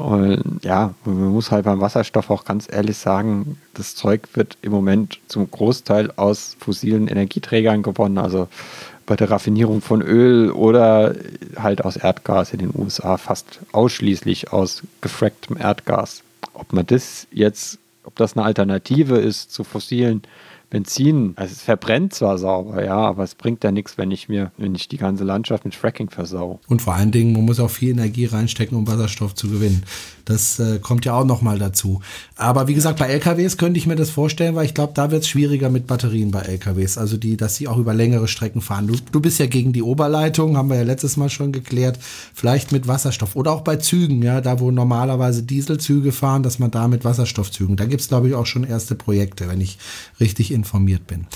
Und 0.00 0.60
ja, 0.62 0.94
man 1.04 1.32
muss 1.32 1.50
halt 1.50 1.66
beim 1.66 1.80
Wasserstoff 1.80 2.30
auch 2.30 2.44
ganz 2.44 2.66
ehrlich 2.70 2.96
sagen, 2.96 3.58
das 3.74 3.94
Zeug 3.94 4.22
wird 4.32 4.56
im 4.62 4.72
Moment 4.72 5.20
zum 5.28 5.50
Großteil 5.50 6.10
aus 6.16 6.56
fossilen 6.58 7.06
Energieträgern 7.06 7.82
gewonnen, 7.82 8.16
also 8.16 8.48
bei 9.04 9.16
der 9.16 9.30
Raffinierung 9.30 9.82
von 9.82 10.00
Öl 10.00 10.52
oder 10.52 11.14
halt 11.56 11.84
aus 11.84 11.96
Erdgas 11.96 12.52
in 12.52 12.60
den 12.60 12.72
USA 12.74 13.18
fast 13.18 13.60
ausschließlich 13.72 14.52
aus 14.52 14.82
gefracktem 15.02 15.58
Erdgas. 15.58 16.22
Ob 16.54 16.72
man 16.72 16.86
das 16.86 17.26
jetzt, 17.30 17.78
ob 18.04 18.16
das 18.16 18.36
eine 18.36 18.46
Alternative 18.46 19.18
ist 19.18 19.52
zu 19.52 19.64
fossilen 19.64 20.22
Benzin, 20.70 21.32
also 21.36 21.52
es 21.52 21.62
verbrennt 21.62 22.14
zwar 22.14 22.38
sauber, 22.38 22.84
ja, 22.84 22.96
aber 22.96 23.24
es 23.24 23.34
bringt 23.34 23.64
ja 23.64 23.72
nichts, 23.72 23.98
wenn 23.98 24.12
ich 24.12 24.28
mir, 24.28 24.52
wenn 24.56 24.74
ich 24.74 24.88
die 24.88 24.96
ganze 24.96 25.24
Landschaft 25.24 25.64
mit 25.64 25.74
Fracking 25.74 26.10
versau. 26.10 26.60
Und 26.68 26.80
vor 26.80 26.94
allen 26.94 27.10
Dingen, 27.10 27.32
man 27.32 27.44
muss 27.44 27.58
auch 27.58 27.70
viel 27.70 27.90
Energie 27.90 28.26
reinstecken, 28.26 28.78
um 28.78 28.86
Wasserstoff 28.86 29.34
zu 29.34 29.48
gewinnen. 29.48 29.82
Das 30.30 30.60
äh, 30.60 30.78
kommt 30.78 31.04
ja 31.04 31.14
auch 31.14 31.24
nochmal 31.24 31.58
dazu. 31.58 32.00
Aber 32.36 32.68
wie 32.68 32.74
gesagt, 32.74 33.00
bei 33.00 33.08
LKWs 33.08 33.56
könnte 33.56 33.78
ich 33.78 33.88
mir 33.88 33.96
das 33.96 34.10
vorstellen, 34.10 34.54
weil 34.54 34.64
ich 34.64 34.74
glaube, 34.74 34.92
da 34.94 35.10
wird 35.10 35.22
es 35.22 35.28
schwieriger 35.28 35.70
mit 35.70 35.88
Batterien 35.88 36.30
bei 36.30 36.42
LKWs. 36.42 36.98
Also 36.98 37.16
die, 37.16 37.36
dass 37.36 37.56
sie 37.56 37.66
auch 37.66 37.78
über 37.78 37.94
längere 37.94 38.28
Strecken 38.28 38.60
fahren. 38.60 38.86
Du, 38.86 38.94
du 39.10 39.20
bist 39.20 39.40
ja 39.40 39.46
gegen 39.46 39.72
die 39.72 39.82
Oberleitung, 39.82 40.56
haben 40.56 40.68
wir 40.68 40.76
ja 40.76 40.84
letztes 40.84 41.16
Mal 41.16 41.30
schon 41.30 41.50
geklärt. 41.50 41.98
Vielleicht 42.32 42.70
mit 42.70 42.86
Wasserstoff. 42.86 43.34
Oder 43.34 43.50
auch 43.50 43.62
bei 43.62 43.76
Zügen, 43.76 44.22
ja, 44.22 44.40
da 44.40 44.60
wo 44.60 44.70
normalerweise 44.70 45.42
Dieselzüge 45.42 46.12
fahren, 46.12 46.44
dass 46.44 46.60
man 46.60 46.70
da 46.70 46.86
mit 46.86 47.04
Wasserstoffzügen. 47.04 47.76
Da 47.76 47.86
gibt 47.86 48.00
es, 48.00 48.08
glaube 48.08 48.28
ich, 48.28 48.34
auch 48.34 48.46
schon 48.46 48.62
erste 48.62 48.94
Projekte, 48.94 49.48
wenn 49.48 49.60
ich 49.60 49.78
richtig 50.20 50.52
informiert 50.60 51.06
bin. 51.06 51.26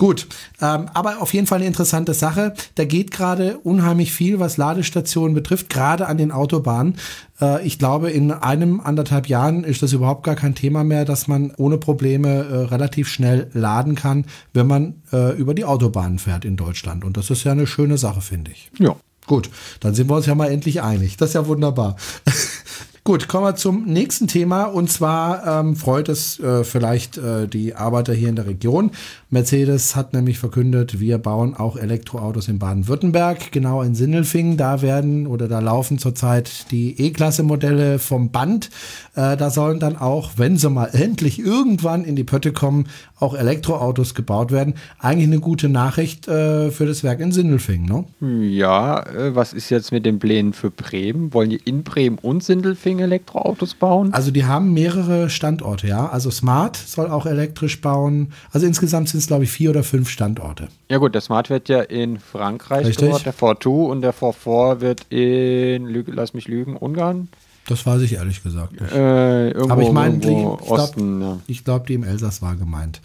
Gut, 0.00 0.28
ähm, 0.62 0.88
aber 0.94 1.20
auf 1.20 1.34
jeden 1.34 1.46
Fall 1.46 1.58
eine 1.58 1.66
interessante 1.66 2.14
Sache. 2.14 2.54
Da 2.76 2.86
geht 2.86 3.10
gerade 3.10 3.58
unheimlich 3.58 4.12
viel, 4.12 4.40
was 4.40 4.56
Ladestationen 4.56 5.34
betrifft, 5.34 5.68
gerade 5.68 6.06
an 6.06 6.16
den 6.16 6.32
Autobahnen. 6.32 6.94
Äh, 7.38 7.66
ich 7.66 7.78
glaube, 7.78 8.10
in 8.10 8.32
einem, 8.32 8.80
anderthalb 8.80 9.28
Jahren 9.28 9.62
ist 9.62 9.82
das 9.82 9.92
überhaupt 9.92 10.24
gar 10.24 10.36
kein 10.36 10.54
Thema 10.54 10.84
mehr, 10.84 11.04
dass 11.04 11.28
man 11.28 11.52
ohne 11.58 11.76
Probleme 11.76 12.30
äh, 12.30 12.56
relativ 12.68 13.08
schnell 13.08 13.50
laden 13.52 13.94
kann, 13.94 14.24
wenn 14.54 14.66
man 14.66 15.02
äh, 15.12 15.36
über 15.36 15.52
die 15.52 15.66
Autobahnen 15.66 16.18
fährt 16.18 16.46
in 16.46 16.56
Deutschland. 16.56 17.04
Und 17.04 17.18
das 17.18 17.28
ist 17.28 17.44
ja 17.44 17.52
eine 17.52 17.66
schöne 17.66 17.98
Sache, 17.98 18.22
finde 18.22 18.52
ich. 18.52 18.70
Ja. 18.78 18.96
Gut, 19.26 19.50
dann 19.80 19.94
sind 19.94 20.08
wir 20.08 20.16
uns 20.16 20.24
ja 20.24 20.34
mal 20.34 20.50
endlich 20.50 20.80
einig. 20.80 21.18
Das 21.18 21.28
ist 21.28 21.34
ja 21.34 21.46
wunderbar. 21.46 21.96
Gut, 23.02 23.28
kommen 23.28 23.46
wir 23.46 23.56
zum 23.56 23.86
nächsten 23.86 24.26
Thema. 24.26 24.64
Und 24.64 24.90
zwar 24.90 25.46
ähm, 25.46 25.74
freut 25.74 26.10
es 26.10 26.38
äh, 26.38 26.64
vielleicht 26.64 27.16
äh, 27.16 27.48
die 27.48 27.74
Arbeiter 27.74 28.12
hier 28.12 28.28
in 28.28 28.36
der 28.36 28.46
Region. 28.46 28.90
Mercedes 29.30 29.96
hat 29.96 30.12
nämlich 30.12 30.38
verkündet, 30.38 31.00
wir 31.00 31.16
bauen 31.16 31.56
auch 31.56 31.76
Elektroautos 31.76 32.48
in 32.48 32.58
Baden-Württemberg, 32.58 33.52
genau 33.52 33.80
in 33.80 33.94
Sindelfingen. 33.94 34.58
Da 34.58 34.82
werden 34.82 35.26
oder 35.26 35.48
da 35.48 35.60
laufen 35.60 35.98
zurzeit 35.98 36.70
die 36.72 37.00
E-Klasse-Modelle 37.00 37.98
vom 37.98 38.30
Band. 38.30 38.68
Äh, 39.14 39.36
da 39.38 39.48
sollen 39.48 39.80
dann 39.80 39.96
auch, 39.96 40.32
wenn 40.36 40.58
sie 40.58 40.68
mal 40.68 40.86
endlich 40.92 41.38
irgendwann 41.38 42.04
in 42.04 42.16
die 42.16 42.24
Pötte 42.24 42.52
kommen, 42.52 42.86
auch 43.18 43.34
Elektroautos 43.34 44.14
gebaut 44.14 44.52
werden. 44.52 44.74
Eigentlich 44.98 45.28
eine 45.28 45.40
gute 45.40 45.70
Nachricht 45.70 46.28
äh, 46.28 46.70
für 46.70 46.84
das 46.84 47.02
Werk 47.02 47.20
in 47.20 47.32
Sindelfingen, 47.32 48.04
ne? 48.20 48.48
Ja, 48.50 49.06
äh, 49.06 49.34
was 49.34 49.54
ist 49.54 49.70
jetzt 49.70 49.90
mit 49.90 50.04
den 50.04 50.18
Plänen 50.18 50.52
für 50.52 50.70
Bremen? 50.70 51.32
Wollen 51.32 51.50
die 51.50 51.60
in 51.64 51.82
Bremen 51.82 52.18
und 52.18 52.44
Sindelfingen 52.44 52.90
Elektroautos 53.00 53.74
bauen? 53.74 54.12
Also 54.12 54.30
die 54.30 54.44
haben 54.44 54.72
mehrere 54.72 55.30
Standorte, 55.30 55.86
ja. 55.86 56.08
Also 56.08 56.30
Smart 56.30 56.76
soll 56.76 57.10
auch 57.10 57.26
elektrisch 57.26 57.80
bauen. 57.80 58.32
Also 58.52 58.66
insgesamt 58.66 59.08
sind 59.08 59.18
es, 59.20 59.26
glaube 59.26 59.44
ich, 59.44 59.50
vier 59.50 59.70
oder 59.70 59.82
fünf 59.82 60.08
Standorte. 60.08 60.68
Ja 60.88 60.98
gut, 60.98 61.14
der 61.14 61.20
Smart 61.20 61.50
wird 61.50 61.68
ja 61.68 61.80
in 61.80 62.18
Frankreich 62.18 62.86
Richtig. 62.86 63.06
gebaut, 63.06 63.24
der 63.26 63.34
4.2 63.34 63.86
und 63.88 64.00
der 64.02 64.14
4.4 64.14 64.80
wird 64.80 65.06
in, 65.10 65.86
Lüge, 65.86 66.12
lass 66.12 66.34
mich 66.34 66.48
lügen, 66.48 66.76
Ungarn? 66.76 67.28
Das 67.66 67.86
weiß 67.86 68.02
ich 68.02 68.14
ehrlich 68.14 68.42
gesagt 68.42 68.80
nicht. 68.80 68.92
Äh, 68.92 69.50
irgendwo, 69.50 69.70
Aber 69.70 69.82
ich 69.82 69.92
meine, 69.92 70.16
ich 70.16 70.22
glaub- 70.22 70.68
Osten, 70.68 71.20
ja. 71.22 71.38
Ich 71.46 71.64
glaube, 71.64 71.86
die 71.86 71.94
im 71.94 72.02
Elsass 72.02 72.42
war 72.42 72.56
gemeint. 72.56 73.00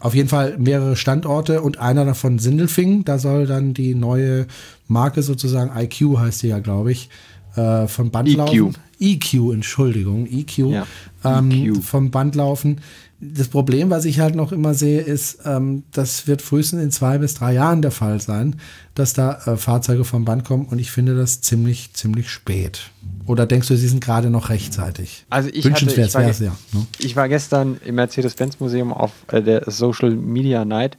Auf 0.00 0.14
jeden 0.14 0.28
Fall 0.28 0.58
mehrere 0.58 0.94
Standorte 0.96 1.62
und 1.62 1.78
einer 1.78 2.04
davon 2.04 2.38
Sindelfingen. 2.38 3.04
Da 3.06 3.18
soll 3.18 3.46
dann 3.46 3.72
die 3.72 3.94
neue 3.94 4.46
Marke 4.88 5.22
sozusagen, 5.22 5.70
IQ 5.74 6.18
heißt 6.18 6.42
die 6.42 6.48
ja, 6.48 6.58
glaube 6.58 6.92
ich, 6.92 7.08
äh, 7.56 7.86
vom 7.86 8.10
Band 8.10 8.28
EQ. 8.28 8.36
laufen. 8.36 8.74
EQ, 9.00 9.34
Entschuldigung, 9.52 10.26
EQ, 10.26 10.58
Ja, 10.58 10.86
ähm, 11.24 11.50
EQ. 11.50 11.82
vom 11.82 12.10
Band 12.10 12.34
laufen. 12.34 12.80
Das 13.22 13.48
Problem, 13.48 13.90
was 13.90 14.06
ich 14.06 14.20
halt 14.20 14.34
noch 14.34 14.50
immer 14.50 14.72
sehe, 14.72 15.00
ist, 15.02 15.40
ähm, 15.44 15.82
das 15.92 16.26
wird 16.26 16.40
frühestens 16.40 16.82
in 16.82 16.90
zwei 16.90 17.18
bis 17.18 17.34
drei 17.34 17.52
Jahren 17.52 17.82
der 17.82 17.90
Fall 17.90 18.18
sein, 18.18 18.56
dass 18.94 19.12
da 19.12 19.38
äh, 19.44 19.56
Fahrzeuge 19.58 20.04
vom 20.06 20.24
Band 20.24 20.44
kommen 20.44 20.64
und 20.64 20.78
ich 20.78 20.90
finde 20.90 21.14
das 21.14 21.42
ziemlich, 21.42 21.92
ziemlich 21.92 22.30
spät. 22.30 22.90
Oder 23.26 23.44
denkst 23.46 23.68
du, 23.68 23.76
sie 23.76 23.88
sind 23.88 24.02
gerade 24.02 24.30
noch 24.30 24.48
rechtzeitig? 24.48 25.26
Also 25.28 25.50
ich 25.52 25.64
Wünschenswert 25.66 25.98
hatte, 25.98 26.08
ich 26.08 26.14
war, 26.14 26.20
wäre 26.22 26.30
es 26.30 26.38
ja. 26.40 26.56
Ne? 26.72 26.86
Ich 26.98 27.14
war 27.14 27.28
gestern 27.28 27.76
im 27.84 27.94
Mercedes-Benz-Museum 27.96 28.90
auf 28.92 29.12
äh, 29.28 29.42
der 29.42 29.70
Social 29.70 30.12
Media 30.12 30.64
Night, 30.64 30.96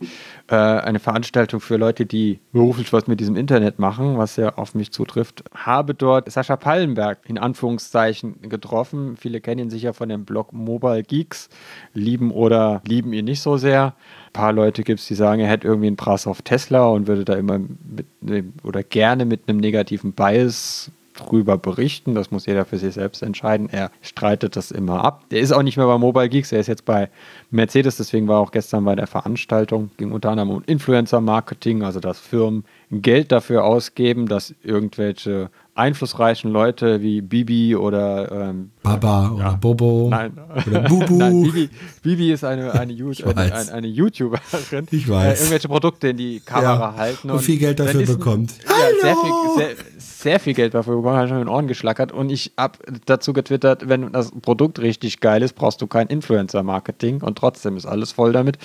äh, 0.51 0.55
eine 0.55 0.99
Veranstaltung 0.99 1.61
für 1.61 1.77
Leute, 1.77 2.05
die 2.05 2.41
beruflich 2.51 2.91
was 2.91 3.07
mit 3.07 3.21
diesem 3.21 3.37
Internet 3.37 3.79
machen, 3.79 4.17
was 4.17 4.35
ja 4.35 4.55
auf 4.55 4.75
mich 4.75 4.91
zutrifft. 4.91 5.45
Habe 5.55 5.93
dort 5.93 6.29
Sascha 6.29 6.57
Pallenberg 6.57 7.19
in 7.25 7.37
Anführungszeichen 7.37 8.41
getroffen. 8.49 9.15
Viele 9.15 9.39
kennen 9.39 9.59
ihn 9.59 9.69
sicher 9.69 9.93
von 9.93 10.09
dem 10.09 10.25
Blog 10.25 10.51
Mobile 10.51 11.03
Geeks, 11.03 11.47
lieben 11.93 12.31
oder 12.31 12.81
lieben 12.85 13.13
ihn 13.13 13.25
nicht 13.25 13.41
so 13.41 13.55
sehr. 13.55 13.93
Ein 14.27 14.33
paar 14.33 14.51
Leute 14.51 14.83
gibt 14.83 14.99
es, 14.99 15.07
die 15.07 15.15
sagen, 15.15 15.39
er 15.39 15.47
hätte 15.47 15.67
irgendwie 15.67 15.87
einen 15.87 15.95
Prass 15.95 16.27
auf 16.27 16.41
Tesla 16.41 16.85
und 16.87 17.07
würde 17.07 17.23
da 17.23 17.35
immer 17.35 17.57
mit 17.57 18.07
dem, 18.19 18.53
oder 18.63 18.83
gerne 18.83 19.23
mit 19.23 19.47
einem 19.47 19.59
negativen 19.59 20.11
Bias 20.11 20.91
drüber 21.13 21.57
berichten. 21.57 22.15
Das 22.15 22.31
muss 22.31 22.45
jeder 22.45 22.65
für 22.65 22.77
sich 22.77 22.93
selbst 22.93 23.21
entscheiden. 23.21 23.69
Er 23.71 23.91
streitet 24.01 24.55
das 24.55 24.71
immer 24.71 25.03
ab. 25.03 25.23
Der 25.31 25.39
ist 25.39 25.51
auch 25.51 25.63
nicht 25.63 25.77
mehr 25.77 25.87
bei 25.87 25.97
Mobile 25.97 26.29
Geeks, 26.29 26.51
er 26.51 26.59
ist 26.59 26.67
jetzt 26.67 26.85
bei 26.85 27.09
Mercedes, 27.49 27.97
deswegen 27.97 28.27
war 28.27 28.37
er 28.37 28.41
auch 28.41 28.51
gestern 28.51 28.85
bei 28.85 28.95
der 28.95 29.07
Veranstaltung. 29.07 29.91
Ging 29.97 30.11
unter 30.11 30.29
anderem 30.29 30.49
um 30.51 30.63
Influencer-Marketing, 30.65 31.83
also 31.83 31.99
dass 31.99 32.19
Firmen 32.19 32.65
Geld 32.91 33.31
dafür 33.31 33.63
ausgeben, 33.63 34.27
dass 34.27 34.53
irgendwelche 34.63 35.49
einflussreichen 35.75 36.51
Leute 36.51 37.01
wie 37.01 37.21
Bibi 37.21 37.75
oder 37.77 38.29
ähm, 38.49 38.71
Baba 38.83 39.29
oder 39.31 39.57
Bobo 39.59 40.09
Nein. 40.11 40.33
oder 40.67 40.81
Bubu. 40.89 41.17
Nein, 41.17 41.43
Bibi, 41.43 41.69
Bibi 42.03 42.31
ist 42.33 42.43
eine, 42.43 42.73
eine, 42.73 42.91
You- 42.91 43.11
Ich 43.11 43.25
eine, 43.25 43.71
eine, 43.73 43.87
YouTuberin. 43.87 44.87
Ich 44.91 45.07
weiß. 45.07 45.39
Äh, 45.39 45.41
irgendwelche 45.43 45.67
Produkte 45.69 46.09
in 46.09 46.17
die 46.17 46.41
Kamera 46.41 46.91
Ja. 46.91 46.95
halten. 46.97 47.29
Und 47.31 47.39
viel 47.39 47.57
Geld 47.57 47.79
dafür 47.79 48.01
ist 48.01 48.09
ein- 48.09 48.17
bekommt. 48.17 48.53
Ja, 48.67 48.75
sehr 49.01 49.15
viel, 49.15 49.31
sehr, 49.57 49.75
sehr 49.97 50.39
viel 50.41 50.53
Geld 50.53 50.73
dafür 50.73 50.97
bekommen, 50.97 51.15
hat 51.17 51.29
schon 51.29 51.37
in 51.37 51.45
den 51.45 51.49
Ohren 51.49 51.67
geschlackert. 51.67 52.11
Und 52.11 52.29
ich 52.29 52.51
habe 52.57 52.77
dazu 53.05 53.31
getwittert, 53.31 53.87
wenn 53.87 54.11
das 54.11 54.31
Produkt 54.41 54.79
richtig 54.79 55.21
geil 55.21 55.41
ist, 55.41 55.53
brauchst 55.55 55.81
du 55.81 55.87
kein 55.87 56.07
Influencer-Marketing. 56.07 57.21
Und 57.21 57.37
trotzdem 57.37 57.77
ist 57.77 57.85
alles 57.85 58.11
voll 58.11 58.33
damit. 58.33 58.57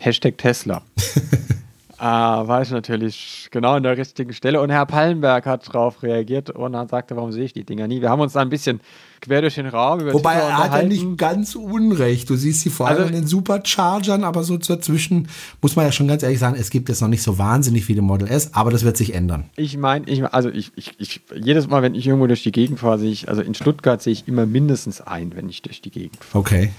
Hashtag 0.00 0.38
Tesla. 0.38 0.82
Ah, 1.98 2.46
war 2.46 2.62
ich 2.62 2.70
natürlich 2.70 3.48
genau 3.50 3.72
an 3.72 3.82
der 3.82 3.96
richtigen 3.96 4.32
Stelle. 4.32 4.60
Und 4.60 4.70
Herr 4.70 4.86
Pallenberg 4.86 5.46
hat 5.46 5.66
darauf 5.68 6.02
reagiert 6.02 6.50
und 6.50 6.72
dann 6.72 6.88
sagte, 6.88 7.16
warum 7.16 7.32
sehe 7.32 7.44
ich 7.44 7.52
die 7.52 7.64
Dinger 7.64 7.86
nie? 7.86 8.00
Wir 8.00 8.10
haben 8.10 8.20
uns 8.20 8.32
da 8.34 8.40
ein 8.40 8.48
bisschen 8.50 8.80
quer 9.20 9.40
durch 9.40 9.54
den 9.54 9.66
Raum 9.66 10.00
über 10.00 10.12
Wobei 10.12 10.34
er 10.34 10.58
hat 10.58 10.72
ja 10.74 10.82
nicht 10.86 11.16
ganz 11.16 11.54
unrecht. 11.54 12.28
Du 12.28 12.36
siehst 12.36 12.60
sie 12.60 12.70
vor 12.70 12.88
allem 12.88 12.98
Also- 12.98 13.08
in 13.08 13.14
den 13.14 13.26
Superchargern, 13.26 14.24
aber 14.24 14.42
so 14.44 14.56
dazwischen 14.58 15.28
muss 15.62 15.76
man 15.76 15.86
ja 15.86 15.92
schon 15.92 16.08
ganz 16.08 16.22
ehrlich 16.22 16.38
sagen, 16.38 16.56
es 16.58 16.70
gibt 16.70 16.88
jetzt 16.88 17.00
noch 17.00 17.08
nicht 17.08 17.22
so 17.22 17.38
wahnsinnig 17.38 17.84
viele 17.84 18.02
Model 18.02 18.28
S, 18.28 18.52
aber 18.54 18.70
das 18.70 18.84
wird 18.84 18.96
sich 18.96 19.14
ändern. 19.14 19.44
Ich 19.56 19.76
meine, 19.76 20.06
ich, 20.08 20.24
also 20.24 20.50
ich, 20.50 20.72
ich, 20.76 20.92
ich, 20.98 21.20
jedes 21.34 21.68
Mal, 21.68 21.82
wenn 21.82 21.94
ich 21.94 22.06
irgendwo 22.06 22.26
durch 22.26 22.42
die 22.42 22.52
Gegend 22.52 22.80
fahre, 22.80 22.98
sehe 22.98 23.10
ich, 23.12 23.28
also 23.28 23.40
in 23.40 23.54
Stuttgart 23.54 24.02
sehe 24.02 24.12
ich 24.12 24.28
immer 24.28 24.46
mindestens 24.46 25.00
ein, 25.00 25.34
wenn 25.34 25.48
ich 25.48 25.62
durch 25.62 25.80
die 25.80 25.90
Gegend 25.90 26.22
fahre. 26.22 26.40
Okay. 26.40 26.70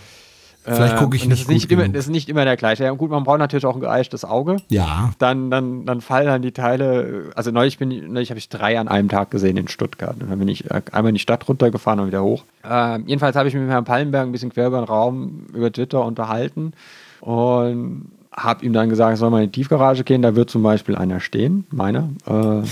Vielleicht 0.65 0.97
gucke 0.97 1.15
ich 1.15 1.23
Ähm, 1.23 1.31
und 1.31 1.31
das 1.31 1.47
nicht 1.47 1.63
ist 1.63 1.69
nicht, 1.69 1.71
immer, 1.71 1.87
das 1.87 2.05
ist 2.05 2.11
nicht 2.11 2.27
immer 2.27 2.43
der 2.43 2.57
gleiche. 2.57 2.83
Ja, 2.83 2.91
gut, 2.91 3.11
man 3.11 3.23
braucht 3.23 3.37
natürlich 3.37 3.65
auch 3.65 3.75
ein 3.75 3.81
geeichtes 3.81 4.25
Auge. 4.25 4.57
Ja. 4.69 5.11
Dann, 5.19 5.51
dann, 5.51 5.85
dann 5.85 6.01
fallen 6.01 6.25
dann 6.25 6.41
die 6.41 6.51
Teile. 6.51 7.29
Also 7.35 7.51
neulich 7.51 7.77
bin 7.77 7.89
neulich 8.11 8.31
habe 8.31 8.39
ich 8.39 8.49
drei 8.49 8.79
an 8.79 8.87
einem 8.87 9.07
Tag 9.07 9.29
gesehen 9.29 9.57
in 9.57 9.67
Stuttgart. 9.67 10.15
Und 10.19 10.29
dann 10.29 10.39
bin 10.39 10.47
ich 10.47 10.69
äh, 10.71 10.81
einmal 10.91 11.09
in 11.09 11.15
die 11.15 11.19
Stadt 11.21 11.47
runtergefahren 11.47 11.99
und 11.99 12.07
wieder 12.07 12.23
hoch. 12.23 12.43
Ähm, 12.67 13.03
jedenfalls 13.05 13.35
habe 13.35 13.47
ich 13.47 13.53
mich 13.53 13.61
mit 13.61 13.71
Herrn 13.71 13.85
Pallenberg 13.85 14.25
ein 14.25 14.31
bisschen 14.31 14.51
quer 14.51 14.67
über 14.67 14.81
den 14.81 14.85
Raum 14.85 15.45
über 15.53 15.71
Twitter 15.71 16.03
unterhalten 16.03 16.73
und 17.21 18.11
habe 18.31 18.65
ihm 18.65 18.73
dann 18.73 18.89
gesagt, 18.89 19.17
soll 19.17 19.29
mal 19.29 19.43
in 19.43 19.51
die 19.51 19.61
Tiefgarage 19.61 20.03
gehen. 20.03 20.21
Da 20.21 20.35
wird 20.35 20.49
zum 20.49 20.63
Beispiel 20.63 20.95
einer 20.95 21.19
stehen, 21.19 21.65
meiner. 21.69 22.09
Äh, 22.25 22.63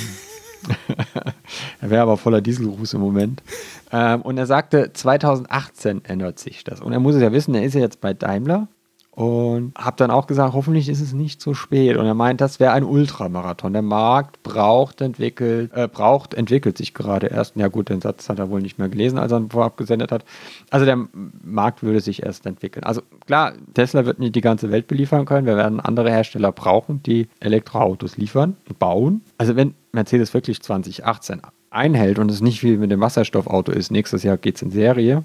er 1.82 1.90
wäre 1.90 2.02
aber 2.02 2.18
voller 2.18 2.42
Dieselruß 2.42 2.94
im 2.94 3.02
Moment. 3.02 3.44
Ähm, 3.92 4.22
und 4.22 4.38
er 4.38 4.46
sagte, 4.46 4.92
2018 4.94 6.06
ändert 6.06 6.40
sich 6.40 6.64
das. 6.64 6.82
Und 6.82 6.94
er 6.94 7.00
muss 7.00 7.16
es 7.16 7.22
ja 7.22 7.32
wissen, 7.32 7.56
er 7.56 7.64
ist 7.64 7.76
ja 7.76 7.82
jetzt 7.82 8.02
bei 8.02 8.14
Daimler. 8.14 8.68
Und 9.16 9.74
habe 9.78 9.96
dann 9.98 10.10
auch 10.10 10.26
gesagt, 10.26 10.54
hoffentlich 10.54 10.90
ist 10.90 11.00
es 11.00 11.14
nicht 11.14 11.40
so 11.40 11.54
spät. 11.54 11.98
Und 11.98 12.06
er 12.08 12.16
meint, 12.16 12.42
das 12.42 12.60
wäre 12.60 12.72
ein 12.72 12.84
Ultramarathon. 12.84 13.72
Der 13.72 13.84
Markt 13.84 14.42
braucht 14.42 15.02
entwickelt, 15.02 15.72
äh, 15.76 15.88
braucht, 15.88 16.34
entwickelt 16.34 16.80
sich 16.80 16.96
gerade 16.96 17.28
erst. 17.28 17.56
Ja 17.56 17.68
gut, 17.68 17.90
den 17.90 18.02
Satz 18.02 18.28
hat 18.28 18.40
er 18.40 18.50
wohl 18.50 18.62
nicht 18.62 18.80
mehr 18.80 18.90
gelesen, 18.90 19.20
als 19.20 19.32
er 19.32 19.38
ihn 19.38 19.52
vorab 19.52 19.78
gesendet 19.78 20.12
hat. 20.12 20.26
Also 20.72 20.88
der 20.88 20.98
Markt 21.44 21.84
würde 21.84 22.02
sich 22.02 22.24
erst 22.24 22.48
entwickeln. 22.48 22.86
Also 22.86 23.02
klar, 23.28 23.54
Tesla 23.76 24.08
wird 24.08 24.18
nicht 24.18 24.34
die 24.34 24.42
ganze 24.42 24.72
Welt 24.72 24.88
beliefern 24.88 25.26
können. 25.26 25.46
Wir 25.46 25.58
werden 25.58 25.80
andere 25.80 26.10
Hersteller 26.10 26.52
brauchen, 26.52 27.04
die 27.04 27.28
Elektroautos 27.40 28.18
liefern, 28.18 28.58
bauen. 28.80 29.22
Also 29.38 29.56
wenn 29.56 29.76
Mercedes 29.92 30.34
wirklich 30.34 30.60
2018 30.64 31.42
einhält 31.70 32.18
und 32.18 32.32
es 32.32 32.42
nicht 32.42 32.64
wie 32.64 32.78
mit 32.78 32.90
dem 32.90 33.02
Wasserstoffauto 33.02 33.72
ist, 33.72 33.92
nächstes 33.92 34.24
Jahr 34.24 34.38
geht 34.38 34.56
es 34.56 34.64
in 34.64 34.72
Serie, 34.72 35.24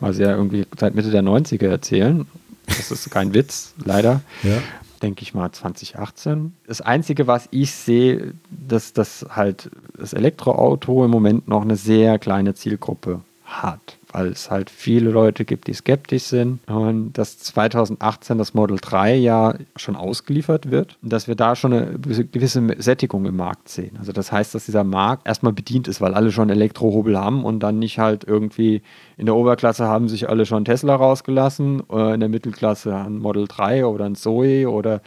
weil 0.00 0.12
sie 0.12 0.24
ja 0.24 0.30
irgendwie 0.30 0.66
seit 0.76 0.96
Mitte 0.96 1.12
der 1.12 1.22
90er 1.22 1.68
erzählen. 1.68 2.26
Das 2.68 2.90
ist 2.90 3.10
kein 3.10 3.34
Witz, 3.34 3.74
leider. 3.84 4.20
Ja. 4.42 4.58
Denke 5.02 5.22
ich 5.22 5.34
mal 5.34 5.52
2018. 5.52 6.54
Das 6.66 6.80
Einzige, 6.80 7.26
was 7.26 7.48
ich 7.50 7.72
sehe, 7.72 8.34
dass 8.50 8.92
das 8.92 9.26
halt 9.30 9.70
das 9.96 10.12
Elektroauto 10.12 11.04
im 11.04 11.10
Moment 11.10 11.48
noch 11.48 11.62
eine 11.62 11.76
sehr 11.76 12.18
kleine 12.18 12.54
Zielgruppe 12.54 13.20
hat, 13.44 13.97
weil 14.12 14.28
es 14.28 14.50
halt 14.50 14.70
viele 14.70 15.10
Leute 15.10 15.44
gibt, 15.44 15.66
die 15.66 15.74
skeptisch 15.74 16.24
sind 16.24 16.60
und 16.66 17.12
dass 17.12 17.38
2018 17.38 18.38
das 18.38 18.54
Model 18.54 18.78
3 18.80 19.16
ja 19.16 19.54
schon 19.76 19.96
ausgeliefert 19.96 20.70
wird 20.70 20.96
und 21.02 21.12
dass 21.12 21.28
wir 21.28 21.34
da 21.34 21.56
schon 21.56 21.72
eine 21.72 21.98
gewisse 21.98 22.66
Sättigung 22.78 23.26
im 23.26 23.36
Markt 23.36 23.68
sehen. 23.68 23.96
Also 23.98 24.12
das 24.12 24.32
heißt, 24.32 24.54
dass 24.54 24.66
dieser 24.66 24.84
Markt 24.84 25.26
erstmal 25.26 25.52
bedient 25.52 25.88
ist, 25.88 26.00
weil 26.00 26.14
alle 26.14 26.32
schon 26.32 26.50
Elektrohobel 26.50 27.18
haben 27.18 27.44
und 27.44 27.60
dann 27.60 27.78
nicht 27.78 27.98
halt 27.98 28.24
irgendwie 28.24 28.82
in 29.16 29.26
der 29.26 29.34
Oberklasse 29.34 29.86
haben 29.86 30.08
sich 30.08 30.28
alle 30.28 30.46
schon 30.46 30.64
Tesla 30.64 30.94
rausgelassen, 30.94 31.82
äh, 31.90 32.14
in 32.14 32.20
der 32.20 32.28
Mittelklasse 32.28 32.94
ein 32.94 33.18
Model 33.18 33.46
3 33.46 33.86
oder 33.86 34.06
ein 34.06 34.14
Zoe 34.14 34.68
oder 34.68 35.02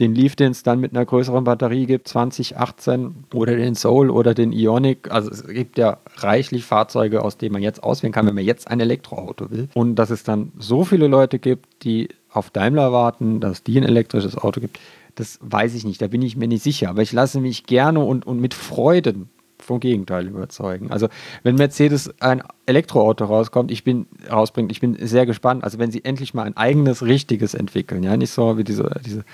den 0.00 0.14
Leaf, 0.14 0.36
den 0.36 0.52
es 0.52 0.62
dann 0.62 0.80
mit 0.80 0.94
einer 0.94 1.04
größeren 1.04 1.44
Batterie 1.44 1.86
gibt, 1.86 2.08
2018 2.08 3.24
oder 3.34 3.56
den 3.56 3.74
Soul 3.74 4.10
oder 4.10 4.32
den 4.32 4.52
Ionic. 4.52 5.10
Also 5.10 5.30
es 5.30 5.46
gibt 5.46 5.76
ja 5.76 5.98
reichlich 6.16 6.64
Fahrzeuge, 6.64 7.22
aus 7.22 7.36
denen 7.36 7.52
man 7.52 7.62
jetzt 7.62 7.82
auswählen 7.82 8.12
kann, 8.12 8.26
wenn 8.26 8.34
man 8.34 8.44
jetzt 8.44 8.68
ein 8.68 8.80
Elektroauto 8.80 9.50
will. 9.50 9.68
Und 9.74 9.96
dass 9.96 10.10
es 10.10 10.22
dann 10.22 10.52
so 10.58 10.84
viele 10.84 11.08
Leute 11.08 11.38
gibt, 11.38 11.84
die 11.84 12.08
auf 12.30 12.50
Daimler 12.50 12.92
warten, 12.92 13.40
dass 13.40 13.64
die 13.64 13.78
ein 13.78 13.84
elektrisches 13.84 14.36
Auto 14.36 14.60
gibt, 14.60 14.78
das 15.16 15.38
weiß 15.42 15.74
ich 15.74 15.84
nicht. 15.84 16.00
Da 16.00 16.06
bin 16.06 16.22
ich 16.22 16.36
mir 16.36 16.46
nicht 16.46 16.62
sicher. 16.62 16.90
Aber 16.90 17.02
ich 17.02 17.12
lasse 17.12 17.40
mich 17.40 17.66
gerne 17.66 18.00
und, 18.00 18.24
und 18.24 18.40
mit 18.40 18.54
Freuden 18.54 19.28
vom 19.58 19.80
Gegenteil 19.80 20.28
überzeugen. 20.28 20.90
Also 20.90 21.08
wenn 21.42 21.56
Mercedes 21.56 22.14
ein 22.20 22.42
Elektroauto 22.66 23.24
rauskommt, 23.24 23.72
ich 23.72 23.82
bin 23.82 24.06
rausbringt, 24.30 24.70
ich 24.70 24.80
bin 24.80 24.96
sehr 25.00 25.26
gespannt. 25.26 25.64
Also 25.64 25.78
wenn 25.78 25.90
sie 25.90 26.04
endlich 26.04 26.34
mal 26.34 26.44
ein 26.44 26.56
eigenes 26.56 27.02
richtiges 27.02 27.54
entwickeln, 27.54 28.04
ja, 28.04 28.16
nicht 28.16 28.30
so 28.30 28.56
wie 28.56 28.64
diese, 28.64 28.88
diese 29.04 29.24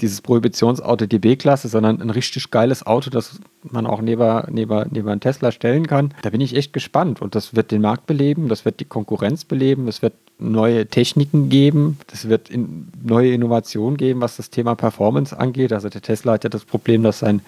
dieses 0.00 0.20
Prohibitionsauto 0.20 1.06
die 1.06 1.18
B-Klasse, 1.18 1.68
sondern 1.68 2.00
ein 2.00 2.10
richtig 2.10 2.50
geiles 2.50 2.84
Auto, 2.84 3.10
das 3.10 3.40
man 3.62 3.86
auch 3.86 4.00
neben, 4.00 4.42
neben, 4.52 4.86
neben 4.90 5.08
einen 5.08 5.20
Tesla 5.20 5.52
stellen 5.52 5.86
kann. 5.86 6.12
Da 6.22 6.30
bin 6.30 6.40
ich 6.40 6.56
echt 6.56 6.72
gespannt 6.72 7.22
und 7.22 7.34
das 7.34 7.54
wird 7.54 7.70
den 7.70 7.80
Markt 7.80 8.06
beleben, 8.06 8.48
das 8.48 8.64
wird 8.64 8.80
die 8.80 8.84
Konkurrenz 8.84 9.44
beleben, 9.44 9.86
das 9.86 10.02
wird 10.02 10.14
neue 10.38 10.86
Techniken 10.86 11.48
geben, 11.48 11.98
das 12.08 12.28
wird 12.28 12.50
in, 12.50 12.88
neue 13.02 13.32
Innovationen 13.32 13.96
geben, 13.96 14.20
was 14.20 14.36
das 14.36 14.50
Thema 14.50 14.74
Performance 14.74 15.38
angeht. 15.38 15.72
Also 15.72 15.88
der 15.88 16.02
Tesla 16.02 16.32
hat 16.32 16.44
ja 16.44 16.50
das 16.50 16.64
Problem, 16.64 17.02
dass 17.02 17.20
sein 17.20 17.40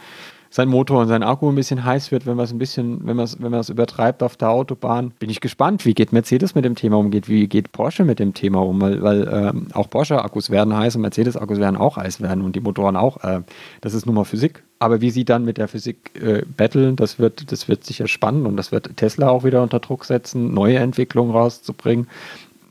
sein 0.57 0.69
Motor 0.69 1.03
und 1.03 1.09
sein 1.09 1.23
Akku 1.23 1.51
ein 1.51 1.55
bisschen 1.55 1.85
heiß 1.85 2.11
wird, 2.11 2.25
wenn 2.25 2.35
man 2.35 2.47
es 2.47 2.51
ein 2.51 2.59
bisschen, 2.59 3.07
wenn 3.07 3.15
man 3.15 3.27
es, 3.27 3.37
wenn 3.39 3.53
es 3.53 3.69
übertreibt 3.69 4.23
auf 4.23 4.39
der 4.39 4.49
Autobahn. 4.49 5.13
Bin 5.19 5.29
ich 5.29 5.43
gespannt, 5.43 5.85
wie 5.85 5.93
geht 5.93 6.15
Mercedes 6.15 6.55
mit 6.55 6.65
dem 6.65 6.75
Thema 6.75 6.97
um, 6.97 7.13
wie 7.13 7.47
geht 7.47 7.73
Porsche 7.73 8.05
mit 8.05 8.19
dem 8.19 8.33
Thema 8.33 8.63
um, 8.63 8.81
weil, 8.81 9.03
weil 9.03 9.29
ähm, 9.31 9.67
auch 9.75 9.91
Porsche-Akkus 9.91 10.49
werden 10.49 10.75
heiß 10.75 10.97
und 10.97 11.03
Mercedes-Akkus 11.03 11.59
werden 11.59 11.77
auch 11.77 11.99
heiß 11.99 12.23
werden 12.23 12.43
und 12.43 12.57
die 12.57 12.61
Motoren 12.61 12.97
auch. 12.97 13.23
Äh, 13.23 13.43
das 13.83 13.93
ist 13.93 14.07
nun 14.07 14.15
mal 14.15 14.25
Physik. 14.25 14.63
Aber 14.79 15.03
wie 15.03 15.11
sie 15.11 15.27
dann 15.27 15.45
mit 15.45 15.59
der 15.59 15.69
Physik 15.69 16.13
äh, 16.15 16.43
battlen, 16.57 16.97
das 16.97 17.19
wird, 17.19 17.53
das 17.53 17.69
wird 17.69 17.85
sicher 17.85 18.09
spannend 18.09 18.47
und 18.47 18.57
das 18.57 18.73
wird 18.73 18.97
Tesla 18.97 19.29
auch 19.29 19.45
wieder 19.45 19.63
unter 19.63 19.81
Druck 19.81 20.07
setzen, 20.07 20.55
neue 20.55 20.79
Entwicklungen 20.79 21.33
rauszubringen. 21.33 22.07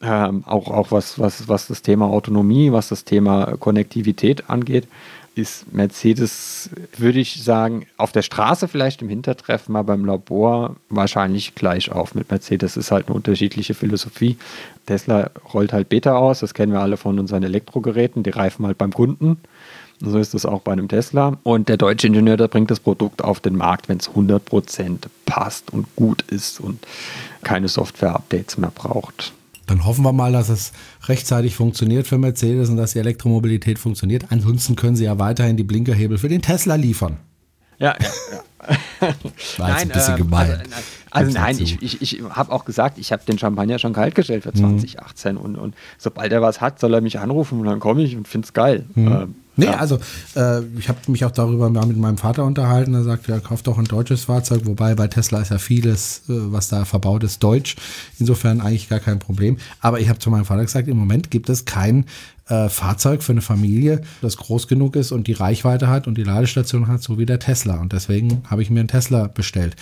Ähm, 0.01 0.43
auch 0.47 0.71
auch 0.71 0.91
was, 0.91 1.19
was, 1.19 1.47
was 1.47 1.67
das 1.67 1.83
Thema 1.83 2.07
Autonomie, 2.07 2.71
was 2.71 2.89
das 2.89 3.05
Thema 3.05 3.57
Konnektivität 3.59 4.49
angeht 4.49 4.88
ist 5.36 5.71
Mercedes, 5.73 6.69
würde 6.97 7.19
ich 7.19 7.43
sagen, 7.43 7.86
auf 7.97 8.13
der 8.13 8.21
Straße 8.21 8.67
vielleicht 8.67 9.01
im 9.01 9.09
Hintertreffen, 9.09 9.75
aber 9.75 9.93
beim 9.95 10.05
Labor 10.05 10.77
wahrscheinlich 10.89 11.55
gleich 11.55 11.91
auf 11.91 12.15
mit 12.15 12.31
Mercedes. 12.31 12.77
Ist 12.77 12.91
halt 12.91 13.07
eine 13.07 13.15
unterschiedliche 13.15 13.73
Philosophie. 13.73 14.38
Tesla 14.86 15.29
rollt 15.53 15.73
halt 15.73 15.89
Beta 15.89 16.15
aus, 16.15 16.39
das 16.39 16.53
kennen 16.53 16.71
wir 16.71 16.79
alle 16.79 16.97
von 16.97 17.19
unseren 17.19 17.43
Elektrogeräten, 17.43 18.23
die 18.23 18.29
reifen 18.29 18.65
halt 18.65 18.77
beim 18.77 18.93
Kunden. 18.93 19.38
Und 20.01 20.09
so 20.09 20.17
ist 20.17 20.33
es 20.33 20.45
auch 20.45 20.61
bei 20.61 20.71
einem 20.71 20.88
Tesla. 20.88 21.38
Und 21.43 21.69
der 21.69 21.77
deutsche 21.77 22.07
Ingenieur, 22.07 22.38
der 22.38 22.47
bringt 22.47 22.71
das 22.71 22.79
Produkt 22.79 23.23
auf 23.23 23.39
den 23.39 23.55
Markt, 23.55 23.89
wenn 23.89 23.97
es 23.97 24.09
100% 24.09 24.99
passt 25.25 25.71
und 25.71 25.88
gut 25.95 26.21
ist 26.23 26.59
und 26.59 26.86
keine 27.43 27.67
Software-Updates 27.67 28.57
mehr 28.57 28.71
braucht. 28.73 29.33
Dann 29.66 29.86
hoffen 29.86 30.03
wir 30.03 30.13
mal, 30.13 30.32
dass 30.32 30.49
es 30.49 30.72
rechtzeitig 31.07 31.55
funktioniert 31.55 32.07
für 32.07 32.18
Mercedes 32.18 32.70
und 32.70 32.78
dass 32.78 32.93
die 32.93 32.99
Elektromobilität 32.99 33.80
funktioniert. 33.80 34.26
Ansonsten 34.30 34.76
können 34.76 34.95
sie 34.95 35.05
ja 35.05 35.18
weiterhin 35.20 35.57
die 35.57 35.63
Blinkerhebel 35.63 36.18
für 36.18 36.30
den 36.30 36.41
Tesla 36.41 36.76
liefern. 36.76 37.18
Ja, 37.78 37.95
ja, 37.99 38.07
ja. 38.32 38.43
War 39.57 39.70
jetzt 39.70 39.82
ein 39.82 39.89
bisschen 39.89 40.16
äh, 40.16 40.18
gemein. 40.18 40.63
Also, 41.11 41.30
also 41.30 41.39
nein, 41.39 41.57
ich, 41.59 41.82
ich, 41.82 42.01
ich 42.01 42.24
habe 42.30 42.51
auch 42.51 42.66
gesagt, 42.66 42.97
ich 42.97 43.11
habe 43.11 43.24
den 43.26 43.38
Champagner 43.38 43.80
schon 43.80 43.93
kalt 43.93 44.16
gestellt 44.16 44.43
für 44.43 44.53
2018 44.53 45.36
mhm. 45.36 45.41
und, 45.41 45.55
und 45.55 45.76
sobald 45.97 46.32
er 46.32 46.41
was 46.41 46.61
hat, 46.61 46.80
soll 46.80 46.93
er 46.93 47.01
mich 47.01 47.20
anrufen 47.20 47.59
und 47.59 47.66
dann 47.66 47.80
komme 47.80 48.03
ich 48.03 48.16
und 48.16 48.28
finde 48.28 48.45
es 48.45 48.53
geil. 48.53 48.86
Mhm. 48.95 49.07
Ähm, 49.07 49.36
Nee, 49.58 49.66
ja. 49.66 49.78
also 49.78 49.99
äh, 50.36 50.62
ich 50.78 50.89
habe 50.89 50.99
mich 51.08 51.24
auch 51.26 51.32
darüber 51.32 51.70
mal 51.70 51.86
mit 51.86 51.97
meinem 51.97 52.18
Vater 52.18 52.43
unterhalten. 52.43 52.93
Er 52.93 53.03
sagt, 53.03 53.28
ja, 53.28 53.39
kauft 53.39 53.68
doch 53.68 53.78
ein 53.78 53.86
deutsches 53.86 54.26
Fahrzeug, 54.26 54.62
wobei 54.66 54.95
bei 54.95 55.08
Tesla 55.08 55.41
ist 55.41 55.51
ja 55.51 55.58
vieles, 55.58 56.24
äh, 56.28 56.34
was 56.51 56.68
da 56.70 56.86
verbaut 56.86 57.24
ist, 57.24 57.41
deutsch. 57.43 57.76
Insofern 58.20 58.62
eigentlich 58.62 58.89
gar 58.89 58.99
kein 58.99 59.20
Problem. 59.20 59.58
Aber 59.80 59.99
ich 59.99 60.10
habe 60.10 60.20
zu 60.20 60.30
meinem 60.30 60.45
Vater 60.45 60.64
gesagt, 60.64 60.88
im 60.88 60.97
Moment 60.97 61.32
gibt 61.32 61.49
es 61.49 61.66
kein 61.66 62.06
äh, 62.47 62.70
Fahrzeug 62.70 63.24
für 63.24 63.32
eine 63.32 63.41
Familie, 63.41 64.01
das 64.22 64.38
groß 64.38 64.68
genug 64.68 64.95
ist 64.95 65.12
und 65.12 65.28
die 65.28 65.34
Reichweite 65.34 65.88
hat 65.88 66.08
und 66.08 66.18
die 66.18 66.24
Ladestation 66.24 66.88
hat, 66.88 67.01
so 67.01 67.18
wie 67.18 67.26
der 67.26 67.39
Tesla. 67.39 67.80
Und 67.80 67.93
deswegen 67.93 68.43
habe 68.47 68.62
ich 68.62 68.70
mir 68.70 68.82
einen 68.82 68.89
Tesla 68.89 69.28
bestellt. 69.28 69.76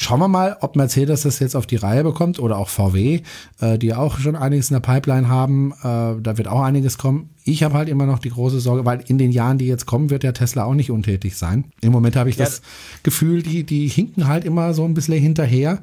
Schauen 0.00 0.20
wir 0.20 0.28
mal, 0.28 0.56
ob 0.60 0.76
Mercedes 0.76 1.22
das 1.22 1.40
jetzt 1.40 1.56
auf 1.56 1.66
die 1.66 1.74
Reihe 1.74 2.04
bekommt 2.04 2.38
oder 2.38 2.56
auch 2.56 2.68
VW, 2.68 3.22
äh, 3.60 3.78
die 3.78 3.94
auch 3.94 4.20
schon 4.20 4.36
einiges 4.36 4.70
in 4.70 4.74
der 4.74 4.80
Pipeline 4.80 5.28
haben. 5.28 5.72
Äh, 5.82 6.22
da 6.22 6.38
wird 6.38 6.46
auch 6.46 6.62
einiges 6.62 6.98
kommen. 6.98 7.30
Ich 7.42 7.64
habe 7.64 7.74
halt 7.74 7.88
immer 7.88 8.06
noch 8.06 8.20
die 8.20 8.30
große 8.30 8.60
Sorge, 8.60 8.84
weil 8.84 9.02
in 9.08 9.18
den 9.18 9.32
Jahren, 9.32 9.58
die 9.58 9.66
jetzt 9.66 9.86
kommen, 9.86 10.08
wird 10.10 10.22
der 10.22 10.34
Tesla 10.34 10.62
auch 10.62 10.74
nicht 10.74 10.92
untätig 10.92 11.36
sein. 11.36 11.64
Im 11.80 11.90
Moment 11.90 12.14
habe 12.14 12.30
ich 12.30 12.36
ja. 12.36 12.44
das 12.44 12.62
Gefühl, 13.02 13.42
die, 13.42 13.64
die 13.64 13.88
hinken 13.88 14.28
halt 14.28 14.44
immer 14.44 14.72
so 14.72 14.84
ein 14.84 14.94
bisschen 14.94 15.20
hinterher. 15.20 15.80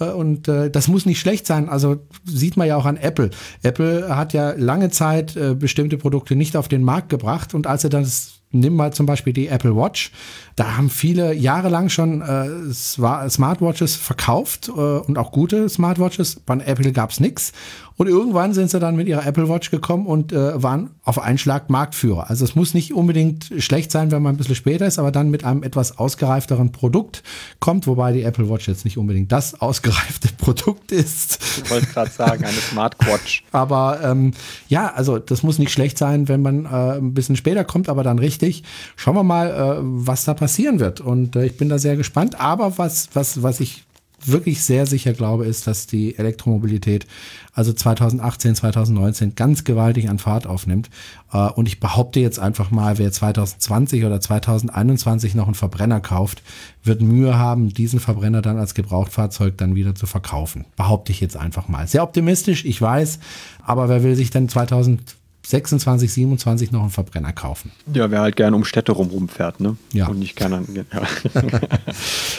Äh, 0.00 0.12
und 0.12 0.48
äh, 0.48 0.70
das 0.70 0.88
muss 0.88 1.04
nicht 1.04 1.20
schlecht 1.20 1.46
sein. 1.46 1.68
Also 1.68 1.96
sieht 2.24 2.56
man 2.56 2.66
ja 2.66 2.76
auch 2.76 2.86
an 2.86 2.96
Apple. 2.96 3.28
Apple 3.62 4.16
hat 4.16 4.32
ja 4.32 4.52
lange 4.52 4.88
Zeit 4.88 5.36
äh, 5.36 5.54
bestimmte 5.54 5.98
Produkte 5.98 6.36
nicht 6.36 6.56
auf 6.56 6.68
den 6.68 6.82
Markt 6.82 7.10
gebracht 7.10 7.52
und 7.52 7.66
als 7.66 7.84
er 7.84 7.90
das 7.90 8.37
nimm 8.50 8.76
mal 8.76 8.92
zum 8.92 9.06
Beispiel 9.06 9.32
die 9.32 9.48
Apple 9.48 9.76
Watch. 9.76 10.12
Da 10.56 10.76
haben 10.76 10.90
viele 10.90 11.34
jahrelang 11.34 11.88
schon 11.88 12.22
äh, 12.22 12.72
Smartwatches 12.72 13.96
verkauft 13.96 14.68
äh, 14.68 14.70
und 14.70 15.18
auch 15.18 15.32
gute 15.32 15.68
Smartwatches. 15.68 16.40
Bei 16.40 16.54
Apple 16.58 16.92
gab's 16.92 17.20
nix. 17.20 17.52
Und 17.98 18.06
irgendwann 18.06 18.54
sind 18.54 18.70
sie 18.70 18.78
dann 18.78 18.94
mit 18.94 19.08
ihrer 19.08 19.26
Apple 19.26 19.48
Watch 19.48 19.72
gekommen 19.72 20.06
und 20.06 20.32
äh, 20.32 20.62
waren 20.62 20.90
auf 21.02 21.18
einen 21.20 21.36
Schlag 21.36 21.68
Marktführer. 21.68 22.30
Also 22.30 22.44
es 22.44 22.54
muss 22.54 22.72
nicht 22.72 22.94
unbedingt 22.94 23.52
schlecht 23.58 23.90
sein, 23.90 24.12
wenn 24.12 24.22
man 24.22 24.36
ein 24.36 24.38
bisschen 24.38 24.54
später 24.54 24.86
ist, 24.86 25.00
aber 25.00 25.10
dann 25.10 25.30
mit 25.30 25.44
einem 25.44 25.64
etwas 25.64 25.98
ausgereifteren 25.98 26.70
Produkt 26.70 27.24
kommt, 27.58 27.88
wobei 27.88 28.12
die 28.12 28.22
Apple 28.22 28.48
Watch 28.48 28.68
jetzt 28.68 28.84
nicht 28.84 28.98
unbedingt 28.98 29.32
das 29.32 29.60
ausgereifte 29.60 30.28
Produkt 30.38 30.92
ist. 30.92 31.40
Ich 31.64 31.70
wollte 31.70 31.86
gerade 31.86 32.10
sagen, 32.12 32.44
eine 32.44 32.56
Smartwatch. 32.56 33.42
aber 33.50 33.98
ähm, 34.04 34.32
ja, 34.68 34.92
also 34.94 35.18
das 35.18 35.42
muss 35.42 35.58
nicht 35.58 35.72
schlecht 35.72 35.98
sein, 35.98 36.28
wenn 36.28 36.40
man 36.40 36.66
äh, 36.66 36.98
ein 36.98 37.14
bisschen 37.14 37.34
später 37.34 37.64
kommt, 37.64 37.88
aber 37.88 38.04
dann 38.04 38.20
richtig. 38.20 38.62
Schauen 38.94 39.16
wir 39.16 39.24
mal, 39.24 39.50
äh, 39.50 39.80
was 39.82 40.24
da 40.24 40.34
passieren 40.34 40.78
wird. 40.78 41.00
Und 41.00 41.34
äh, 41.34 41.46
ich 41.46 41.56
bin 41.56 41.68
da 41.68 41.80
sehr 41.80 41.96
gespannt. 41.96 42.40
Aber 42.40 42.78
was, 42.78 43.08
was, 43.14 43.42
was 43.42 43.58
ich 43.58 43.87
wirklich 44.24 44.62
sehr 44.62 44.86
sicher 44.86 45.12
glaube, 45.12 45.46
ist, 45.46 45.66
dass 45.66 45.86
die 45.86 46.16
Elektromobilität 46.16 47.06
also 47.52 47.72
2018, 47.72 48.54
2019 48.54 49.34
ganz 49.34 49.64
gewaltig 49.64 50.08
an 50.08 50.18
Fahrt 50.18 50.46
aufnimmt. 50.46 50.90
Äh, 51.32 51.48
und 51.50 51.66
ich 51.66 51.80
behaupte 51.80 52.20
jetzt 52.20 52.38
einfach 52.38 52.70
mal, 52.70 52.98
wer 52.98 53.10
2020 53.10 54.04
oder 54.04 54.20
2021 54.20 55.34
noch 55.34 55.46
einen 55.46 55.54
Verbrenner 55.54 56.00
kauft, 56.00 56.42
wird 56.84 57.02
Mühe 57.02 57.36
haben, 57.36 57.68
diesen 57.68 58.00
Verbrenner 58.00 58.42
dann 58.42 58.58
als 58.58 58.74
Gebrauchtfahrzeug 58.74 59.58
dann 59.58 59.74
wieder 59.74 59.94
zu 59.94 60.06
verkaufen. 60.06 60.66
Behaupte 60.76 61.12
ich 61.12 61.20
jetzt 61.20 61.36
einfach 61.36 61.68
mal. 61.68 61.86
Sehr 61.86 62.02
optimistisch, 62.02 62.64
ich 62.64 62.80
weiß, 62.80 63.18
aber 63.62 63.88
wer 63.88 64.02
will 64.02 64.14
sich 64.14 64.30
denn 64.30 64.48
2000 64.48 65.17
26, 65.46 66.12
27 66.12 66.72
noch 66.72 66.82
einen 66.82 66.90
Verbrenner 66.90 67.32
kaufen. 67.32 67.72
Ja, 67.92 68.10
wer 68.10 68.20
halt 68.20 68.36
gerne 68.36 68.54
um 68.54 68.64
Städte 68.64 68.92
rum 68.92 69.08
rumfährt, 69.08 69.60
ne? 69.60 69.76
Ja. 69.92 70.08
Und 70.08 70.18
nicht 70.18 70.36
gerne. 70.36 70.62
Ja. 70.74 70.84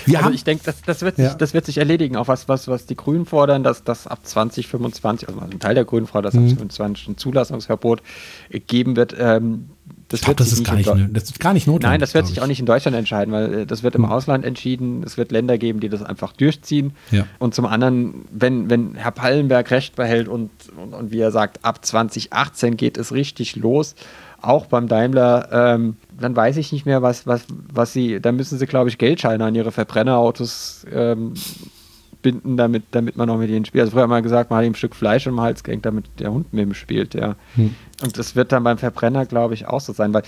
Wir 0.05 0.19
also 0.19 0.31
ich 0.31 0.43
denke, 0.43 0.63
das, 0.65 0.81
das, 0.81 1.01
wird 1.01 1.15
sich, 1.15 1.25
ja. 1.25 1.33
das 1.33 1.53
wird 1.53 1.65
sich 1.65 1.77
erledigen. 1.77 2.17
Auch 2.17 2.27
was, 2.27 2.47
was, 2.47 2.67
was 2.67 2.85
die 2.85 2.95
Grünen 2.95 3.25
fordern, 3.25 3.63
dass 3.63 3.83
das 3.83 4.05
ab 4.05 4.19
2025, 4.23 5.27
also 5.27 5.39
ein 5.39 5.59
Teil 5.59 5.75
der 5.75 5.85
Grünen 5.85 6.07
fordert, 6.07 6.33
dass 6.33 6.39
mhm. 6.39 6.49
ab 6.49 6.71
2025 6.71 7.07
ein 7.07 7.17
Zulassungsverbot 7.17 8.03
geben 8.67 8.95
wird. 8.95 9.15
Ähm, 9.17 9.69
das, 10.09 10.21
glaub, 10.21 10.37
das, 10.37 10.51
ist 10.51 10.63
gar 10.63 10.75
nicht, 10.75 10.89
das 11.13 11.23
ist 11.25 11.39
gar 11.39 11.53
nicht 11.53 11.67
notwendig. 11.67 11.89
Nein, 11.89 11.99
das 11.99 12.15
wird 12.15 12.25
sich 12.25 12.41
auch 12.41 12.47
nicht 12.47 12.59
in 12.59 12.65
Deutschland 12.65 12.97
entscheiden, 12.97 13.31
weil 13.31 13.53
äh, 13.53 13.65
das 13.67 13.83
wird 13.83 13.93
im 13.93 14.03
hm. 14.03 14.11
Ausland 14.11 14.43
entschieden. 14.43 15.03
Es 15.03 15.17
wird 15.17 15.31
Länder 15.31 15.59
geben, 15.59 15.79
die 15.79 15.87
das 15.87 16.01
einfach 16.01 16.33
durchziehen. 16.33 16.93
Ja. 17.11 17.27
Und 17.37 17.53
zum 17.53 17.67
anderen, 17.67 18.25
wenn, 18.31 18.71
wenn 18.71 18.95
Herr 18.95 19.11
Pallenberg 19.11 19.69
recht 19.69 19.95
behält 19.95 20.27
und, 20.27 20.49
und, 20.75 20.95
und 20.95 21.11
wie 21.11 21.19
er 21.19 21.31
sagt, 21.31 21.63
ab 21.63 21.85
2018 21.85 22.75
geht 22.75 22.97
es 22.97 23.11
richtig 23.11 23.55
los, 23.55 23.93
auch 24.41 24.65
beim 24.65 24.87
Daimler, 24.87 25.49
ähm, 25.51 25.97
dann 26.19 26.35
weiß 26.35 26.57
ich 26.57 26.71
nicht 26.71 26.87
mehr, 26.87 27.01
was, 27.03 27.27
was, 27.27 27.45
was 27.71 27.93
sie, 27.93 28.19
da 28.19 28.31
müssen 28.31 28.57
sie, 28.57 28.65
glaube 28.65 28.89
ich, 28.89 28.97
Geldscheine 28.97 29.45
an 29.45 29.53
ihre 29.53 29.71
Verbrennerautos 29.71 30.87
ähm, 30.91 31.33
binden, 32.21 32.57
damit, 32.57 32.83
damit 32.91 33.17
man 33.17 33.27
noch 33.27 33.37
mit 33.37 33.49
ihnen 33.49 33.65
spielt. 33.65 33.83
Also 33.83 33.91
früher 33.91 34.03
haben 34.03 34.09
wir 34.09 34.21
gesagt, 34.21 34.49
man 34.49 34.59
hat 34.59 34.65
ihm 34.65 34.71
ein 34.71 34.75
Stück 34.75 34.95
Fleisch 34.95 35.25
im 35.27 35.39
Hals 35.39 35.63
gehängt, 35.63 35.85
damit 35.85 36.05
der 36.19 36.31
Hund 36.31 36.53
mit 36.53 36.67
ihm 36.67 36.73
spielt, 36.73 37.13
ja. 37.13 37.35
Hm. 37.55 37.75
Und 38.01 38.17
das 38.17 38.35
wird 38.35 38.51
dann 38.51 38.63
beim 38.63 38.77
Verbrenner, 38.77 39.25
glaube 39.25 39.53
ich, 39.53 39.67
auch 39.67 39.81
so 39.81 39.93
sein, 39.93 40.13
weil 40.13 40.23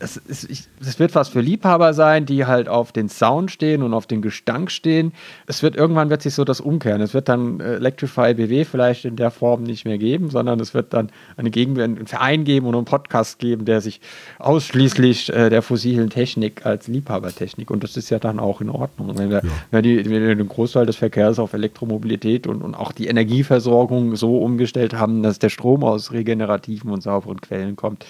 das, 0.00 0.16
ist, 0.16 0.50
ich, 0.50 0.64
das 0.80 0.98
wird 0.98 1.14
was 1.14 1.28
für 1.28 1.40
Liebhaber 1.40 1.94
sein, 1.94 2.26
die 2.26 2.46
halt 2.46 2.68
auf 2.68 2.92
den 2.92 3.08
Sound 3.08 3.50
stehen 3.50 3.82
und 3.82 3.94
auf 3.94 4.06
den 4.06 4.22
Gestank 4.22 4.70
stehen. 4.70 5.12
Es 5.46 5.62
wird 5.62 5.76
irgendwann 5.76 6.10
wird 6.10 6.22
sich 6.22 6.34
so 6.34 6.44
das 6.44 6.60
umkehren. 6.60 7.00
Es 7.00 7.14
wird 7.14 7.28
dann 7.28 7.60
äh, 7.60 7.74
Electrify 7.74 8.34
BW 8.34 8.64
vielleicht 8.64 9.04
in 9.04 9.16
der 9.16 9.30
Form 9.30 9.62
nicht 9.62 9.84
mehr 9.84 9.98
geben, 9.98 10.30
sondern 10.30 10.60
es 10.60 10.74
wird 10.74 10.92
dann 10.94 11.10
eine 11.36 11.50
Gegen 11.50 11.80
einen 11.80 12.06
Verein 12.06 12.44
geben 12.44 12.66
und 12.66 12.74
einen 12.74 12.84
Podcast 12.84 13.38
geben, 13.38 13.64
der 13.64 13.80
sich 13.80 14.00
ausschließlich 14.38 15.32
äh, 15.32 15.50
der 15.50 15.62
fossilen 15.62 16.10
Technik 16.10 16.64
als 16.64 16.88
Liebhabertechnik 16.88 17.70
und 17.70 17.82
das 17.82 17.96
ist 17.96 18.10
ja 18.10 18.18
dann 18.18 18.38
auch 18.38 18.60
in 18.60 18.70
Ordnung. 18.70 19.16
Wenn 19.18 19.30
wir, 19.30 19.42
ja. 19.44 19.50
wenn 19.70 19.82
die, 19.82 20.04
wenn 20.04 20.26
wir 20.26 20.34
den 20.34 20.48
Großteil 20.48 20.86
des 20.86 20.96
Verkehrs 20.96 21.38
auf 21.38 21.52
Elektromobilität 21.52 22.46
und, 22.46 22.62
und 22.62 22.74
auch 22.74 22.92
die 22.92 23.08
Energieversorgung 23.08 24.16
so 24.16 24.38
umgestellt 24.38 24.94
haben, 24.94 25.22
dass 25.22 25.38
der 25.38 25.48
Strom 25.48 25.84
aus 25.84 26.12
regenerativen 26.12 26.90
und 26.90 27.02
sauberen 27.02 27.40
Quellen 27.40 27.76
kommt, 27.76 28.06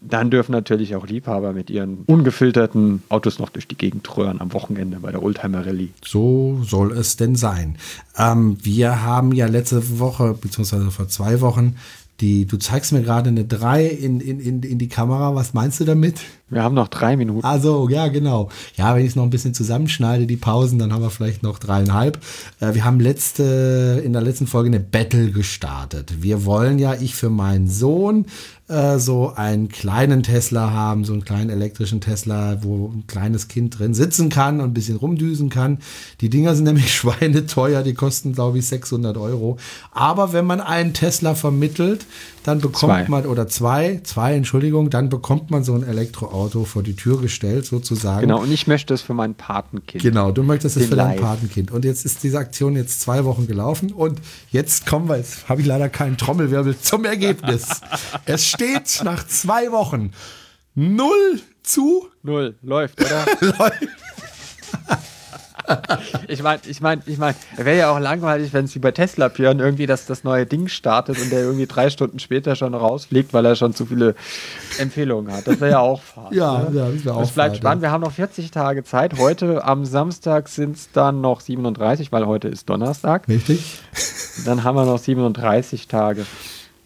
dann 0.00 0.30
dürfen 0.30 0.52
natürlich 0.52 0.94
auch 0.96 1.06
Liebhaber 1.06 1.31
Liebhaber 1.32 1.52
mit 1.52 1.70
ihren 1.70 2.04
ungefilterten 2.06 3.02
Autos 3.08 3.38
noch 3.38 3.48
durch 3.48 3.66
die 3.66 3.76
Gegend 3.76 4.16
röhren 4.16 4.40
am 4.40 4.52
Wochenende 4.52 4.98
bei 5.00 5.10
der 5.10 5.22
Oldtimer 5.22 5.66
Rallye. 5.66 5.90
So 6.04 6.60
soll 6.62 6.92
es 6.92 7.16
denn 7.16 7.36
sein. 7.36 7.76
Ähm, 8.16 8.58
wir 8.62 9.02
haben 9.02 9.32
ja 9.32 9.46
letzte 9.46 9.98
Woche, 9.98 10.34
beziehungsweise 10.40 10.90
vor 10.90 11.08
zwei 11.08 11.40
Wochen, 11.40 11.76
die, 12.20 12.46
du 12.46 12.56
zeigst 12.56 12.92
mir 12.92 13.02
gerade 13.02 13.30
eine 13.30 13.44
3 13.44 13.86
in, 13.86 14.20
in, 14.20 14.38
in, 14.38 14.62
in 14.62 14.78
die 14.78 14.88
Kamera. 14.88 15.34
Was 15.34 15.54
meinst 15.54 15.80
du 15.80 15.84
damit? 15.84 16.20
Wir 16.50 16.62
haben 16.62 16.74
noch 16.74 16.88
drei 16.88 17.16
Minuten. 17.16 17.44
Also, 17.44 17.88
ja, 17.88 18.08
genau. 18.08 18.50
Ja, 18.76 18.94
wenn 18.94 19.02
ich 19.02 19.10
es 19.10 19.16
noch 19.16 19.24
ein 19.24 19.30
bisschen 19.30 19.54
zusammenschneide, 19.54 20.26
die 20.26 20.36
Pausen, 20.36 20.78
dann 20.78 20.92
haben 20.92 21.02
wir 21.02 21.10
vielleicht 21.10 21.42
noch 21.42 21.58
dreieinhalb. 21.58 22.18
Äh, 22.60 22.74
wir 22.74 22.84
haben 22.84 23.00
letzte, 23.00 24.02
in 24.04 24.12
der 24.12 24.22
letzten 24.22 24.46
Folge 24.46 24.68
eine 24.68 24.78
Battle 24.78 25.32
gestartet. 25.32 26.22
Wir 26.22 26.44
wollen 26.44 26.78
ja, 26.78 26.94
ich 26.94 27.16
für 27.16 27.30
meinen 27.30 27.66
Sohn, 27.66 28.26
äh, 28.72 28.98
so 28.98 29.32
einen 29.36 29.68
kleinen 29.68 30.22
Tesla 30.22 30.70
haben, 30.70 31.04
so 31.04 31.12
einen 31.12 31.24
kleinen 31.24 31.50
elektrischen 31.50 32.00
Tesla, 32.00 32.62
wo 32.62 32.88
ein 32.88 33.04
kleines 33.06 33.48
Kind 33.48 33.78
drin 33.78 33.92
sitzen 33.92 34.30
kann 34.30 34.60
und 34.60 34.70
ein 34.70 34.74
bisschen 34.74 34.96
rumdüsen 34.96 35.50
kann. 35.50 35.78
Die 36.20 36.30
Dinger 36.30 36.54
sind 36.54 36.64
nämlich 36.72 36.94
schweineteuer, 36.94 37.82
die 37.82 37.94
kosten, 37.94 38.32
glaube 38.32 38.58
ich, 38.58 38.66
600 38.66 39.16
Euro. 39.16 39.58
Aber 39.92 40.32
wenn 40.32 40.46
man 40.46 40.60
einen 40.60 40.94
Tesla 40.94 41.34
vermittelt, 41.34 42.06
dann 42.44 42.60
bekommt 42.60 42.92
Zwei. 42.92 43.08
man, 43.08 43.26
oder 43.26 43.46
zwei, 43.46 44.00
zwei, 44.02 44.34
Entschuldigung, 44.34 44.90
dann 44.90 45.08
bekommt 45.08 45.50
man 45.50 45.62
so 45.62 45.74
ein 45.74 45.84
Elektroauto 45.84 46.64
vor 46.64 46.82
die 46.82 46.96
Tür 46.96 47.20
gestellt, 47.20 47.66
sozusagen. 47.66 48.22
Genau, 48.22 48.40
und 48.40 48.50
ich 48.50 48.66
möchte 48.66 48.94
es 48.94 49.02
für 49.02 49.14
mein 49.14 49.34
Patenkind. 49.34 50.02
Genau, 50.02 50.32
du 50.32 50.42
möchtest 50.42 50.76
es 50.76 50.86
für 50.86 50.96
dein. 50.96 51.20
Patenkind. 51.20 51.70
Und 51.70 51.84
jetzt 51.84 52.04
ist 52.04 52.22
diese 52.22 52.38
Aktion 52.38 52.74
jetzt 52.74 53.00
zwei 53.00 53.24
Wochen 53.24 53.46
gelaufen 53.46 53.92
und 53.92 54.20
jetzt 54.50 54.86
kommen 54.86 55.08
wir, 55.08 55.18
jetzt 55.18 55.48
habe 55.48 55.60
ich 55.60 55.66
leider 55.66 55.88
keinen 55.88 56.16
Trommelwirbel 56.16 56.78
zum 56.80 57.04
Ergebnis. 57.04 57.80
es 58.24 58.46
steht 58.46 58.61
nach 59.04 59.26
zwei 59.26 59.72
Wochen 59.72 60.12
0 60.74 61.40
zu 61.62 62.08
Null, 62.22 62.54
läuft, 62.62 63.00
oder? 63.00 63.24
ich 66.28 66.42
meine, 66.42 66.60
ich 66.66 66.80
meine, 66.80 67.02
ich 67.06 67.18
meine, 67.18 67.36
wäre 67.56 67.76
ja 67.76 67.90
auch 67.90 67.98
langweilig, 67.98 68.52
wenn 68.52 68.64
es 68.64 68.74
wie 68.74 68.78
bei 68.78 68.90
Tesla 68.90 69.28
Björn 69.28 69.58
irgendwie 69.60 69.86
das, 69.86 70.06
das 70.06 70.24
neue 70.24 70.46
Ding 70.46 70.68
startet 70.68 71.20
und 71.20 71.30
der 71.30 71.40
irgendwie 71.40 71.66
drei 71.66 71.90
Stunden 71.90 72.18
später 72.18 72.56
schon 72.56 72.74
rausfliegt, 72.74 73.32
weil 73.32 73.44
er 73.44 73.56
schon 73.56 73.74
zu 73.74 73.86
viele 73.86 74.14
Empfehlungen 74.78 75.32
hat. 75.32 75.46
Das 75.46 75.60
wäre 75.60 75.72
ja 75.72 75.78
auch 75.80 76.02
Fahrt. 76.02 76.32
Ja, 76.32 76.68
ne? 76.70 76.78
ja, 76.78 76.88
das 76.90 77.04
wär 77.04 77.14
auch 77.16 77.22
Es 77.22 77.30
bleibt 77.30 77.56
Fahrt, 77.56 77.62
spannend. 77.62 77.82
ja. 77.82 77.88
Wir 77.88 77.92
haben 77.92 78.02
noch 78.02 78.12
40 78.12 78.50
Tage 78.50 78.84
Zeit. 78.84 79.18
Heute 79.18 79.64
am 79.64 79.84
Samstag 79.84 80.48
sind 80.48 80.76
es 80.76 80.90
dann 80.92 81.20
noch 81.20 81.40
37, 81.40 82.12
weil 82.12 82.26
heute 82.26 82.48
ist 82.48 82.68
Donnerstag. 82.68 83.28
Richtig. 83.28 83.80
Dann 84.44 84.64
haben 84.64 84.76
wir 84.76 84.84
noch 84.84 84.98
37 84.98 85.88
Tage. 85.88 86.26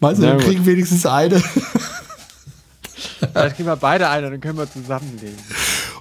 Meinst 0.01 0.23
du, 0.23 0.27
wir 0.27 0.37
kriegen 0.39 0.65
wenigstens 0.67 1.07
eine 1.07 1.43
Vielleicht 3.33 3.57
kriegen 3.57 3.69
wir 3.69 3.77
beide 3.77 4.09
eine, 4.09 4.31
dann 4.31 4.41
können 4.41 4.59
wir 4.59 4.71
zusammenlegen. 4.71 5.37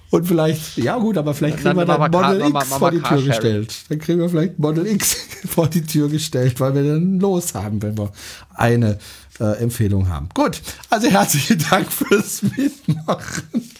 und 0.09 0.27
vielleicht, 0.27 0.77
ja 0.77 0.97
gut, 0.97 1.17
aber 1.17 1.33
vielleicht 1.33 1.57
kriegen 1.57 1.69
Dann 1.75 1.77
wir 1.77 1.85
dann 1.85 1.99
Model 2.11 2.39
Car- 2.39 2.39
X 2.47 2.53
machen 2.53 2.67
vor 2.79 2.81
wir 2.81 2.91
die 2.91 2.97
Tür 2.97 3.07
Carsharing. 3.09 3.27
gestellt. 3.27 3.75
Dann 3.89 3.99
kriegen 3.99 4.19
wir 4.19 4.29
vielleicht 4.29 4.59
Model 4.59 4.87
X 4.87 5.15
vor 5.47 5.67
die 5.67 5.81
Tür 5.81 6.09
gestellt, 6.09 6.59
weil 6.59 6.73
wir 6.75 6.83
dann 6.83 7.19
los 7.19 7.53
haben, 7.53 7.81
wenn 7.81 7.97
wir 7.97 8.11
eine 8.53 8.97
äh, 9.39 9.57
Empfehlung 9.61 10.09
haben. 10.09 10.29
Gut, 10.33 10.61
also 10.89 11.07
herzlichen 11.07 11.63
Dank 11.69 11.91
fürs 11.91 12.41
Mitmachen. 12.43 13.43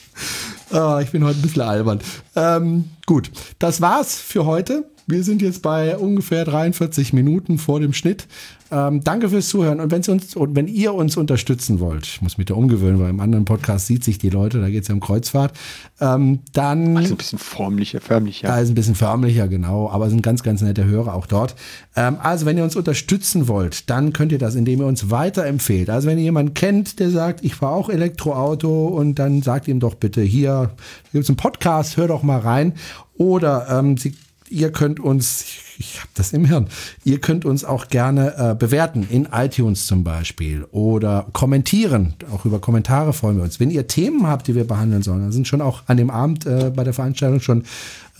Ah, 0.71 0.99
ich 1.01 1.11
bin 1.11 1.23
heute 1.25 1.37
ein 1.39 1.41
bisschen 1.41 1.61
albern. 1.61 1.99
Ähm, 2.35 2.89
gut, 3.05 3.29
das 3.59 3.81
war's 3.81 4.15
für 4.15 4.45
heute. 4.45 4.89
Wir 5.07 5.23
sind 5.23 5.43
jetzt 5.43 5.61
bei 5.61 5.97
ungefähr 5.97 6.45
43 6.45 7.13
Minuten 7.13 7.59
vor 7.59 7.79
dem 7.79 7.93
Schnitt. 7.93 8.27
Ähm, 8.71 9.03
danke 9.03 9.29
fürs 9.29 9.49
Zuhören. 9.49 9.79
Und 9.79 9.91
wenn, 9.91 10.01
Sie 10.01 10.11
uns, 10.11 10.35
und 10.35 10.55
wenn 10.55 10.67
ihr 10.67 10.95
uns 10.95 11.15
unterstützen 11.15 11.79
wollt, 11.79 12.07
ich 12.07 12.21
muss 12.23 12.39
mich 12.39 12.47
da 12.47 12.55
umgewöhnen, 12.55 12.99
weil 12.99 13.11
im 13.11 13.19
anderen 13.19 13.45
Podcast 13.45 13.85
sieht 13.85 14.03
sich 14.03 14.17
die 14.17 14.31
Leute, 14.31 14.59
da 14.59 14.69
geht 14.69 14.81
es 14.81 14.87
ja 14.87 14.95
um 14.95 14.99
Kreuzfahrt, 14.99 15.55
ähm, 16.01 16.39
dann 16.53 16.97
Also 16.97 17.13
ein 17.13 17.17
bisschen 17.17 17.37
formlicher, 17.37 18.01
förmlicher. 18.01 18.59
ist 18.59 18.69
ein 18.69 18.75
bisschen 18.75 18.95
förmlicher, 18.95 19.47
genau, 19.47 19.89
aber 19.91 20.09
sind 20.09 20.23
ganz, 20.23 20.41
ganz 20.41 20.61
nette 20.63 20.85
Hörer 20.85 21.13
auch 21.13 21.27
dort. 21.27 21.55
Ähm, 21.95 22.17
also, 22.19 22.47
wenn 22.47 22.57
ihr 22.57 22.63
uns 22.63 22.75
unterstützen 22.75 23.47
wollt, 23.47 23.91
dann 23.91 24.11
könnt 24.11 24.31
ihr 24.31 24.39
das, 24.39 24.55
indem 24.55 24.79
ihr 24.79 24.87
uns 24.87 25.11
weiterempfehlt. 25.11 25.91
Also, 25.91 26.07
wenn 26.07 26.17
ihr 26.17 26.23
jemanden 26.23 26.55
kennt, 26.55 26.99
der 26.99 27.11
sagt, 27.11 27.45
ich 27.45 27.53
fahre 27.53 27.75
auch 27.75 27.89
Elektroauto 27.89 28.87
und 28.87 29.19
dann 29.19 29.43
sagt 29.43 29.67
ihm 29.67 29.79
doch 29.79 29.93
bitte 29.93 30.21
hier, 30.21 30.71
gibt 31.11 31.23
es 31.23 31.29
einen 31.29 31.37
Podcast, 31.37 31.97
hör 31.97 32.07
doch 32.07 32.23
mal 32.23 32.39
rein. 32.39 32.73
Oder 33.17 33.67
ähm, 33.69 33.97
Sie, 33.97 34.15
ihr 34.49 34.71
könnt 34.71 34.99
uns, 34.99 35.41
ich, 35.43 35.61
ich 35.77 35.99
habe 35.99 36.09
das 36.15 36.33
im 36.33 36.45
Hirn, 36.45 36.67
ihr 37.03 37.19
könnt 37.19 37.45
uns 37.45 37.63
auch 37.63 37.87
gerne 37.87 38.51
äh, 38.51 38.55
bewerten, 38.55 39.07
in 39.09 39.27
iTunes 39.31 39.87
zum 39.87 40.03
Beispiel. 40.03 40.65
Oder 40.71 41.27
kommentieren, 41.33 42.13
auch 42.33 42.45
über 42.45 42.59
Kommentare 42.59 43.13
freuen 43.13 43.37
wir 43.37 43.43
uns. 43.43 43.59
Wenn 43.59 43.71
ihr 43.71 43.87
Themen 43.87 44.27
habt, 44.27 44.47
die 44.47 44.55
wir 44.55 44.65
behandeln 44.65 45.03
sollen, 45.03 45.25
da 45.25 45.31
sind 45.31 45.47
schon 45.47 45.61
auch 45.61 45.83
an 45.87 45.97
dem 45.97 46.09
Abend 46.09 46.45
äh, 46.45 46.71
bei 46.75 46.83
der 46.83 46.93
Veranstaltung 46.93 47.39
schon 47.39 47.63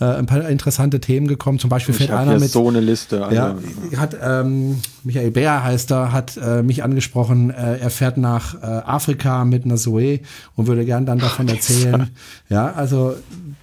äh, 0.00 0.04
ein 0.04 0.26
paar 0.26 0.48
interessante 0.48 1.00
Themen 1.00 1.26
gekommen. 1.26 1.58
Zum 1.58 1.70
Beispiel 1.70 1.92
Ich 1.92 1.98
fällt 1.98 2.10
einer 2.10 2.38
mit. 2.38 2.50
so 2.50 2.68
eine 2.68 2.80
Liste. 2.80 3.24
Also, 3.24 3.34
Ja, 3.34 3.56
hat 3.96 4.16
ähm, 4.22 4.78
Michael 5.06 5.30
Bär 5.30 5.62
heißt 5.62 5.92
er, 5.92 6.10
hat 6.10 6.36
äh, 6.36 6.64
mich 6.64 6.82
angesprochen. 6.82 7.50
Äh, 7.50 7.78
er 7.78 7.90
fährt 7.90 8.16
nach 8.16 8.60
äh, 8.60 8.66
Afrika 8.66 9.44
mit 9.44 9.64
einer 9.64 9.76
Zoe 9.76 10.18
und 10.56 10.66
würde 10.66 10.84
gern 10.84 11.06
dann 11.06 11.20
davon 11.20 11.46
erzählen. 11.48 12.10
Ja, 12.48 12.72
also 12.72 13.14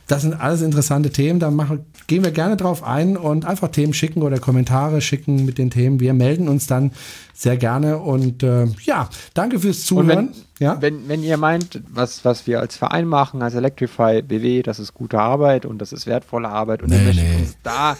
das 0.07 0.21
sind 0.21 0.39
alles 0.39 0.61
interessante 0.61 1.09
Themen. 1.09 1.39
Da 1.41 1.51
machen, 1.51 1.81
gehen 2.07 2.23
wir 2.23 2.31
gerne 2.31 2.55
drauf 2.55 2.81
ein 2.83 3.17
und 3.17 3.45
einfach 3.45 3.67
Themen 3.69 3.93
schicken 3.93 4.21
oder 4.21 4.39
Kommentare 4.39 5.01
schicken 5.01 5.43
mit 5.43 5.57
den 5.57 5.69
Themen. 5.69 5.99
Wir 5.99 6.13
melden 6.13 6.47
uns 6.47 6.65
dann 6.65 6.91
sehr 7.33 7.57
gerne 7.57 7.97
und 7.97 8.41
äh, 8.43 8.67
ja, 8.85 9.09
danke 9.33 9.59
fürs 9.59 9.83
Zuhören. 9.85 10.29
wenn, 10.59 10.65
ja, 10.65 10.81
wenn, 10.81 11.09
wenn 11.09 11.23
ihr 11.23 11.35
meint, 11.35 11.81
was, 11.91 12.23
was 12.23 12.47
wir 12.47 12.61
als 12.61 12.77
Verein 12.77 13.05
machen, 13.05 13.41
als 13.41 13.53
Electrify 13.55 14.21
BW, 14.21 14.61
das 14.63 14.79
ist 14.79 14.93
gute 14.93 15.19
Arbeit 15.19 15.65
und 15.65 15.79
das 15.79 15.91
ist 15.91 16.07
wertvolle 16.07 16.47
Arbeit 16.47 16.83
und 16.83 16.91
ihr 16.93 16.99
Nee, 16.99 17.05
möchtet 17.05 17.25
nee. 17.25 17.35
uns 17.41 17.57
da 17.63 17.97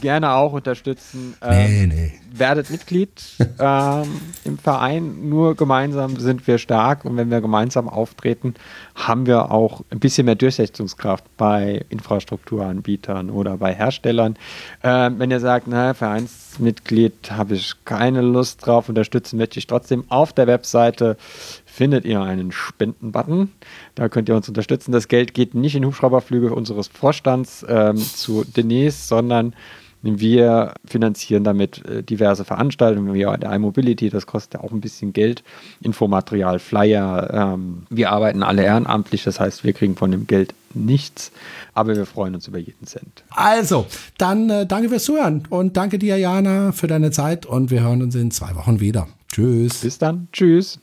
gerne 0.00 0.32
auch 0.32 0.52
unterstützen, 0.52 1.34
ähm, 1.42 1.88
nee. 1.88 2.12
werdet 2.32 2.70
Mitglied 2.70 3.10
ähm, 3.58 4.20
im 4.44 4.58
Verein. 4.58 5.28
Nur 5.28 5.54
gemeinsam 5.54 6.16
sind 6.16 6.46
wir 6.46 6.58
stark 6.58 7.04
und 7.04 7.16
wenn 7.16 7.30
wir 7.30 7.40
gemeinsam 7.40 7.88
auftreten, 7.88 8.54
haben 8.94 9.26
wir 9.26 9.50
auch 9.50 9.82
ein 9.90 10.00
bisschen 10.00 10.26
mehr 10.26 10.34
Durchsetzungskraft 10.34 11.24
bei 11.36 11.84
Infrastrukturanbietern 11.88 13.30
oder 13.30 13.56
bei 13.56 13.74
Herstellern. 13.74 14.36
Ähm, 14.82 15.18
wenn 15.18 15.30
ihr 15.30 15.40
sagt, 15.40 15.66
na, 15.66 15.94
Vereinsmitglied 15.94 17.30
habe 17.30 17.54
ich 17.54 17.74
keine 17.84 18.20
Lust 18.20 18.66
drauf, 18.66 18.88
unterstützen 18.88 19.38
möchte 19.38 19.58
ich 19.58 19.66
trotzdem 19.66 20.04
auf 20.08 20.32
der 20.32 20.46
Webseite 20.46 21.16
findet 21.74 22.04
ihr 22.04 22.22
einen 22.22 22.52
Spenden-Button. 22.52 23.50
Da 23.96 24.08
könnt 24.08 24.28
ihr 24.28 24.36
uns 24.36 24.48
unterstützen. 24.48 24.92
Das 24.92 25.08
Geld 25.08 25.34
geht 25.34 25.54
nicht 25.54 25.74
in 25.74 25.84
Hubschrauberflüge 25.84 26.54
unseres 26.54 26.86
Vorstands 26.86 27.66
ähm, 27.68 27.96
zu 27.96 28.44
Denise, 28.44 29.08
sondern 29.08 29.54
wir 30.02 30.74
finanzieren 30.84 31.44
damit 31.44 31.84
äh, 31.86 32.02
diverse 32.02 32.44
Veranstaltungen, 32.44 33.14
wie 33.14 33.20
der 33.22 33.52
iMobility, 33.52 34.10
das 34.10 34.26
kostet 34.26 34.54
ja 34.54 34.60
auch 34.60 34.70
ein 34.70 34.82
bisschen 34.82 35.12
Geld, 35.14 35.42
Infomaterial, 35.80 36.58
Flyer. 36.58 37.54
Ähm, 37.54 37.86
wir 37.88 38.12
arbeiten 38.12 38.42
alle 38.42 38.62
ehrenamtlich, 38.62 39.24
das 39.24 39.40
heißt, 39.40 39.64
wir 39.64 39.72
kriegen 39.72 39.96
von 39.96 40.10
dem 40.10 40.26
Geld 40.26 40.54
nichts, 40.74 41.32
aber 41.72 41.96
wir 41.96 42.06
freuen 42.06 42.34
uns 42.34 42.46
über 42.46 42.58
jeden 42.58 42.86
Cent. 42.86 43.24
Also, 43.30 43.86
dann 44.18 44.50
äh, 44.50 44.66
danke 44.66 44.90
fürs 44.90 45.04
Zuhören 45.04 45.44
und 45.48 45.76
danke 45.76 45.98
dir, 45.98 46.18
Jana, 46.18 46.72
für 46.72 46.86
deine 46.86 47.10
Zeit 47.10 47.46
und 47.46 47.70
wir 47.70 47.80
hören 47.80 48.02
uns 48.02 48.14
in 48.14 48.30
zwei 48.30 48.54
Wochen 48.54 48.80
wieder. 48.80 49.08
Tschüss. 49.28 49.80
Bis 49.80 49.98
dann, 49.98 50.28
tschüss. 50.32 50.78